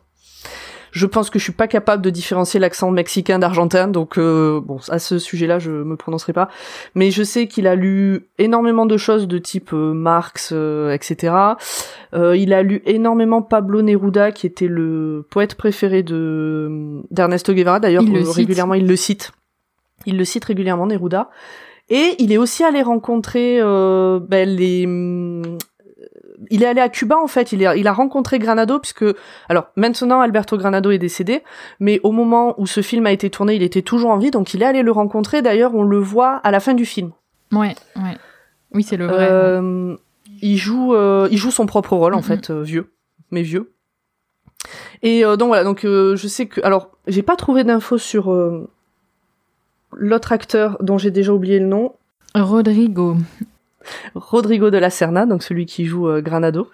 Je 0.92 1.06
pense 1.06 1.30
que 1.30 1.38
je 1.38 1.44
suis 1.44 1.54
pas 1.54 1.68
capable 1.68 2.02
de 2.02 2.10
différencier 2.10 2.60
l'accent 2.60 2.89
mexicain 2.89 3.38
d'argentin, 3.38 3.88
donc 3.88 4.18
euh, 4.18 4.60
bon, 4.60 4.80
à 4.89 4.98
ce 4.98 5.20
sujet-là, 5.20 5.60
je 5.60 5.70
me 5.70 5.96
prononcerai 5.96 6.34
pas. 6.34 6.50
Mais 6.96 7.12
je 7.12 7.22
sais 7.22 7.48
qu'il 7.48 7.68
a 7.68 7.76
lu 7.76 8.28
énormément 8.39 8.88
de 8.88 8.98
choses 8.98 9.28
de 9.28 9.38
type 9.38 9.70
euh, 9.74 9.94
Marx, 9.94 10.50
euh, 10.52 10.92
etc. 10.92 11.36
Euh, 12.15 12.36
il 12.36 12.54
a 12.54 12.63
lu 12.63 12.82
énormément 12.88 13.44
Pablo 13.44 13.84
Neruda, 13.84 14.32
qui 14.32 14.48
était 14.48 14.65
le 14.65 15.28
poète 15.30 15.54
préféré 15.54 16.02
de 16.02 17.04
d'Ernesto 17.12 17.54
Guevara. 17.54 17.80
D'ailleurs, 17.80 18.02
Il 18.02 18.12
le 18.12 18.22
euh, 18.22 18.26
cite. 18.26 18.36
régulièrement, 18.36 18.74
il 18.74 18.88
le 18.88 18.96
cite. 18.96 19.32
Il 20.08 20.18
le 20.18 20.26
cite 20.26 20.46
régulièrement, 20.46 20.88
Neruda. 20.88 21.30
Et 21.92 22.15
il 22.18 22.32
est 22.32 22.38
aussi 22.38 22.63
allé 22.63 22.82
rencontrer 22.82 23.60
euh, 23.62 24.20
ben, 24.20 24.50
les. 24.50 24.88
Il 26.49 26.63
est 26.63 26.65
allé 26.65 26.81
à 26.81 26.89
Cuba 26.89 27.17
en 27.21 27.27
fait. 27.27 27.51
Il, 27.51 27.62
est, 27.63 27.79
il 27.79 27.88
a 27.88 27.93
rencontré 27.93 28.39
Granado 28.39 28.79
puisque 28.79 29.05
alors 29.49 29.67
maintenant 29.75 30.21
Alberto 30.21 30.57
Granado 30.57 30.91
est 30.91 30.97
décédé, 30.97 31.43
mais 31.79 31.99
au 32.03 32.12
moment 32.12 32.55
où 32.59 32.65
ce 32.67 32.81
film 32.81 33.05
a 33.05 33.12
été 33.12 33.29
tourné, 33.29 33.55
il 33.55 33.63
était 33.63 33.81
toujours 33.81 34.09
en 34.12 34.17
vie, 34.17 34.31
donc 34.31 34.53
il 34.53 34.62
est 34.62 34.65
allé 34.65 34.81
le 34.81 34.91
rencontrer. 34.91 35.41
D'ailleurs, 35.41 35.75
on 35.75 35.83
le 35.83 35.99
voit 35.99 36.35
à 36.38 36.51
la 36.51 36.59
fin 36.59 36.73
du 36.73 36.85
film. 36.85 37.12
Ouais, 37.51 37.75
ouais. 37.95 38.17
Oui, 38.73 38.83
c'est 38.83 38.97
le 38.97 39.05
vrai. 39.07 39.27
Euh, 39.31 39.95
il 40.41 40.57
joue, 40.57 40.93
euh, 40.93 41.27
il 41.31 41.38
joue 41.38 41.51
son 41.51 41.65
propre 41.65 41.95
rôle 41.95 42.13
en 42.13 42.17
Mhm. 42.17 42.23
fait, 42.23 42.49
euh, 42.49 42.62
vieux, 42.62 42.91
mais 43.31 43.41
vieux. 43.41 43.71
Et 45.01 45.21
donc 45.23 45.47
voilà, 45.47 45.63
donc 45.63 45.81
je 45.83 46.27
sais 46.27 46.47
que, 46.47 46.59
alors 46.65 46.91
j'ai 47.07 47.21
pas 47.23 47.35
trouvé 47.38 47.63
d'infos 47.63 47.97
sur 47.97 48.29
l'autre 49.93 50.31
acteur 50.31 50.77
dont 50.81 50.97
j'ai 50.97 51.12
déjà 51.12 51.33
oublié 51.33 51.59
le 51.59 51.65
nom, 51.65 51.93
Rodrigo. 52.35 53.15
Rodrigo 54.15 54.70
de 54.70 54.78
la 54.78 54.89
Serna, 54.89 55.26
donc 55.26 55.44
celui 55.44 55.65
qui 55.65 55.86
joue 55.86 56.08
euh, 56.10 56.22
Granado. 56.22 56.70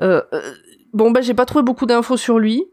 Euh, 0.00 0.22
euh, 0.32 0.40
bon 0.92 1.10
bah 1.10 1.20
j'ai 1.20 1.34
pas 1.34 1.46
trouvé 1.46 1.62
beaucoup 1.62 1.86
d'infos 1.86 2.16
sur 2.16 2.38
lui, 2.38 2.64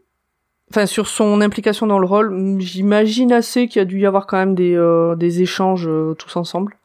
enfin 0.70 0.86
sur 0.86 1.06
son 1.06 1.40
implication 1.40 1.86
dans 1.86 1.98
le 1.98 2.06
rôle. 2.06 2.56
J'imagine 2.60 3.32
assez 3.32 3.68
qu'il 3.68 3.80
y 3.80 3.82
a 3.82 3.84
dû 3.84 4.00
y 4.00 4.06
avoir 4.06 4.26
quand 4.26 4.36
même 4.38 4.54
des, 4.54 4.76
des 5.16 5.42
échanges 5.42 5.88
tous 6.18 6.36
ensemble. 6.36 6.76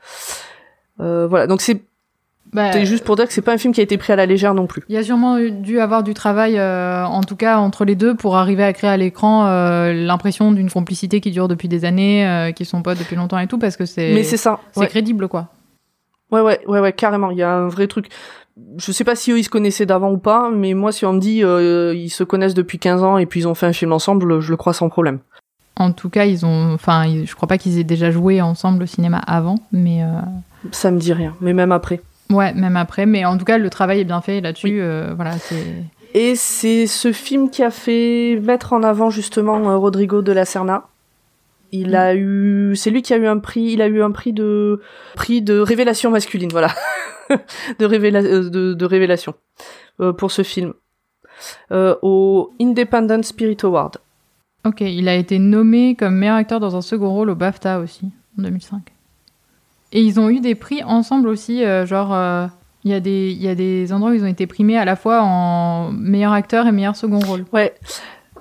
Voilà, 0.97 1.47
donc 1.47 1.61
c'est 1.61 1.81
Bah, 2.53 2.71
c'est 2.71 2.85
juste 2.85 3.03
pour 3.03 3.15
dire 3.17 3.27
que 3.27 3.33
c'est 3.33 3.41
pas 3.41 3.53
un 3.53 3.57
film 3.57 3.73
qui 3.73 3.81
a 3.81 3.83
été 3.83 3.97
pris 3.97 4.13
à 4.13 4.15
la 4.15 4.25
légère 4.25 4.53
non 4.53 4.65
plus. 4.67 4.83
Il 4.87 4.95
y 4.95 4.97
a 4.97 5.03
sûrement 5.03 5.37
dû 5.39 5.79
avoir 5.81 6.03
du 6.03 6.13
travail, 6.13 6.57
euh, 6.57 7.03
en 7.05 7.21
tout 7.21 7.35
cas 7.35 7.57
entre 7.57 7.83
les 7.83 7.95
deux, 7.95 8.15
pour 8.15 8.37
arriver 8.37 8.63
à 8.63 8.71
créer 8.71 8.89
à 8.89 8.95
l'écran 8.97 9.45
euh, 9.47 9.91
l'impression 9.93 10.51
d'une 10.53 10.69
complicité 10.69 11.19
qui 11.21 11.31
dure 11.31 11.47
depuis 11.49 11.67
des 11.67 11.83
années, 11.83 12.25
euh, 12.25 12.51
qui 12.53 12.63
sont 12.63 12.81
potes 12.81 12.99
depuis 12.99 13.15
longtemps 13.17 13.39
et 13.39 13.47
tout, 13.47 13.57
parce 13.57 13.75
que 13.75 13.85
c'est 13.85 14.13
Mais 14.13 14.23
c'est 14.23 14.37
ça. 14.37 14.59
c'est 14.71 14.81
Ouais. 14.81 14.87
crédible 14.87 15.27
quoi. 15.27 15.49
Ouais, 16.35 16.41
ouais, 16.41 16.59
ouais, 16.67 16.79
ouais, 16.79 16.93
carrément. 16.93 17.31
Il 17.31 17.37
y 17.37 17.43
a 17.43 17.51
un 17.51 17.67
vrai 17.67 17.87
truc. 17.87 18.07
Je 18.77 18.91
sais 18.91 19.03
pas 19.03 19.15
si 19.15 19.31
eux 19.31 19.39
ils 19.39 19.43
se 19.43 19.49
connaissaient 19.49 19.85
d'avant 19.85 20.11
ou 20.11 20.17
pas, 20.17 20.49
mais 20.49 20.73
moi 20.73 20.91
si 20.93 21.05
on 21.05 21.11
me 21.13 21.19
dit 21.19 21.43
euh, 21.43 21.93
ils 21.93 22.09
se 22.09 22.23
connaissent 22.23 22.53
depuis 22.53 22.79
15 22.79 23.03
ans 23.03 23.17
et 23.17 23.25
puis 23.25 23.41
ils 23.41 23.47
ont 23.47 23.55
fait 23.55 23.65
un 23.65 23.73
film 23.73 23.91
ensemble, 23.91 24.39
je 24.39 24.49
le 24.51 24.55
crois 24.57 24.73
sans 24.73 24.87
problème. 24.87 25.19
En 25.77 25.91
tout 25.91 26.09
cas, 26.09 26.23
ils 26.23 26.45
ont, 26.45 26.73
enfin, 26.73 27.03
je 27.25 27.35
crois 27.35 27.49
pas 27.49 27.57
qu'ils 27.57 27.79
aient 27.79 27.83
déjà 27.83 28.09
joué 28.11 28.41
ensemble 28.41 28.83
au 28.83 28.85
cinéma 28.85 29.17
avant, 29.27 29.55
mais 29.73 30.03
euh, 30.03 30.21
Ça 30.71 30.89
me 30.89 30.97
dit 30.99 31.11
rien, 31.11 31.35
mais 31.41 31.51
même 31.51 31.73
après. 31.73 31.99
ouais, 32.29 32.53
même 32.53 32.77
après. 32.77 33.05
Mais 33.05 33.25
en 33.25 33.37
tout 33.37 33.43
cas, 33.43 33.57
le 33.57 33.69
travail 33.69 33.99
est 33.99 34.05
bien 34.05 34.21
fait 34.21 34.39
là-dessus. 34.39 34.77
euh, 34.79 35.11
voilà, 35.17 35.33
c'est. 35.33 35.65
Et 36.13 36.35
c'est 36.37 36.87
ce 36.87 37.11
film 37.11 37.49
qui 37.49 37.61
a 37.61 37.71
fait 37.71 38.39
mettre 38.41 38.71
en 38.71 38.83
avant 38.83 39.09
justement 39.09 39.57
euh, 39.69 39.75
Rodrigo 39.75 40.21
de 40.21 40.31
la 40.31 40.45
Serna. 40.45 40.85
Il 41.81 41.91
Mm. 41.91 41.95
a 41.95 42.15
eu, 42.15 42.75
c'est 42.75 42.89
lui 42.91 43.01
qui 43.01 43.13
a 43.13 43.17
eu 43.17 43.27
un 43.27 43.37
prix, 43.39 43.63
il 43.73 43.81
a 43.81 43.87
eu 43.87 44.01
un 44.01 44.11
prix 44.11 44.33
de 44.33 44.81
prix 45.15 45.41
de 45.41 45.59
révélation 45.59 46.09
masculine, 46.11 46.49
voilà, 46.51 46.69
de, 47.79 47.85
révéla- 47.85 48.25
euh, 48.25 48.49
de, 48.49 48.73
de 48.73 48.85
révélation 48.85 49.33
euh, 49.99 50.13
pour 50.13 50.31
ce 50.31 50.43
film 50.43 50.73
euh, 51.71 51.95
au 52.01 52.51
Independent 52.61 53.23
Spirit 53.23 53.57
Award. 53.63 53.97
Ok, 54.65 54.81
il 54.81 55.07
a 55.07 55.15
été 55.15 55.37
nommé 55.37 55.95
comme 55.95 56.15
meilleur 56.15 56.37
acteur 56.37 56.59
dans 56.59 56.75
un 56.75 56.81
second 56.81 57.09
rôle 57.09 57.29
au 57.29 57.35
BAFTA 57.35 57.79
aussi 57.79 58.05
en 58.39 58.41
2005. 58.43 58.81
Et 59.91 60.01
ils 60.01 60.19
ont 60.19 60.29
eu 60.29 60.39
des 60.39 60.55
prix 60.55 60.83
ensemble 60.83 61.27
aussi, 61.27 61.63
euh, 61.63 61.85
genre 61.85 62.49
il 62.83 62.91
y 62.91 62.93
a 62.93 62.99
des 62.99 63.31
il 63.31 63.41
y 63.41 63.47
a 63.47 63.55
des 63.55 63.93
endroits 63.93 64.11
où 64.11 64.13
ils 64.15 64.23
ont 64.23 64.27
été 64.27 64.47
primés 64.47 64.77
à 64.77 64.85
la 64.85 64.95
fois 64.95 65.21
en 65.23 65.91
meilleur 65.91 66.33
acteur 66.33 66.67
et 66.67 66.71
meilleur 66.71 66.95
second 66.95 67.19
rôle. 67.19 67.45
Ouais. 67.53 67.73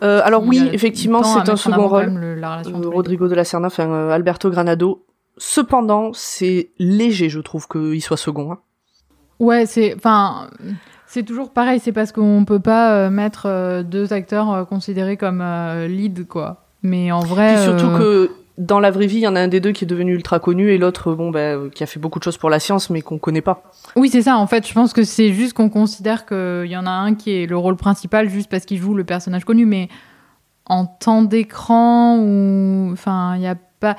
Euh, 0.04 0.20
alors 0.24 0.44
oui, 0.44 0.68
effectivement, 0.72 1.22
c'est 1.22 1.48
un 1.50 1.56
second 1.56 1.88
rôle. 1.88 2.04
le- 2.14 2.34
la 2.34 2.52
relation 2.52 2.80
Euh. 2.82 2.88
Rodrigo 2.88 3.26
de 3.28 3.34
la 3.34 3.44
Serna, 3.44 3.68
enfin 3.68 3.88
euh, 3.88 4.10
Alberto 4.10 4.50
Granado. 4.50 5.04
Cependant, 5.38 6.10
c'est 6.12 6.70
léger, 6.78 7.28
je 7.28 7.40
trouve, 7.40 7.66
qu'il 7.66 8.00
soit 8.02 8.16
second. 8.16 8.52
hein. 8.52 8.58
Ouais, 9.40 9.66
c'est 9.66 9.94
enfin 9.96 10.48
c'est 11.06 11.22
toujours 11.24 11.50
pareil, 11.50 11.80
c'est 11.80 11.92
parce 11.92 12.12
qu'on 12.12 12.44
peut 12.44 12.60
pas 12.60 12.94
euh, 12.94 13.10
mettre 13.10 13.46
euh, 13.46 13.82
deux 13.82 14.12
acteurs 14.12 14.52
euh, 14.52 14.64
considérés 14.64 15.16
comme 15.16 15.40
euh, 15.40 15.88
lead 15.88 16.26
quoi. 16.28 16.64
Mais 16.82 17.10
en 17.12 17.20
vrai 17.20 17.54
Puis 17.54 17.64
surtout 17.64 17.86
euh, 17.86 17.98
que 17.98 18.30
dans 18.56 18.78
la 18.78 18.90
vraie 18.90 19.06
vie, 19.06 19.16
il 19.16 19.22
y 19.22 19.28
en 19.28 19.34
a 19.34 19.40
un 19.40 19.48
des 19.48 19.60
deux 19.60 19.72
qui 19.72 19.84
est 19.84 19.86
devenu 19.86 20.14
ultra 20.14 20.38
connu 20.38 20.70
et 20.70 20.78
l'autre, 20.78 21.14
bon, 21.14 21.30
bah, 21.30 21.56
qui 21.74 21.82
a 21.82 21.86
fait 21.86 21.98
beaucoup 21.98 22.18
de 22.18 22.24
choses 22.24 22.36
pour 22.36 22.50
la 22.50 22.60
science, 22.60 22.88
mais 22.88 23.02
qu'on 23.02 23.18
connaît 23.18 23.40
pas. 23.40 23.64
Oui, 23.96 24.08
c'est 24.08 24.22
ça. 24.22 24.36
En 24.36 24.46
fait, 24.46 24.66
je 24.66 24.72
pense 24.72 24.92
que 24.92 25.02
c'est 25.02 25.32
juste 25.32 25.54
qu'on 25.54 25.68
considère 25.68 26.24
qu'il 26.24 26.66
y 26.66 26.76
en 26.76 26.86
a 26.86 26.90
un 26.90 27.14
qui 27.14 27.32
est 27.32 27.46
le 27.46 27.56
rôle 27.56 27.76
principal 27.76 28.28
juste 28.28 28.48
parce 28.48 28.64
qu'il 28.64 28.78
joue 28.78 28.94
le 28.94 29.04
personnage 29.04 29.44
connu, 29.44 29.66
mais 29.66 29.88
en 30.66 30.86
temps 30.86 31.22
d'écran 31.22 32.18
ou 32.18 32.90
enfin, 32.92 33.36
il 33.36 33.42
y 33.42 33.46
a 33.46 33.56
pas. 33.80 33.96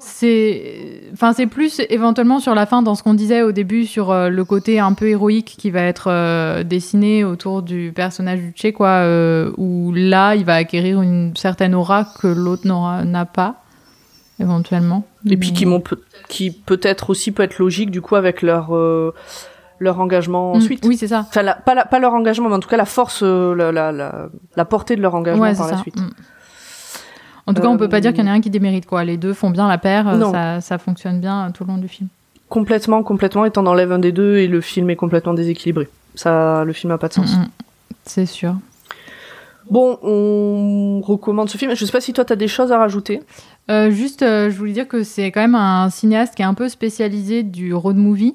C'est, 0.00 1.02
enfin, 1.12 1.32
c'est 1.34 1.46
plus 1.46 1.80
éventuellement 1.90 2.40
sur 2.40 2.54
la 2.54 2.64
fin 2.66 2.80
dans 2.82 2.94
ce 2.94 3.02
qu'on 3.02 3.14
disait 3.14 3.42
au 3.42 3.52
début 3.52 3.84
sur 3.86 4.10
euh, 4.10 4.28
le 4.30 4.44
côté 4.44 4.80
un 4.80 4.94
peu 4.94 5.08
héroïque 5.08 5.54
qui 5.58 5.70
va 5.70 5.82
être 5.82 6.08
euh, 6.10 6.62
dessiné 6.64 7.22
autour 7.24 7.62
du 7.62 7.92
personnage 7.94 8.40
du 8.40 8.50
Tché, 8.52 8.72
quoi. 8.72 8.88
euh, 8.88 9.52
où 9.58 9.92
là, 9.94 10.34
il 10.36 10.44
va 10.44 10.54
acquérir 10.54 11.02
une 11.02 11.36
certaine 11.36 11.74
aura 11.74 12.06
que 12.20 12.26
l'autre 12.26 12.66
n'a 12.66 13.24
pas 13.26 13.56
éventuellement. 14.40 15.04
Et 15.28 15.36
puis 15.36 15.52
qui, 15.52 15.66
qui 16.28 16.50
peut-être 16.50 17.10
aussi 17.10 17.30
peut 17.30 17.42
être 17.42 17.58
logique, 17.58 17.90
du 17.90 18.00
coup, 18.00 18.16
avec 18.16 18.40
leur, 18.40 18.70
leur 19.78 20.00
engagement 20.00 20.54
Mm, 20.54 20.56
ensuite. 20.56 20.84
Oui, 20.86 20.96
c'est 20.96 21.08
ça. 21.08 21.26
Enfin, 21.28 21.42
la- 21.42 21.54
pas, 21.54 21.74
la- 21.74 21.84
pas 21.84 21.98
leur 21.98 22.14
engagement, 22.14 22.48
mais 22.48 22.54
en 22.54 22.60
tout 22.60 22.68
cas, 22.70 22.78
la 22.78 22.86
force, 22.86 23.22
la, 23.22 23.70
la, 23.70 23.92
la, 23.92 24.28
la 24.56 24.64
portée 24.64 24.96
de 24.96 25.02
leur 25.02 25.14
engagement 25.14 25.42
Ouais, 25.42 25.54
par 25.54 25.66
la 25.68 25.76
ça. 25.76 25.82
suite. 25.82 26.00
Mm. 26.00 26.08
En 27.50 27.54
tout 27.54 27.62
cas, 27.62 27.68
on 27.68 27.76
peut 27.76 27.88
pas 27.88 27.96
Euh, 27.96 28.00
dire 28.00 28.12
qu'il 28.12 28.24
y 28.24 28.28
en 28.28 28.30
a 28.30 28.34
un 28.34 28.40
qui 28.40 28.50
démérite 28.50 28.86
quoi. 28.86 29.04
Les 29.04 29.16
deux 29.16 29.34
font 29.34 29.50
bien 29.50 29.68
la 29.68 29.78
paire, 29.78 30.08
euh, 30.08 30.30
ça, 30.30 30.60
ça 30.60 30.78
fonctionne 30.78 31.20
bien 31.20 31.46
euh, 31.46 31.50
tout 31.52 31.64
le 31.64 31.72
long 31.72 31.78
du 31.78 31.88
film. 31.88 32.08
Complètement, 32.48 33.02
complètement, 33.02 33.44
et 33.44 33.50
t'en 33.50 33.66
enlèves 33.66 33.92
un 33.92 33.98
des 33.98 34.12
deux 34.12 34.38
et 34.38 34.46
le 34.46 34.60
film 34.60 34.90
est 34.90 34.96
complètement 34.96 35.34
déséquilibré. 35.34 35.88
Ça, 36.14 36.64
le 36.64 36.72
film 36.72 36.92
a 36.92 36.98
pas 36.98 37.08
de 37.08 37.14
sens. 37.14 37.36
Mm, 37.36 37.42
mm. 37.42 37.48
C'est 38.04 38.26
sûr. 38.26 38.54
Bon, 39.70 39.98
on 40.02 41.00
recommande 41.00 41.48
ce 41.48 41.56
film. 41.56 41.74
Je 41.76 41.84
sais 41.84 41.92
pas 41.92 42.00
si 42.00 42.12
toi 42.12 42.24
t'as 42.24 42.36
des 42.36 42.48
choses 42.48 42.72
à 42.72 42.78
rajouter. 42.78 43.20
Euh, 43.70 43.90
juste, 43.90 44.22
euh, 44.22 44.50
je 44.50 44.56
voulais 44.56 44.72
dire 44.72 44.88
que 44.88 45.04
c'est 45.04 45.30
quand 45.30 45.40
même 45.40 45.54
un 45.54 45.90
cinéaste 45.90 46.34
qui 46.34 46.42
est 46.42 46.46
un 46.46 46.54
peu 46.54 46.68
spécialisé 46.68 47.44
du 47.44 47.72
road 47.72 47.96
movie 47.96 48.34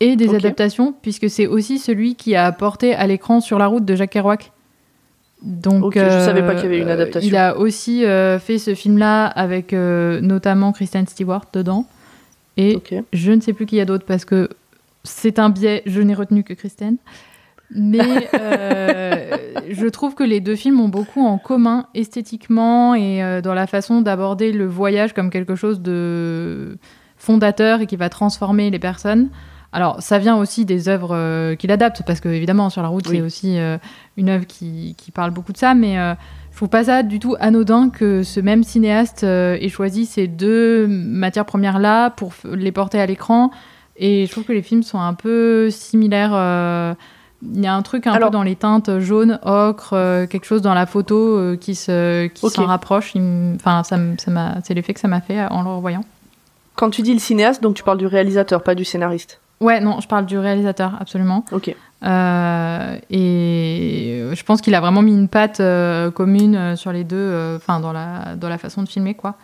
et 0.00 0.16
des 0.16 0.34
adaptations, 0.34 0.94
puisque 1.00 1.30
c'est 1.30 1.46
aussi 1.46 1.78
celui 1.78 2.16
qui 2.16 2.34
a 2.34 2.50
porté 2.52 2.94
à 2.94 3.06
l'écran 3.06 3.40
sur 3.40 3.58
la 3.58 3.66
route 3.66 3.84
de 3.84 3.94
Jacques 3.94 4.10
Kerouac. 4.10 4.52
Donc, 5.42 5.94
je 5.94 6.00
savais 6.00 6.42
pas 6.42 6.54
qu'il 6.54 6.64
y 6.64 6.66
avait 6.66 6.78
une 6.78 6.88
euh, 6.88 6.94
adaptation. 6.94 7.28
Il 7.28 7.36
a 7.36 7.56
aussi 7.56 8.04
euh, 8.04 8.38
fait 8.38 8.58
ce 8.58 8.74
film-là 8.74 9.26
avec 9.26 9.72
euh, 9.72 10.20
notamment 10.20 10.72
Kristen 10.72 11.06
Stewart 11.06 11.46
dedans. 11.52 11.86
Et 12.56 12.78
je 13.12 13.32
ne 13.32 13.40
sais 13.40 13.52
plus 13.52 13.66
qui 13.66 13.76
y 13.76 13.80
a 13.80 13.84
d'autre 13.84 14.04
parce 14.06 14.24
que 14.24 14.50
c'est 15.04 15.38
un 15.38 15.48
biais, 15.50 15.82
je 15.86 16.00
n'ai 16.00 16.14
retenu 16.14 16.44
que 16.44 16.54
Kristen. 16.54 16.96
Mais 17.74 18.28
euh, 18.34 19.36
je 19.70 19.86
trouve 19.86 20.14
que 20.14 20.24
les 20.24 20.40
deux 20.40 20.56
films 20.56 20.80
ont 20.80 20.88
beaucoup 20.88 21.24
en 21.24 21.38
commun 21.38 21.86
esthétiquement 21.94 22.94
et 22.94 23.22
euh, 23.22 23.40
dans 23.40 23.54
la 23.54 23.66
façon 23.66 24.02
d'aborder 24.02 24.52
le 24.52 24.66
voyage 24.66 25.12
comme 25.12 25.30
quelque 25.30 25.54
chose 25.54 25.80
de 25.80 26.76
fondateur 27.16 27.80
et 27.80 27.86
qui 27.86 27.96
va 27.96 28.08
transformer 28.08 28.70
les 28.70 28.78
personnes. 28.78 29.28
Alors, 29.72 30.02
ça 30.02 30.18
vient 30.18 30.36
aussi 30.36 30.64
des 30.66 30.88
œuvres 30.88 31.14
euh, 31.16 31.54
qu'il 31.56 31.70
adapte, 31.70 32.02
parce 32.06 32.20
que 32.20 32.28
évidemment, 32.28 32.68
sur 32.68 32.82
la 32.82 32.88
route, 32.88 33.06
Oui. 33.08 33.16
c'est 33.16 33.22
aussi 33.22 33.58
euh, 33.58 33.78
une 34.18 34.28
œuvre 34.28 34.46
qui, 34.46 34.94
qui 34.98 35.10
parle 35.10 35.30
beaucoup 35.30 35.52
de 35.52 35.56
ça, 35.56 35.74
mais 35.74 35.98
euh, 35.98 36.12
je 36.50 36.56
trouve 36.56 36.68
pas 36.68 36.84
ça 36.84 37.02
du 37.02 37.18
tout 37.18 37.36
anodin 37.40 37.88
que 37.88 38.22
ce 38.22 38.38
même 38.40 38.64
cinéaste 38.64 39.24
euh, 39.24 39.56
ait 39.60 39.70
choisi 39.70 40.04
ces 40.04 40.26
deux 40.28 40.86
matières 40.88 41.46
premières-là 41.46 42.10
pour 42.10 42.32
f- 42.32 42.52
les 42.54 42.70
porter 42.70 43.00
à 43.00 43.06
l'écran. 43.06 43.50
Et 43.96 44.26
je 44.26 44.30
trouve 44.30 44.44
que 44.44 44.52
les 44.52 44.62
films 44.62 44.82
sont 44.82 45.00
un 45.00 45.14
peu 45.14 45.70
similaires. 45.70 46.32
il 47.42 47.60
y 47.62 47.66
a 47.66 47.74
un 47.74 47.82
truc 47.82 48.06
un 48.06 48.12
Alors- 48.12 48.30
peu 48.30 48.32
dans 48.34 48.42
les 48.42 48.56
teintes 48.56 48.98
jaune, 49.00 49.38
ocre, 49.42 50.26
quelque 50.30 50.44
chose 50.46 50.62
dans 50.62 50.74
la 50.74 50.86
photo 50.86 51.56
qui 51.60 51.74
se 51.74 52.26
qui 52.28 52.48
s'en 52.50 52.66
rapproche. 52.66 53.14
Enfin, 53.56 53.82
ça, 53.84 53.98
ça 54.18 54.30
m'a, 54.30 54.56
c'est 54.64 54.72
l'effet 54.74 54.94
que 54.94 55.00
ça 55.00 55.08
m'a 55.08 55.20
fait 55.20 55.40
en 55.50 55.62
le 55.62 55.68
revoyant. 55.70 56.04
Quand 56.74 56.88
tu 56.90 57.02
dis 57.02 57.12
le 57.12 57.18
cinéaste, 57.20 57.62
donc 57.62 57.74
tu 57.74 57.82
parles 57.82 57.98
du 57.98 58.06
réalisateur, 58.06 58.62
pas 58.62 58.74
du 58.74 58.84
scénariste. 58.86 59.40
Ouais, 59.62 59.80
non, 59.80 60.00
je 60.00 60.08
parle 60.08 60.26
du 60.26 60.38
réalisateur, 60.38 60.92
absolument. 61.00 61.44
Ok. 61.52 61.74
Euh, 62.04 62.96
et 63.10 64.24
je 64.32 64.42
pense 64.42 64.60
qu'il 64.60 64.74
a 64.74 64.80
vraiment 64.80 65.02
mis 65.02 65.14
une 65.14 65.28
patte 65.28 65.60
euh, 65.60 66.10
commune 66.10 66.56
euh, 66.56 66.76
sur 66.76 66.92
les 66.92 67.04
deux, 67.04 67.16
euh, 67.16 67.56
enfin 67.56 67.78
dans 67.78 67.92
la 67.92 68.34
dans 68.36 68.48
la 68.48 68.58
façon 68.58 68.82
de 68.82 68.88
filmer 68.88 69.14
quoi. 69.14 69.36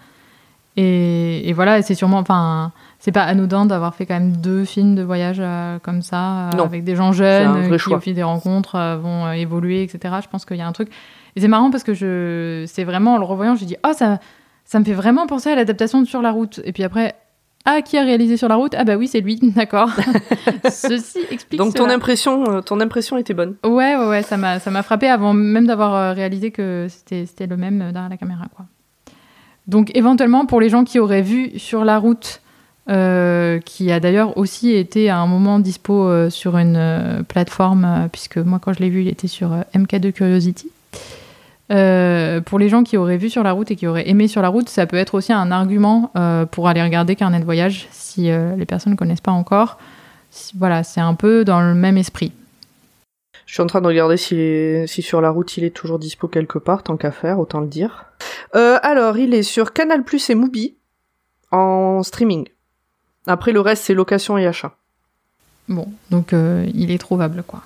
Et, 0.76 1.48
et 1.48 1.52
voilà, 1.52 1.82
c'est 1.82 1.96
sûrement, 1.96 2.18
enfin, 2.18 2.70
c'est 3.00 3.10
pas 3.10 3.24
anodin 3.24 3.66
d'avoir 3.66 3.96
fait 3.96 4.06
quand 4.06 4.14
même 4.14 4.36
deux 4.36 4.64
films 4.64 4.94
de 4.94 5.02
voyage 5.02 5.38
euh, 5.40 5.78
comme 5.80 6.02
ça, 6.02 6.50
euh, 6.50 6.64
avec 6.64 6.84
des 6.84 6.94
gens 6.94 7.10
jeunes 7.10 7.64
euh, 7.64 7.68
qui 7.68 7.78
choix. 7.78 7.96
au 7.96 8.00
fil 8.00 8.14
des 8.14 8.22
rencontres 8.22 8.76
euh, 8.76 8.96
vont 8.96 9.26
euh, 9.26 9.32
évoluer, 9.32 9.82
etc. 9.82 10.14
Je 10.22 10.28
pense 10.28 10.44
qu'il 10.44 10.56
y 10.56 10.60
a 10.60 10.66
un 10.68 10.72
truc. 10.72 10.88
Et 11.34 11.40
c'est 11.40 11.48
marrant 11.48 11.72
parce 11.72 11.82
que 11.82 11.94
je, 11.94 12.64
c'est 12.68 12.84
vraiment 12.84 13.14
en 13.14 13.18
le 13.18 13.24
revoyant, 13.24 13.56
j'ai 13.56 13.66
dit, 13.66 13.76
oh 13.84 13.92
ça, 13.92 14.18
ça 14.64 14.78
me 14.78 14.84
fait 14.84 14.92
vraiment 14.92 15.26
penser 15.26 15.50
à 15.50 15.56
l'adaptation 15.56 16.00
de 16.00 16.06
Sur 16.06 16.22
la 16.22 16.30
route. 16.30 16.60
Et 16.64 16.72
puis 16.72 16.84
après. 16.84 17.14
Ah, 17.70 17.82
qui 17.82 17.98
a 17.98 18.02
réalisé 18.02 18.38
sur 18.38 18.48
la 18.48 18.54
route 18.56 18.74
Ah 18.78 18.84
bah 18.84 18.96
oui, 18.96 19.08
c'est 19.08 19.20
lui, 19.20 19.38
d'accord. 19.54 19.90
Ceci 20.70 21.18
explique 21.30 21.58
Donc 21.58 21.74
ton 21.74 21.84
cela. 21.84 21.94
impression, 21.96 22.50
euh, 22.50 22.60
ton 22.62 22.80
impression 22.80 23.18
était 23.18 23.34
bonne. 23.34 23.56
Ouais, 23.62 23.94
ouais, 23.94 24.06
ouais, 24.08 24.22
ça 24.22 24.38
m'a, 24.38 24.58
ça 24.58 24.70
m'a 24.70 24.82
frappé 24.82 25.06
avant 25.06 25.34
même 25.34 25.66
d'avoir 25.66 25.94
euh, 25.94 26.12
réalisé 26.14 26.50
que 26.50 26.86
c'était, 26.88 27.26
c'était 27.26 27.46
le 27.46 27.58
même 27.58 27.82
euh, 27.82 27.92
derrière 27.92 28.08
la 28.08 28.16
caméra, 28.16 28.46
quoi. 28.56 28.64
Donc, 29.66 29.94
éventuellement, 29.94 30.46
pour 30.46 30.62
les 30.62 30.70
gens 30.70 30.82
qui 30.84 30.98
auraient 30.98 31.20
vu 31.20 31.58
sur 31.58 31.84
la 31.84 31.98
route, 31.98 32.40
euh, 32.88 33.58
qui 33.58 33.92
a 33.92 34.00
d'ailleurs 34.00 34.38
aussi 34.38 34.72
été 34.72 35.10
à 35.10 35.18
un 35.18 35.26
moment 35.26 35.58
dispo 35.58 36.08
euh, 36.08 36.30
sur 36.30 36.56
une 36.56 36.76
euh, 36.78 37.22
plateforme, 37.22 38.08
puisque 38.10 38.38
moi, 38.38 38.60
quand 38.62 38.72
je 38.72 38.78
l'ai 38.80 38.88
vu, 38.88 39.02
il 39.02 39.08
était 39.08 39.28
sur 39.28 39.52
euh, 39.52 39.60
MK2 39.76 40.12
Curiosity. 40.12 40.70
Euh, 41.70 42.40
pour 42.40 42.58
les 42.58 42.68
gens 42.68 42.82
qui 42.82 42.96
auraient 42.96 43.18
vu 43.18 43.28
sur 43.28 43.42
la 43.42 43.52
route 43.52 43.70
et 43.70 43.76
qui 43.76 43.86
auraient 43.86 44.08
aimé 44.08 44.28
sur 44.28 44.42
la 44.42 44.48
route, 44.48 44.68
ça 44.68 44.86
peut 44.86 44.96
être 44.96 45.14
aussi 45.14 45.32
un 45.32 45.50
argument 45.50 46.10
euh, 46.16 46.46
pour 46.46 46.68
aller 46.68 46.82
regarder 46.82 47.14
Carnet 47.16 47.40
de 47.40 47.44
voyage 47.44 47.88
si 47.90 48.30
euh, 48.30 48.56
les 48.56 48.64
personnes 48.64 48.92
ne 48.92 48.98
connaissent 48.98 49.20
pas 49.20 49.32
encore. 49.32 49.78
Voilà, 50.56 50.82
c'est 50.82 51.00
un 51.00 51.14
peu 51.14 51.44
dans 51.44 51.60
le 51.60 51.74
même 51.74 51.98
esprit. 51.98 52.32
Je 53.46 53.54
suis 53.54 53.62
en 53.62 53.66
train 53.66 53.80
de 53.80 53.86
regarder 53.86 54.16
si, 54.16 54.86
si 54.86 55.02
sur 55.02 55.20
la 55.20 55.30
route 55.30 55.56
il 55.56 55.64
est 55.64 55.70
toujours 55.70 55.98
dispo 55.98 56.28
quelque 56.28 56.58
part, 56.58 56.82
tant 56.82 56.96
qu'à 56.96 57.10
faire, 57.10 57.38
autant 57.38 57.60
le 57.60 57.66
dire. 57.66 58.06
Alors, 58.52 59.16
il 59.16 59.32
est 59.32 59.42
sur 59.42 59.72
Canal 59.72 60.04
Plus 60.04 60.28
et 60.30 60.34
Mubi 60.34 60.76
en 61.50 62.02
streaming. 62.02 62.46
Après, 63.26 63.52
le 63.52 63.60
reste, 63.60 63.84
c'est 63.84 63.94
location 63.94 64.36
et 64.36 64.46
achat. 64.46 64.74
Bon, 65.68 65.86
donc 66.10 66.32
il 66.32 66.90
est 66.90 66.98
trouvable, 66.98 67.42
quoi. 67.46 67.62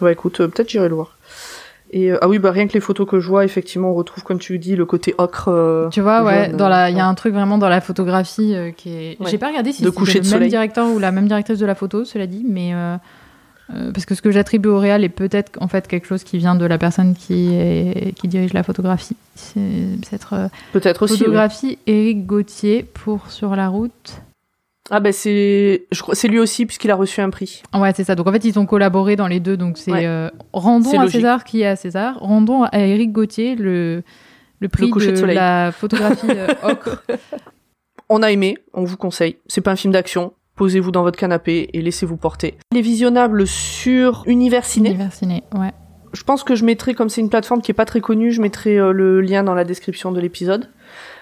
Ouais, 0.00 0.12
écoute, 0.12 0.40
euh, 0.40 0.48
peut-être 0.48 0.68
j'irai 0.68 0.88
le 0.88 0.94
voir. 0.94 1.16
Et 1.92 2.10
euh, 2.10 2.18
ah 2.20 2.28
oui, 2.28 2.38
bah 2.38 2.50
rien 2.50 2.66
que 2.66 2.72
les 2.72 2.80
photos 2.80 3.06
que 3.08 3.20
je 3.20 3.28
vois, 3.28 3.44
effectivement, 3.44 3.90
on 3.90 3.94
retrouve, 3.94 4.24
comme 4.24 4.38
tu 4.40 4.58
dis, 4.58 4.74
le 4.76 4.86
côté 4.86 5.14
ocre. 5.18 5.48
euh, 5.48 5.88
Tu 5.90 6.00
vois, 6.00 6.24
ouais, 6.24 6.46
jaune, 6.46 6.56
dans 6.56 6.68
la, 6.68 6.90
il 6.90 6.96
y 6.96 7.00
a 7.00 7.06
un 7.06 7.14
truc 7.14 7.32
vraiment 7.32 7.58
dans 7.58 7.68
la 7.68 7.80
photographie 7.80 8.54
euh, 8.54 8.72
qui 8.72 8.90
est. 8.90 9.20
Ouais. 9.20 9.30
J'ai 9.30 9.38
pas 9.38 9.48
regardé 9.48 9.72
si 9.72 9.84
coucher 9.92 10.14
le 10.18 10.24
même 10.24 10.30
soleil. 10.32 10.48
directeur 10.48 10.88
ou 10.88 10.98
la 10.98 11.12
même 11.12 11.26
directrice 11.28 11.58
de 11.58 11.66
la 11.66 11.74
photo, 11.76 12.04
cela 12.04 12.26
dit, 12.26 12.44
mais 12.48 12.74
euh, 12.74 12.96
euh, 13.74 13.92
parce 13.92 14.04
que 14.04 14.14
ce 14.16 14.22
que 14.22 14.30
j'attribue 14.32 14.68
au 14.68 14.78
réal 14.78 15.04
est 15.04 15.08
peut-être 15.08 15.52
en 15.60 15.68
fait 15.68 15.86
quelque 15.86 16.06
chose 16.06 16.24
qui 16.24 16.38
vient 16.38 16.54
de 16.56 16.64
la 16.66 16.78
personne 16.78 17.14
qui 17.14 17.54
est 17.54 18.14
qui 18.16 18.26
dirige 18.28 18.52
la 18.52 18.62
photographie. 18.64 19.16
C'est 19.36 19.60
peut-être 19.60 20.32
euh, 20.34 20.48
Peut-être 20.72 21.02
aussi. 21.02 21.12
oui. 21.14 21.18
photographie 21.20 21.78
Eric 21.86 22.26
Gauthier 22.26 22.82
pour 22.82 23.30
sur 23.30 23.54
la 23.54 23.68
route. 23.68 24.22
Ah 24.90 25.00
ben 25.00 25.12
c'est, 25.12 25.86
je 25.90 26.00
crois, 26.02 26.14
c'est 26.14 26.28
lui 26.28 26.38
aussi 26.38 26.64
puisqu'il 26.66 26.90
a 26.90 26.94
reçu 26.94 27.20
un 27.20 27.30
prix. 27.30 27.62
Ouais, 27.74 27.92
c'est 27.94 28.04
ça. 28.04 28.14
Donc 28.14 28.26
en 28.26 28.32
fait, 28.32 28.44
ils 28.44 28.58
ont 28.58 28.66
collaboré 28.66 29.16
dans 29.16 29.26
les 29.26 29.40
deux. 29.40 29.56
Donc 29.56 29.78
c'est 29.78 29.92
Ouais. 29.92 30.06
euh, 30.06 30.30
rendons 30.52 31.00
à. 31.00 31.08
César 31.08 31.44
qui 31.44 31.62
est 31.62 31.66
à 31.66 31.76
César, 31.76 32.18
rendons 32.20 32.62
à 32.64 32.78
Eric 32.78 33.12
Gauthier 33.12 33.56
le 33.56 34.02
le 34.60 34.68
prix 34.68 34.90
de, 34.90 35.24
la 35.26 35.70
photographie 35.72 36.26
euh, 36.30 36.46
ocre. 36.62 37.02
On 38.08 38.22
a 38.22 38.30
aimé, 38.30 38.58
on 38.72 38.84
vous 38.84 38.96
conseille. 38.96 39.36
C'est 39.46 39.60
pas 39.60 39.72
un 39.72 39.76
film 39.76 39.92
d'action. 39.92 40.32
Posez-vous 40.54 40.90
dans 40.90 41.02
votre 41.02 41.18
canapé 41.18 41.68
et 41.74 41.82
laissez-vous 41.82 42.16
porter. 42.16 42.56
Il 42.72 42.78
est 42.78 42.82
visionnable 42.82 43.46
sur 43.46 44.22
Univers 44.26 44.64
Ciné. 44.64 44.90
Univers 44.90 45.12
ciné, 45.12 45.42
ouais. 45.54 45.72
Je 46.14 46.22
pense 46.22 46.44
que 46.44 46.54
je 46.54 46.64
mettrai, 46.64 46.94
comme 46.94 47.10
c'est 47.10 47.20
une 47.20 47.28
plateforme 47.28 47.60
qui 47.60 47.70
est 47.70 47.74
pas 47.74 47.84
très 47.84 48.00
connue, 48.00 48.32
je 48.32 48.40
mettrai 48.40 48.78
euh, 48.78 48.92
le 48.92 49.20
lien 49.20 49.42
dans 49.42 49.54
la 49.54 49.64
description 49.64 50.12
de 50.12 50.20
l'épisode. 50.20 50.70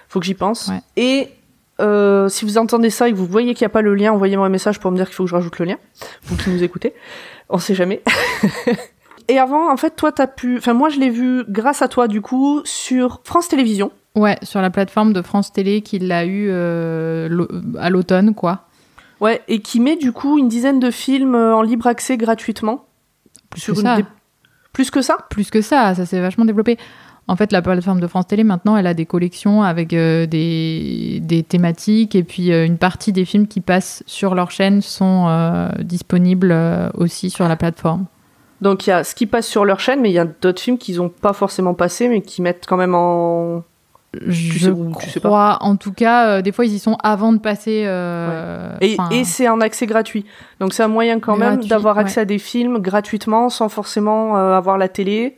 Faut 0.07 0.21
que 0.21 0.25
j'y 0.25 0.35
pense. 0.35 0.69
Ouais. 0.69 0.79
Et 0.95 1.29
euh, 1.81 2.29
si 2.29 2.45
vous 2.45 2.57
entendez 2.57 2.89
ça 2.89 3.09
et 3.09 3.11
que 3.11 3.17
vous 3.17 3.25
voyez 3.25 3.53
qu'il 3.53 3.65
n'y 3.65 3.71
a 3.71 3.73
pas 3.73 3.81
le 3.81 3.95
lien, 3.95 4.13
envoyez-moi 4.13 4.45
un 4.45 4.49
message 4.49 4.79
pour 4.79 4.91
me 4.91 4.95
dire 4.95 5.07
qu'il 5.07 5.15
faut 5.15 5.23
que 5.23 5.29
je 5.29 5.35
rajoute 5.35 5.59
le 5.59 5.65
lien. 5.65 5.77
Vous 6.23 6.37
qui 6.37 6.49
nous 6.49 6.63
écoutez. 6.63 6.93
On 7.49 7.57
sait 7.57 7.75
jamais. 7.75 8.01
et 9.27 9.37
avant, 9.37 9.71
en 9.71 9.77
fait, 9.77 9.95
toi, 9.95 10.11
t'as 10.11 10.27
pu... 10.27 10.57
Enfin, 10.57 10.73
moi, 10.73 10.89
je 10.89 10.99
l'ai 10.99 11.09
vu 11.09 11.43
grâce 11.49 11.81
à 11.81 11.87
toi, 11.87 12.07
du 12.07 12.21
coup, 12.21 12.61
sur 12.63 13.21
France 13.23 13.49
Télévisions. 13.49 13.91
Ouais, 14.15 14.37
sur 14.43 14.61
la 14.61 14.69
plateforme 14.69 15.11
de 15.11 15.21
France 15.21 15.51
Télé 15.51 15.81
qu'il 15.81 16.11
a 16.11 16.25
eu 16.25 16.47
euh, 16.49 17.45
à 17.77 17.89
l'automne, 17.89 18.33
quoi. 18.33 18.61
Ouais, 19.19 19.41
et 19.47 19.59
qui 19.59 19.79
met, 19.79 19.97
du 19.97 20.13
coup, 20.13 20.37
une 20.37 20.47
dizaine 20.47 20.79
de 20.79 20.91
films 20.91 21.35
euh, 21.35 21.55
en 21.55 21.61
libre 21.61 21.87
accès 21.87 22.15
gratuitement. 22.15 22.85
Plus 23.49 23.61
Sur 23.61 23.75
que 23.75 23.81
ça. 23.81 23.97
Plus 24.71 24.91
que 24.91 25.01
ça? 25.01 25.17
Plus 25.29 25.49
que 25.51 25.61
ça, 25.61 25.95
ça 25.95 26.05
s'est 26.05 26.19
vachement 26.19 26.45
développé. 26.45 26.77
En 27.27 27.35
fait, 27.35 27.51
la 27.51 27.63
plateforme 27.63 27.99
de 27.99 28.05
France 28.05 28.27
Télé, 28.27 28.43
maintenant, 28.43 28.77
elle 28.77 28.85
a 28.85 28.93
des 28.93 29.07
collections 29.07 29.63
avec 29.63 29.93
euh, 29.93 30.27
des, 30.27 31.19
des 31.23 31.41
thématiques 31.41 32.13
et 32.13 32.23
puis 32.23 32.51
euh, 32.51 32.65
une 32.65 32.77
partie 32.77 33.11
des 33.11 33.25
films 33.25 33.47
qui 33.47 33.61
passent 33.61 34.03
sur 34.05 34.35
leur 34.35 34.51
chaîne 34.51 34.81
sont 34.81 35.25
euh, 35.27 35.69
disponibles 35.79 36.55
aussi 36.93 37.31
sur 37.31 37.47
la 37.47 37.55
plateforme. 37.55 38.05
Donc 38.61 38.85
il 38.85 38.91
y 38.91 38.93
a 38.93 39.03
ce 39.03 39.15
qui 39.15 39.25
passe 39.25 39.47
sur 39.47 39.65
leur 39.65 39.79
chaîne, 39.79 40.01
mais 40.01 40.11
il 40.11 40.13
y 40.13 40.19
a 40.19 40.25
d'autres 40.25 40.61
films 40.61 40.77
qu'ils 40.77 41.01
ont 41.01 41.09
pas 41.09 41.33
forcément 41.33 41.73
passé, 41.73 42.07
mais 42.09 42.21
qui 42.21 42.43
mettent 42.43 42.65
quand 42.67 42.77
même 42.77 42.93
en. 42.93 43.63
Je 44.27 44.59
sais 44.59 44.69
ou 44.69 44.93
tu 44.97 45.09
sais 45.09 45.19
pas 45.19 45.27
crois, 45.27 45.57
en 45.59 45.75
tout 45.75 45.91
cas, 45.91 46.41
des 46.41 46.53
fois, 46.53 46.65
ils 46.65 46.73
y 46.73 46.79
sont 46.79 46.97
avant 47.03 47.33
de 47.33 47.39
passer. 47.39 47.85
Et, 48.81 49.23
c'est 49.25 49.49
en 49.49 49.59
accès 49.59 49.87
gratuit. 49.87 50.25
Donc 50.61 50.73
c'est 50.73 50.83
un 50.83 50.87
moyen 50.87 51.19
quand 51.19 51.35
même 51.35 51.65
d'avoir 51.65 51.95
ouais. 51.95 52.03
accès 52.03 52.21
à 52.21 52.25
des 52.25 52.39
films 52.39 52.77
gratuitement, 52.77 53.49
sans 53.49 53.67
forcément 53.67 54.35
avoir 54.35 54.77
la 54.77 54.87
télé. 54.87 55.37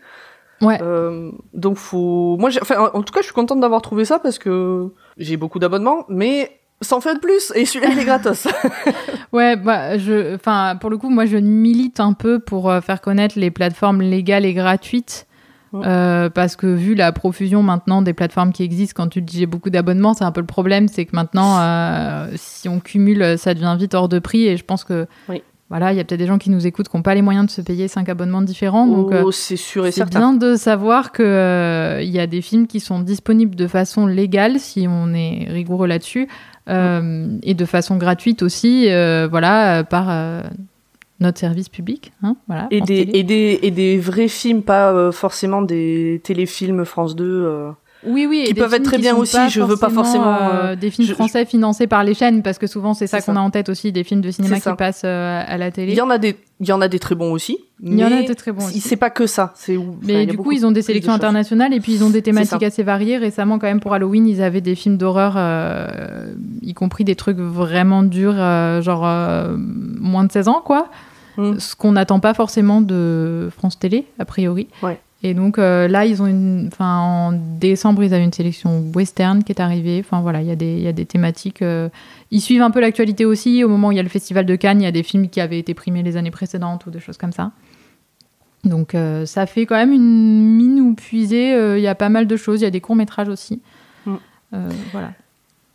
Ouais. 0.61 0.79
Euh, 0.81 1.31
donc 1.53 1.77
faut. 1.77 2.37
Moi, 2.39 2.49
enfin, 2.61 2.89
en 2.93 3.03
tout 3.03 3.13
cas, 3.13 3.21
je 3.21 3.25
suis 3.25 3.33
contente 3.33 3.59
d'avoir 3.59 3.81
trouvé 3.81 4.05
ça 4.05 4.19
parce 4.19 4.39
que 4.39 4.91
j'ai 5.17 5.37
beaucoup 5.37 5.59
d'abonnements, 5.59 6.05
mais 6.09 6.51
sans 6.81 7.01
faire 7.01 7.15
de 7.15 7.19
plus. 7.19 7.51
Et 7.55 7.65
celui-là, 7.65 7.91
il 7.93 7.99
est 7.99 8.05
gratos. 8.05 8.47
Ouais, 9.33 9.55
bah, 9.55 9.97
je, 9.97 10.35
enfin, 10.35 10.77
pour 10.79 10.89
le 10.89 10.97
coup, 10.97 11.09
moi, 11.09 11.25
je 11.25 11.37
milite 11.37 11.99
un 11.99 12.13
peu 12.13 12.39
pour 12.39 12.69
euh, 12.69 12.81
faire 12.81 13.01
connaître 13.01 13.37
les 13.37 13.51
plateformes 13.51 14.01
légales 14.01 14.45
et 14.45 14.53
gratuites. 14.53 15.25
Euh, 15.73 16.29
parce 16.29 16.55
que 16.55 16.65
vu 16.65 16.95
la 16.95 17.11
profusion 17.11 17.61
maintenant 17.61 18.01
des 18.01 18.13
plateformes 18.13 18.51
qui 18.51 18.63
existent, 18.63 19.03
quand 19.03 19.09
tu 19.09 19.21
dis 19.21 19.39
j'ai 19.39 19.45
beaucoup 19.45 19.69
d'abonnements, 19.69 20.15
c'est 20.15 20.23
un 20.23 20.31
peu 20.31 20.39
le 20.41 20.47
problème, 20.47 20.87
c'est 20.87 21.05
que 21.05 21.15
maintenant, 21.15 21.59
euh, 21.59 22.29
si 22.35 22.67
on 22.67 22.79
cumule, 22.79 23.37
ça 23.37 23.53
devient 23.53 23.75
vite 23.77 23.93
hors 23.93 24.09
de 24.09 24.17
prix. 24.17 24.47
Et 24.47 24.57
je 24.57 24.63
pense 24.63 24.83
que, 24.83 25.05
Oui. 25.29 25.43
Voilà, 25.69 25.91
il 25.91 25.97
y 25.97 25.99
a 25.99 26.05
peut-être 26.05 26.19
des 26.19 26.27
gens 26.27 26.37
qui 26.37 26.49
nous 26.49 26.65
écoutent 26.65 26.87
qui 26.87 26.95
n'ont 26.95 27.03
pas 27.03 27.13
les 27.13 27.21
moyens 27.21 27.45
de 27.45 27.51
se 27.51 27.61
payer 27.61 27.89
cinq 27.89 28.07
abonnements 28.07 28.41
différents. 28.41 28.87
Donc, 28.87 29.11
euh, 29.11 29.23
oh, 29.25 29.31
c'est 29.31 29.57
sûr 29.57 29.85
et 29.85 29.91
c'est 29.91 29.97
certain. 29.97 30.19
bien 30.19 30.33
de 30.33 30.55
savoir 30.55 31.11
que 31.11 31.23
euh, 31.23 32.01
y 32.03 32.19
a 32.19 32.27
des 32.27 32.41
films 32.41 32.67
qui 32.67 32.79
sont 32.79 33.01
disponibles 33.01 33.55
de 33.55 33.67
façon 33.67 34.05
légale, 34.05 34.59
si 34.59 34.87
on 34.89 35.13
est 35.13 35.45
rigoureux 35.49 35.87
là-dessus, 35.87 36.29
euh, 36.69 37.27
et 37.43 37.53
de 37.53 37.65
façon 37.65 37.97
gratuite 37.97 38.43
aussi, 38.43 38.89
euh, 38.89 39.27
voilà, 39.29 39.79
euh, 39.79 39.83
par 39.83 40.07
euh, 40.09 40.41
notre 41.19 41.39
service 41.39 41.67
public, 41.67 42.13
hein, 42.23 42.37
voilà. 42.47 42.67
Et 42.71 42.79
des, 42.79 43.09
et, 43.13 43.23
des, 43.23 43.59
et 43.61 43.71
des 43.71 43.97
vrais 43.97 44.29
films, 44.29 44.61
pas 44.63 44.93
euh, 44.93 45.11
forcément 45.11 45.61
des 45.61 46.21
téléfilms 46.23 46.85
France 46.85 47.15
2. 47.17 47.73
Euh. 48.05 48.09
Oui, 48.11 48.25
oui, 48.29 48.43
qui 48.47 48.53
peuvent 48.53 48.73
être 48.73 48.83
très 48.83 48.97
bien 48.97 49.15
aussi, 49.15 49.37
je 49.49 49.61
veux 49.61 49.77
pas 49.77 49.89
forcément, 49.89 50.37
euh, 50.53 50.75
des 50.75 50.91
films 50.91 51.07
je- 51.07 51.13
français 51.13 51.45
financés 51.45 51.87
par 51.87 52.03
les 52.03 52.13
chaînes, 52.13 52.43
parce 52.43 52.57
que 52.57 52.67
souvent 52.67 52.93
c'est 52.93 53.07
ça 53.07 53.21
qu'on 53.21 53.35
a 53.35 53.39
en 53.39 53.49
tête 53.49 53.69
aussi, 53.69 53.91
des 53.91 54.03
films 54.03 54.21
de 54.21 54.31
cinéma 54.31 54.59
qui 54.59 54.69
passent 54.77 55.01
euh, 55.05 55.43
à 55.45 55.57
la 55.57 55.67
Il 55.67 55.71
télé. 55.73 55.93
y 55.95 56.01
en 56.01 56.09
a 56.09 56.17
des, 56.17 56.37
il 56.59 56.67
y 56.67 56.71
en 56.71 56.81
a 56.81 56.87
des 56.87 56.99
très 56.99 57.15
bons 57.15 57.31
aussi. 57.31 57.57
Il 57.81 57.97
y 57.97 58.03
en 58.03 58.11
a 58.11 58.21
des 58.23 58.35
très 58.35 58.51
bons 58.51 58.65
aussi. 58.65 58.79
C'est 58.79 58.95
pas 58.95 59.09
que 59.09 59.27
ça. 59.27 59.53
C'est 59.55 59.75
il 59.75 59.81
Mais 60.03 60.25
du 60.25 60.37
coup, 60.37 60.51
ils 60.51 60.65
ont 60.65 60.71
des 60.71 60.81
de 60.81 60.85
sélections 60.85 61.13
internationales 61.13 61.73
et 61.73 61.79
puis 61.79 61.93
ils 61.93 62.03
ont 62.03 62.09
des 62.09 62.21
thématiques 62.21 62.63
assez 62.63 62.83
variées. 62.83 63.17
Récemment, 63.17 63.59
quand 63.59 63.67
même, 63.67 63.79
pour 63.79 63.93
Halloween, 63.93 64.27
ils 64.27 64.41
avaient 64.41 64.61
des 64.61 64.75
films 64.75 64.97
d'horreur, 64.97 65.35
euh, 65.37 66.33
y 66.61 66.73
compris 66.73 67.03
des 67.03 67.15
trucs 67.15 67.37
vraiment 67.37 68.03
durs, 68.03 68.33
euh, 68.35 68.81
genre 68.81 69.03
euh, 69.05 69.55
moins 69.57 70.23
de 70.23 70.31
16 70.31 70.47
ans, 70.47 70.61
quoi. 70.63 70.89
Mm. 71.37 71.59
Ce 71.59 71.75
qu'on 71.75 71.91
n'attend 71.91 72.19
pas 72.19 72.33
forcément 72.33 72.81
de 72.81 73.49
France 73.55 73.77
Télé, 73.77 74.05
a 74.17 74.25
priori. 74.25 74.67
Ouais. 74.81 74.99
Et 75.23 75.33
donc 75.33 75.57
euh, 75.57 75.87
là, 75.87 76.05
ils 76.05 76.21
ont 76.21 76.27
une, 76.27 76.69
enfin, 76.71 76.99
en 76.99 77.31
décembre, 77.31 78.03
ils 78.03 78.13
avaient 78.13 78.23
une 78.23 78.31
sélection 78.33 78.83
western 78.95 79.43
qui 79.43 79.51
est 79.51 79.59
arrivée. 79.59 79.99
Enfin 80.05 80.21
voilà, 80.21 80.41
il 80.41 80.47
y 80.47 80.51
a 80.51 80.55
des, 80.55 80.73
il 80.75 80.81
y 80.81 80.87
a 80.87 80.91
des 80.93 81.05
thématiques. 81.05 81.63
euh, 81.63 81.89
Ils 82.29 82.39
suivent 82.41 82.61
un 82.61 82.69
peu 82.69 82.79
l'actualité 82.79 83.25
aussi. 83.25 83.63
Au 83.63 83.67
moment 83.67 83.87
où 83.87 83.91
il 83.91 83.97
y 83.97 83.99
a 83.99 84.03
le 84.03 84.09
festival 84.09 84.45
de 84.45 84.55
Cannes, 84.55 84.79
il 84.79 84.83
y 84.83 84.87
a 84.87 84.91
des 84.91 85.01
films 85.03 85.27
qui 85.29 85.41
avaient 85.41 85.57
été 85.57 85.73
primés 85.73 86.03
les 86.03 86.17
années 86.17 86.29
précédentes 86.31 86.85
ou 86.85 86.91
des 86.91 86.99
choses 86.99 87.17
comme 87.17 87.31
ça. 87.31 87.51
Donc 88.63 88.93
euh, 88.93 89.25
ça 89.25 89.47
fait 89.47 89.65
quand 89.65 89.75
même 89.75 89.91
une 89.91 90.55
mine 90.55 90.81
où 90.81 90.93
puiser. 90.93 91.53
euh, 91.53 91.79
Il 91.79 91.81
y 91.83 91.87
a 91.87 91.95
pas 91.95 92.09
mal 92.09 92.27
de 92.27 92.35
choses. 92.37 92.61
Il 92.61 92.65
y 92.65 92.67
a 92.67 92.71
des 92.71 92.81
courts 92.81 92.95
métrages 92.95 93.29
aussi. 93.29 93.61
Mm. 94.05 94.15
Euh, 94.53 94.69
voilà. 94.91 95.13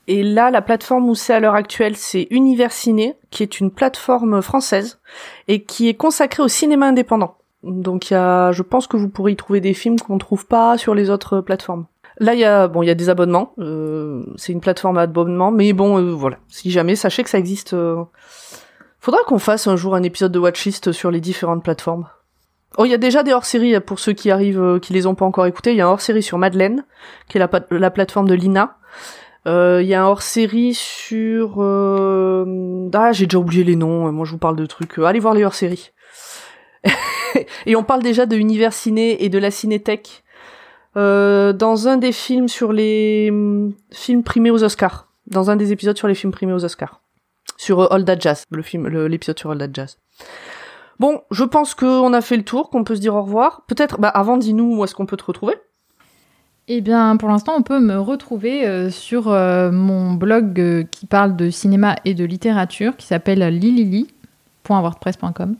Et 0.06 0.22
là, 0.22 0.50
la 0.50 0.62
plateforme 0.62 1.08
où 1.08 1.14
c'est 1.14 1.32
à 1.32 1.40
l'heure 1.40 1.54
actuelle, 1.54 1.96
c'est 1.96 2.26
Universiné, 2.30 3.14
qui 3.30 3.42
est 3.42 3.60
une 3.60 3.70
plateforme 3.70 4.40
française 4.42 5.00
et 5.48 5.62
qui 5.62 5.88
est 5.88 5.94
consacrée 5.94 6.42
au 6.42 6.48
cinéma 6.48 6.86
indépendant. 6.86 7.36
Donc, 7.62 8.10
il 8.10 8.14
y 8.14 8.16
a, 8.16 8.52
je 8.52 8.62
pense 8.62 8.86
que 8.86 8.96
vous 8.96 9.08
pourrez 9.08 9.32
y 9.32 9.36
trouver 9.36 9.60
des 9.60 9.74
films 9.74 9.98
qu'on 10.00 10.14
ne 10.14 10.18
trouve 10.18 10.46
pas 10.46 10.76
sur 10.78 10.94
les 10.94 11.10
autres 11.10 11.40
plateformes. 11.40 11.86
Là, 12.18 12.34
il 12.34 12.40
y 12.40 12.44
a, 12.44 12.68
bon, 12.68 12.82
il 12.82 12.86
y 12.86 12.90
a 12.90 12.94
des 12.94 13.08
abonnements. 13.08 13.54
euh, 13.58 14.24
c'est 14.36 14.52
une 14.52 14.60
plateforme 14.60 14.98
à 14.98 15.02
abonnement, 15.02 15.50
mais 15.50 15.72
bon, 15.72 15.98
euh, 15.98 16.12
voilà. 16.12 16.38
Si 16.48 16.70
jamais, 16.70 16.94
sachez 16.96 17.22
que 17.22 17.30
ça 17.30 17.38
existe. 17.38 17.72
euh, 17.74 18.02
Faudra 19.00 19.20
qu'on 19.26 19.38
fasse 19.38 19.66
un 19.66 19.76
jour 19.76 19.94
un 19.94 20.02
épisode 20.02 20.30
de 20.32 20.38
Watchlist 20.38 20.92
sur 20.92 21.10
les 21.10 21.20
différentes 21.20 21.64
plateformes. 21.64 22.06
Oh, 22.78 22.84
il 22.84 22.90
y 22.90 22.94
a 22.94 22.98
déjà 22.98 23.22
des 23.22 23.32
hors-séries 23.32 23.78
pour 23.80 23.98
ceux 23.98 24.12
qui 24.12 24.30
arrivent, 24.30 24.60
euh, 24.62 24.78
qui 24.78 24.92
les 24.92 25.06
ont 25.06 25.14
pas 25.14 25.24
encore 25.24 25.46
écoutés. 25.46 25.72
Il 25.72 25.76
y 25.76 25.80
a 25.80 25.86
un 25.86 25.90
hors-série 25.90 26.22
sur 26.22 26.38
Madeleine, 26.38 26.84
qui 27.28 27.38
est 27.38 27.40
la, 27.70 27.90
plateforme 27.90 28.28
de 28.28 28.34
Lina. 28.34 28.76
Euh, 29.46 29.80
Il 29.82 29.88
y 29.88 29.94
a 29.94 30.02
un 30.02 30.06
hors-série 30.06 30.72
sur... 30.74 31.56
euh, 31.58 32.88
Ah, 32.94 33.12
j'ai 33.12 33.26
déjà 33.26 33.38
oublié 33.38 33.64
les 33.64 33.76
noms. 33.76 34.10
Moi, 34.12 34.24
je 34.24 34.30
vous 34.32 34.38
parle 34.38 34.56
de 34.56 34.66
trucs. 34.66 34.98
euh, 34.98 35.04
Allez 35.04 35.18
voir 35.20 35.34
les 35.34 35.44
hors-séries. 35.44 35.90
et 37.66 37.76
on 37.76 37.84
parle 37.84 38.02
déjà 38.02 38.26
de 38.26 38.36
Univers 38.36 38.72
Ciné 38.72 39.24
et 39.24 39.28
de 39.28 39.38
la 39.38 39.50
Cinétech 39.50 40.22
euh, 40.96 41.52
dans 41.52 41.88
un 41.88 41.96
des 41.96 42.12
films 42.12 42.48
sur 42.48 42.72
les 42.72 43.28
hum, 43.30 43.74
films 43.90 44.22
primés 44.22 44.50
aux 44.50 44.62
Oscars. 44.62 45.08
Dans 45.26 45.50
un 45.50 45.56
des 45.56 45.72
épisodes 45.72 45.96
sur 45.96 46.08
les 46.08 46.14
films 46.14 46.32
primés 46.32 46.52
aux 46.52 46.64
Oscars. 46.64 47.00
Sur 47.56 47.80
euh, 47.80 47.86
All 47.90 48.04
That 48.04 48.18
Jazz, 48.18 48.44
le 48.50 48.62
film, 48.62 48.88
l'épisode 49.06 49.38
sur 49.38 49.50
All 49.50 49.58
That 49.58 49.70
Jazz. 49.72 49.98
Bon, 50.98 51.22
je 51.30 51.44
pense 51.44 51.74
qu'on 51.74 52.12
a 52.12 52.20
fait 52.20 52.36
le 52.36 52.44
tour, 52.44 52.70
qu'on 52.70 52.84
peut 52.84 52.96
se 52.96 53.00
dire 53.00 53.14
au 53.14 53.22
revoir. 53.22 53.62
Peut-être, 53.66 53.98
bah 53.98 54.08
avant, 54.08 54.36
dis-nous 54.36 54.76
où 54.76 54.84
est-ce 54.84 54.94
qu'on 54.94 55.06
peut 55.06 55.16
te 55.16 55.24
retrouver. 55.24 55.54
Eh 56.68 56.80
bien, 56.80 57.16
pour 57.16 57.28
l'instant, 57.28 57.54
on 57.56 57.62
peut 57.62 57.80
me 57.80 57.98
retrouver 57.98 58.64
euh, 58.66 58.88
sur 58.90 59.28
euh, 59.28 59.72
mon 59.72 60.14
blog 60.14 60.86
qui 60.90 61.06
parle 61.06 61.34
de 61.34 61.50
cinéma 61.50 61.96
et 62.04 62.14
de 62.14 62.24
littérature, 62.24 62.96
qui 62.96 63.06
s'appelle 63.06 63.40
lilili.wordpress.com. 63.40 65.56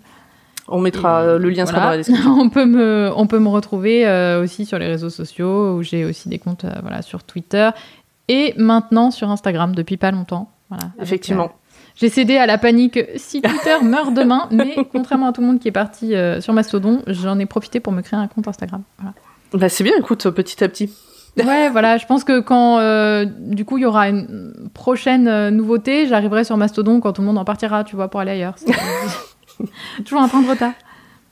On 0.68 0.80
mettra 0.80 1.22
Et 1.22 1.26
euh, 1.26 1.38
le 1.38 1.50
lien 1.50 1.66
sera 1.66 1.80
dans 1.80 1.90
la 1.90 1.96
description. 1.96 2.32
on 2.38 2.48
peut 2.48 2.64
me 2.64 3.10
on 3.16 3.26
peut 3.26 3.38
me 3.38 3.48
retrouver 3.48 4.06
euh, 4.06 4.42
aussi 4.42 4.64
sur 4.64 4.78
les 4.78 4.86
réseaux 4.86 5.10
sociaux 5.10 5.76
où 5.76 5.82
j'ai 5.82 6.04
aussi 6.04 6.28
des 6.28 6.38
comptes 6.38 6.64
euh, 6.64 6.72
voilà 6.82 7.02
sur 7.02 7.24
Twitter 7.24 7.70
et 8.28 8.54
maintenant 8.56 9.10
sur 9.10 9.30
Instagram 9.30 9.74
depuis 9.74 9.96
pas 9.96 10.10
longtemps. 10.10 10.50
Voilà, 10.68 10.90
Effectivement. 11.00 11.52
j'ai 11.96 12.08
cédé 12.08 12.36
à 12.36 12.46
la 12.46 12.56
panique 12.56 12.98
si 13.16 13.42
Twitter 13.42 13.76
meurt 13.82 14.14
demain, 14.14 14.48
mais 14.50 14.76
contrairement 14.90 15.28
à 15.28 15.32
tout 15.32 15.40
le 15.42 15.48
monde 15.48 15.58
qui 15.58 15.68
est 15.68 15.72
parti 15.72 16.14
sur 16.40 16.54
Mastodon, 16.54 17.02
j'en 17.08 17.38
ai 17.38 17.44
profité 17.44 17.78
pour 17.78 17.92
me 17.92 18.00
créer 18.00 18.18
un 18.18 18.26
compte 18.26 18.48
Instagram. 18.48 18.82
Voilà. 18.98 19.14
Bah, 19.52 19.68
c'est 19.68 19.84
bien, 19.84 19.92
écoute, 19.98 20.30
petit 20.30 20.64
à 20.64 20.68
petit. 20.68 20.90
Ouais, 21.36 21.68
voilà, 21.72 21.98
je 21.98 22.06
pense 22.06 22.24
que 22.24 22.40
quand 22.40 22.78
euh, 22.78 23.26
du 23.26 23.66
coup 23.66 23.76
il 23.76 23.82
y 23.82 23.86
aura 23.86 24.08
une 24.08 24.70
prochaine 24.72 25.50
nouveauté, 25.50 26.06
j'arriverai 26.06 26.44
sur 26.44 26.56
Mastodon 26.56 27.00
quand 27.00 27.12
tout 27.12 27.20
le 27.20 27.26
monde 27.26 27.38
en 27.38 27.44
partira, 27.44 27.84
tu 27.84 27.96
vois, 27.96 28.08
pour 28.08 28.20
aller 28.20 28.32
ailleurs. 28.32 28.54
Toujours 30.04 30.22
un 30.22 30.28
train 30.28 30.42
de 30.42 30.48
retard. 30.48 30.72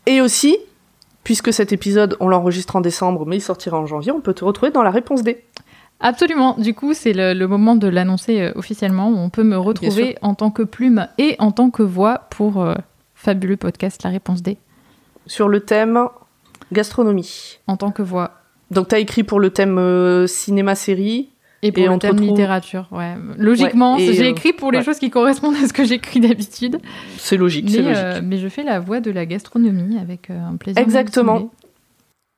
Et 0.07 0.21
aussi, 0.21 0.57
puisque 1.25 1.53
cet 1.53 1.73
épisode, 1.73 2.17
on 2.21 2.29
l'enregistre 2.29 2.77
en 2.77 2.81
décembre, 2.81 3.27
mais 3.27 3.37
il 3.37 3.41
sortira 3.41 3.79
en 3.79 3.87
janvier, 3.87 4.13
on 4.13 4.21
peut 4.21 4.35
te 4.35 4.45
retrouver 4.45 4.73
dans 4.73 4.83
la 4.83 4.91
réponse 4.91 5.23
D. 5.23 5.45
Absolument. 6.01 6.57
Du 6.59 6.75
coup, 6.75 6.95
c'est 6.95 7.13
le, 7.13 7.35
le 7.35 7.47
moment 7.47 7.77
de 7.77 7.87
l'annoncer 7.87 8.41
euh, 8.41 8.53
officiellement. 8.55 9.09
On 9.09 9.29
peut 9.29 9.45
me 9.45 9.59
retrouver 9.59 10.17
en 10.23 10.35
tant 10.35 10.51
que 10.51 10.63
plume 10.63 11.07
et 11.19 11.37
en 11.39 11.53
tant 11.53 11.71
que 11.71 11.83
voix 11.83 12.27
pour 12.31 12.63
euh, 12.63 12.75
fabuleux 13.15 13.59
podcast 13.59 14.03
La 14.03 14.11
Réponse 14.11 14.43
D. 14.43 14.57
Sur 15.27 15.49
le 15.49 15.61
thème 15.61 16.09
gastronomie. 16.73 17.59
En 17.67 17.77
tant 17.77 17.91
que 17.91 18.03
voix. 18.03 18.33
Donc, 18.71 18.89
t'as 18.89 18.99
écrit 18.99 19.25
pour 19.25 19.41
le 19.41 19.51
thème 19.51 19.79
euh, 19.79 20.27
cinéma-série. 20.27 21.31
Et 21.63 21.73
pour 21.73 21.83
Et 21.85 21.89
le 21.89 21.99
thème 21.99 22.13
retrouve- 22.13 22.29
littérature, 22.29 22.89
ouais. 22.91 23.15
Logiquement, 23.37 23.97
Ouais, 23.97 24.13
j'ai 24.15 24.25
euh, 24.25 24.31
écrit 24.31 24.53
pour 24.55 24.73
les 24.73 24.79
ouais. 24.79 24.85
choses 24.85 24.99
qui 24.99 25.11
correspondent 25.11 25.57
à 25.63 25.67
ce 25.69 25.73
que 25.75 25.85
j'écris 25.85 26.19
d'habitude. 26.21 26.79
C'est 27.19 27.37
logique, 27.37 27.69
c'est 27.69 27.83
Mais, 27.83 27.89
logique. 27.91 28.05
euh, 28.05 28.21
mais 28.25 28.39
je 28.39 28.49
fais 28.49 28.63
la 28.63 28.81
voix 28.81 29.01
de 29.01 29.11
la 29.11 29.27
gastronomie 29.27 29.99
avec 29.99 30.31
euh, 30.31 30.39
un 30.43 30.57
plaisir. 30.57 30.81
Exactement. 30.83 31.51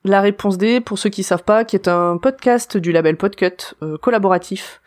La 0.04 0.20
réponse 0.20 0.58
D, 0.58 0.80
pour 0.80 0.98
ceux 0.98 1.10
qui 1.10 1.22
savent 1.22 1.44
pas, 1.44 1.64
qui 1.64 1.76
est 1.76 1.86
un 1.86 2.16
podcast 2.16 2.76
du 2.76 2.90
label 2.90 3.16
Podcut 3.16 3.74
euh, 3.84 3.96
collaboratif, 3.98 4.80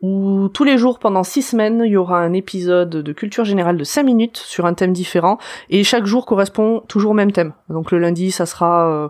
où 0.00 0.48
tous 0.48 0.64
les 0.64 0.78
jours 0.78 0.98
pendant 0.98 1.22
six 1.22 1.42
semaines, 1.42 1.82
il 1.84 1.90
y 1.92 1.96
aura 1.98 2.20
un 2.20 2.32
épisode 2.32 2.88
de 2.88 3.12
culture 3.12 3.44
générale 3.44 3.76
de 3.76 3.84
5 3.84 4.02
minutes 4.02 4.38
sur 4.38 4.64
un 4.64 4.72
thème 4.72 4.94
différent, 4.94 5.36
et 5.68 5.84
chaque 5.84 6.06
jour 6.06 6.24
correspond 6.24 6.82
toujours 6.88 7.10
au 7.10 7.14
même 7.14 7.32
thème. 7.32 7.52
Donc 7.68 7.90
le 7.92 7.98
lundi, 7.98 8.30
ça 8.30 8.46
sera... 8.46 8.88
euh, 8.90 9.08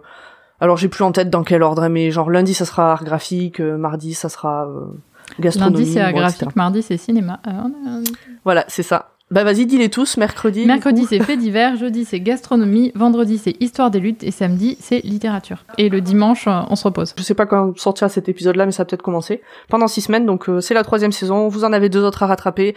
alors 0.60 0.76
j'ai 0.76 0.88
plus 0.88 1.04
en 1.04 1.12
tête 1.12 1.30
dans 1.30 1.42
quel 1.42 1.62
ordre, 1.62 1.88
mais 1.88 2.10
genre 2.10 2.30
lundi, 2.30 2.54
ça 2.54 2.64
sera 2.64 2.92
art 2.92 3.04
graphique, 3.04 3.60
euh, 3.60 3.76
mardi, 3.76 4.14
ça 4.14 4.28
sera 4.28 4.66
euh, 4.66 4.80
gastronomie. 5.40 5.78
Lundi, 5.78 5.92
c'est 5.92 6.00
etc. 6.00 6.12
graphique, 6.14 6.56
mardi, 6.56 6.82
c'est 6.82 6.96
cinéma. 6.96 7.40
Euh, 7.46 7.50
a- 7.50 8.00
Voilà, 8.44 8.64
c'est 8.68 8.82
ça. 8.82 9.10
Bah 9.30 9.42
vas-y, 9.42 9.64
dis-les 9.64 9.88
tous, 9.88 10.18
mercredi. 10.18 10.66
Mercredi, 10.66 11.06
c'est 11.08 11.18
fait 11.18 11.36
divers, 11.38 11.76
jeudi, 11.78 12.04
c'est 12.04 12.20
gastronomie, 12.20 12.92
vendredi, 12.94 13.38
c'est 13.38 13.56
histoire 13.60 13.90
des 13.90 13.98
luttes, 13.98 14.22
et 14.22 14.30
samedi, 14.30 14.76
c'est 14.80 15.00
littérature. 15.00 15.64
Et 15.78 15.88
le 15.88 16.02
dimanche, 16.02 16.46
euh, 16.46 16.60
on 16.68 16.76
se 16.76 16.84
repose. 16.84 17.14
Je 17.16 17.22
sais 17.22 17.34
pas 17.34 17.46
quand 17.46 17.76
sortira 17.78 18.08
cet 18.10 18.28
épisode-là, 18.28 18.66
mais 18.66 18.72
ça 18.72 18.82
va 18.82 18.86
peut-être 18.86 19.02
commencer. 19.02 19.40
Pendant 19.70 19.88
six 19.88 20.02
semaines, 20.02 20.26
donc 20.26 20.48
euh, 20.48 20.60
c'est 20.60 20.74
la 20.74 20.84
troisième 20.84 21.10
saison. 21.10 21.48
Vous 21.48 21.64
en 21.64 21.72
avez 21.72 21.88
deux 21.88 22.02
autres 22.04 22.22
à 22.22 22.26
rattraper. 22.26 22.76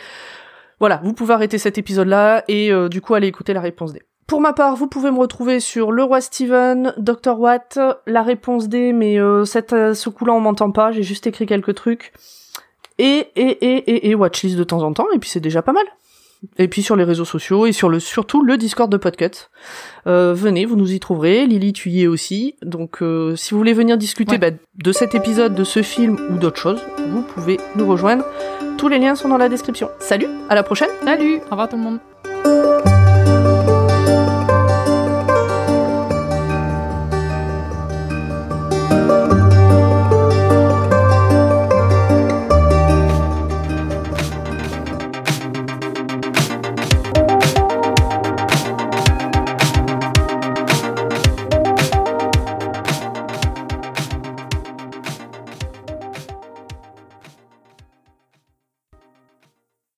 Voilà, 0.80 1.02
vous 1.04 1.14
pouvez 1.14 1.34
arrêter 1.34 1.58
cet 1.58 1.78
épisode-là 1.78 2.44
et 2.48 2.72
euh, 2.72 2.88
du 2.88 3.02
coup 3.02 3.14
aller 3.14 3.28
écouter 3.28 3.54
la 3.54 3.62
réponse 3.62 3.92
D. 3.94 4.02
Pour 4.28 4.42
ma 4.42 4.52
part, 4.52 4.76
vous 4.76 4.88
pouvez 4.88 5.10
me 5.10 5.20
retrouver 5.20 5.62
sur 5.62 5.92
Le 5.94 6.04
Roi 6.04 6.20
Steven, 6.20 6.94
Dr. 6.98 7.40
Watt, 7.40 7.80
la 8.06 8.24
réponse 8.24 8.68
D, 8.68 8.92
mais 8.92 9.18
euh, 9.18 9.46
cette, 9.46 9.72
euh, 9.72 9.94
ce 9.94 10.10
coup-là 10.10 10.34
on 10.34 10.42
m'entend 10.42 10.72
pas, 10.72 10.92
j'ai 10.92 11.04
juste 11.04 11.28
écrit 11.28 11.46
quelques 11.46 11.76
trucs. 11.76 12.12
Et, 13.00 13.28
et, 13.38 13.66
et, 13.66 13.78
et, 13.90 14.10
et 14.10 14.16
Watchlist 14.16 14.58
de 14.58 14.66
temps 14.66 14.84
en 14.84 14.92
temps, 14.92 15.08
et 15.16 15.20
puis 15.20 15.30
c'est 15.30 15.40
déjà 15.40 15.62
pas 15.62 15.72
mal. 15.72 15.86
Et 16.58 16.68
puis 16.68 16.84
sur 16.84 16.96
les 16.98 17.06
réseaux 17.06 17.26
sociaux 17.26 17.66
et 17.66 17.72
sur 17.72 17.88
le 17.90 18.00
surtout 18.00 18.44
le 18.44 18.58
Discord 18.58 18.92
de 18.92 18.98
Podcut. 18.98 19.50
Euh, 20.06 20.34
venez, 20.36 20.66
vous 20.66 20.76
nous 20.76 20.92
y 20.92 21.00
trouverez. 21.00 21.48
Lily, 21.48 21.74
tu 21.74 21.90
y 21.90 22.04
es 22.04 22.08
aussi. 22.08 22.58
Donc 22.62 23.02
euh, 23.02 23.36
si 23.36 23.52
vous 23.52 23.58
voulez 23.58 23.74
venir 23.74 23.98
discuter 23.98 24.34
Ouais. 24.34 24.38
bah, 24.52 24.56
de 24.76 24.92
cet 24.92 25.16
épisode, 25.16 25.56
de 25.56 25.64
ce 25.64 25.82
film 25.82 26.16
ou 26.32 26.38
d'autres 26.38 26.60
choses, 26.60 26.82
vous 27.10 27.24
pouvez 27.24 27.60
nous 27.76 27.88
rejoindre. 27.88 28.24
Tous 28.78 28.88
les 28.88 29.00
liens 29.00 29.16
sont 29.16 29.30
dans 29.30 29.38
la 29.38 29.50
description. 29.50 29.90
Salut, 30.00 30.28
à 30.50 30.54
la 30.54 30.62
prochaine 30.62 30.90
Salut 31.04 31.38
Au 31.48 31.52
revoir 31.52 31.70
tout 31.70 31.78
le 31.78 31.82
monde 31.82 32.00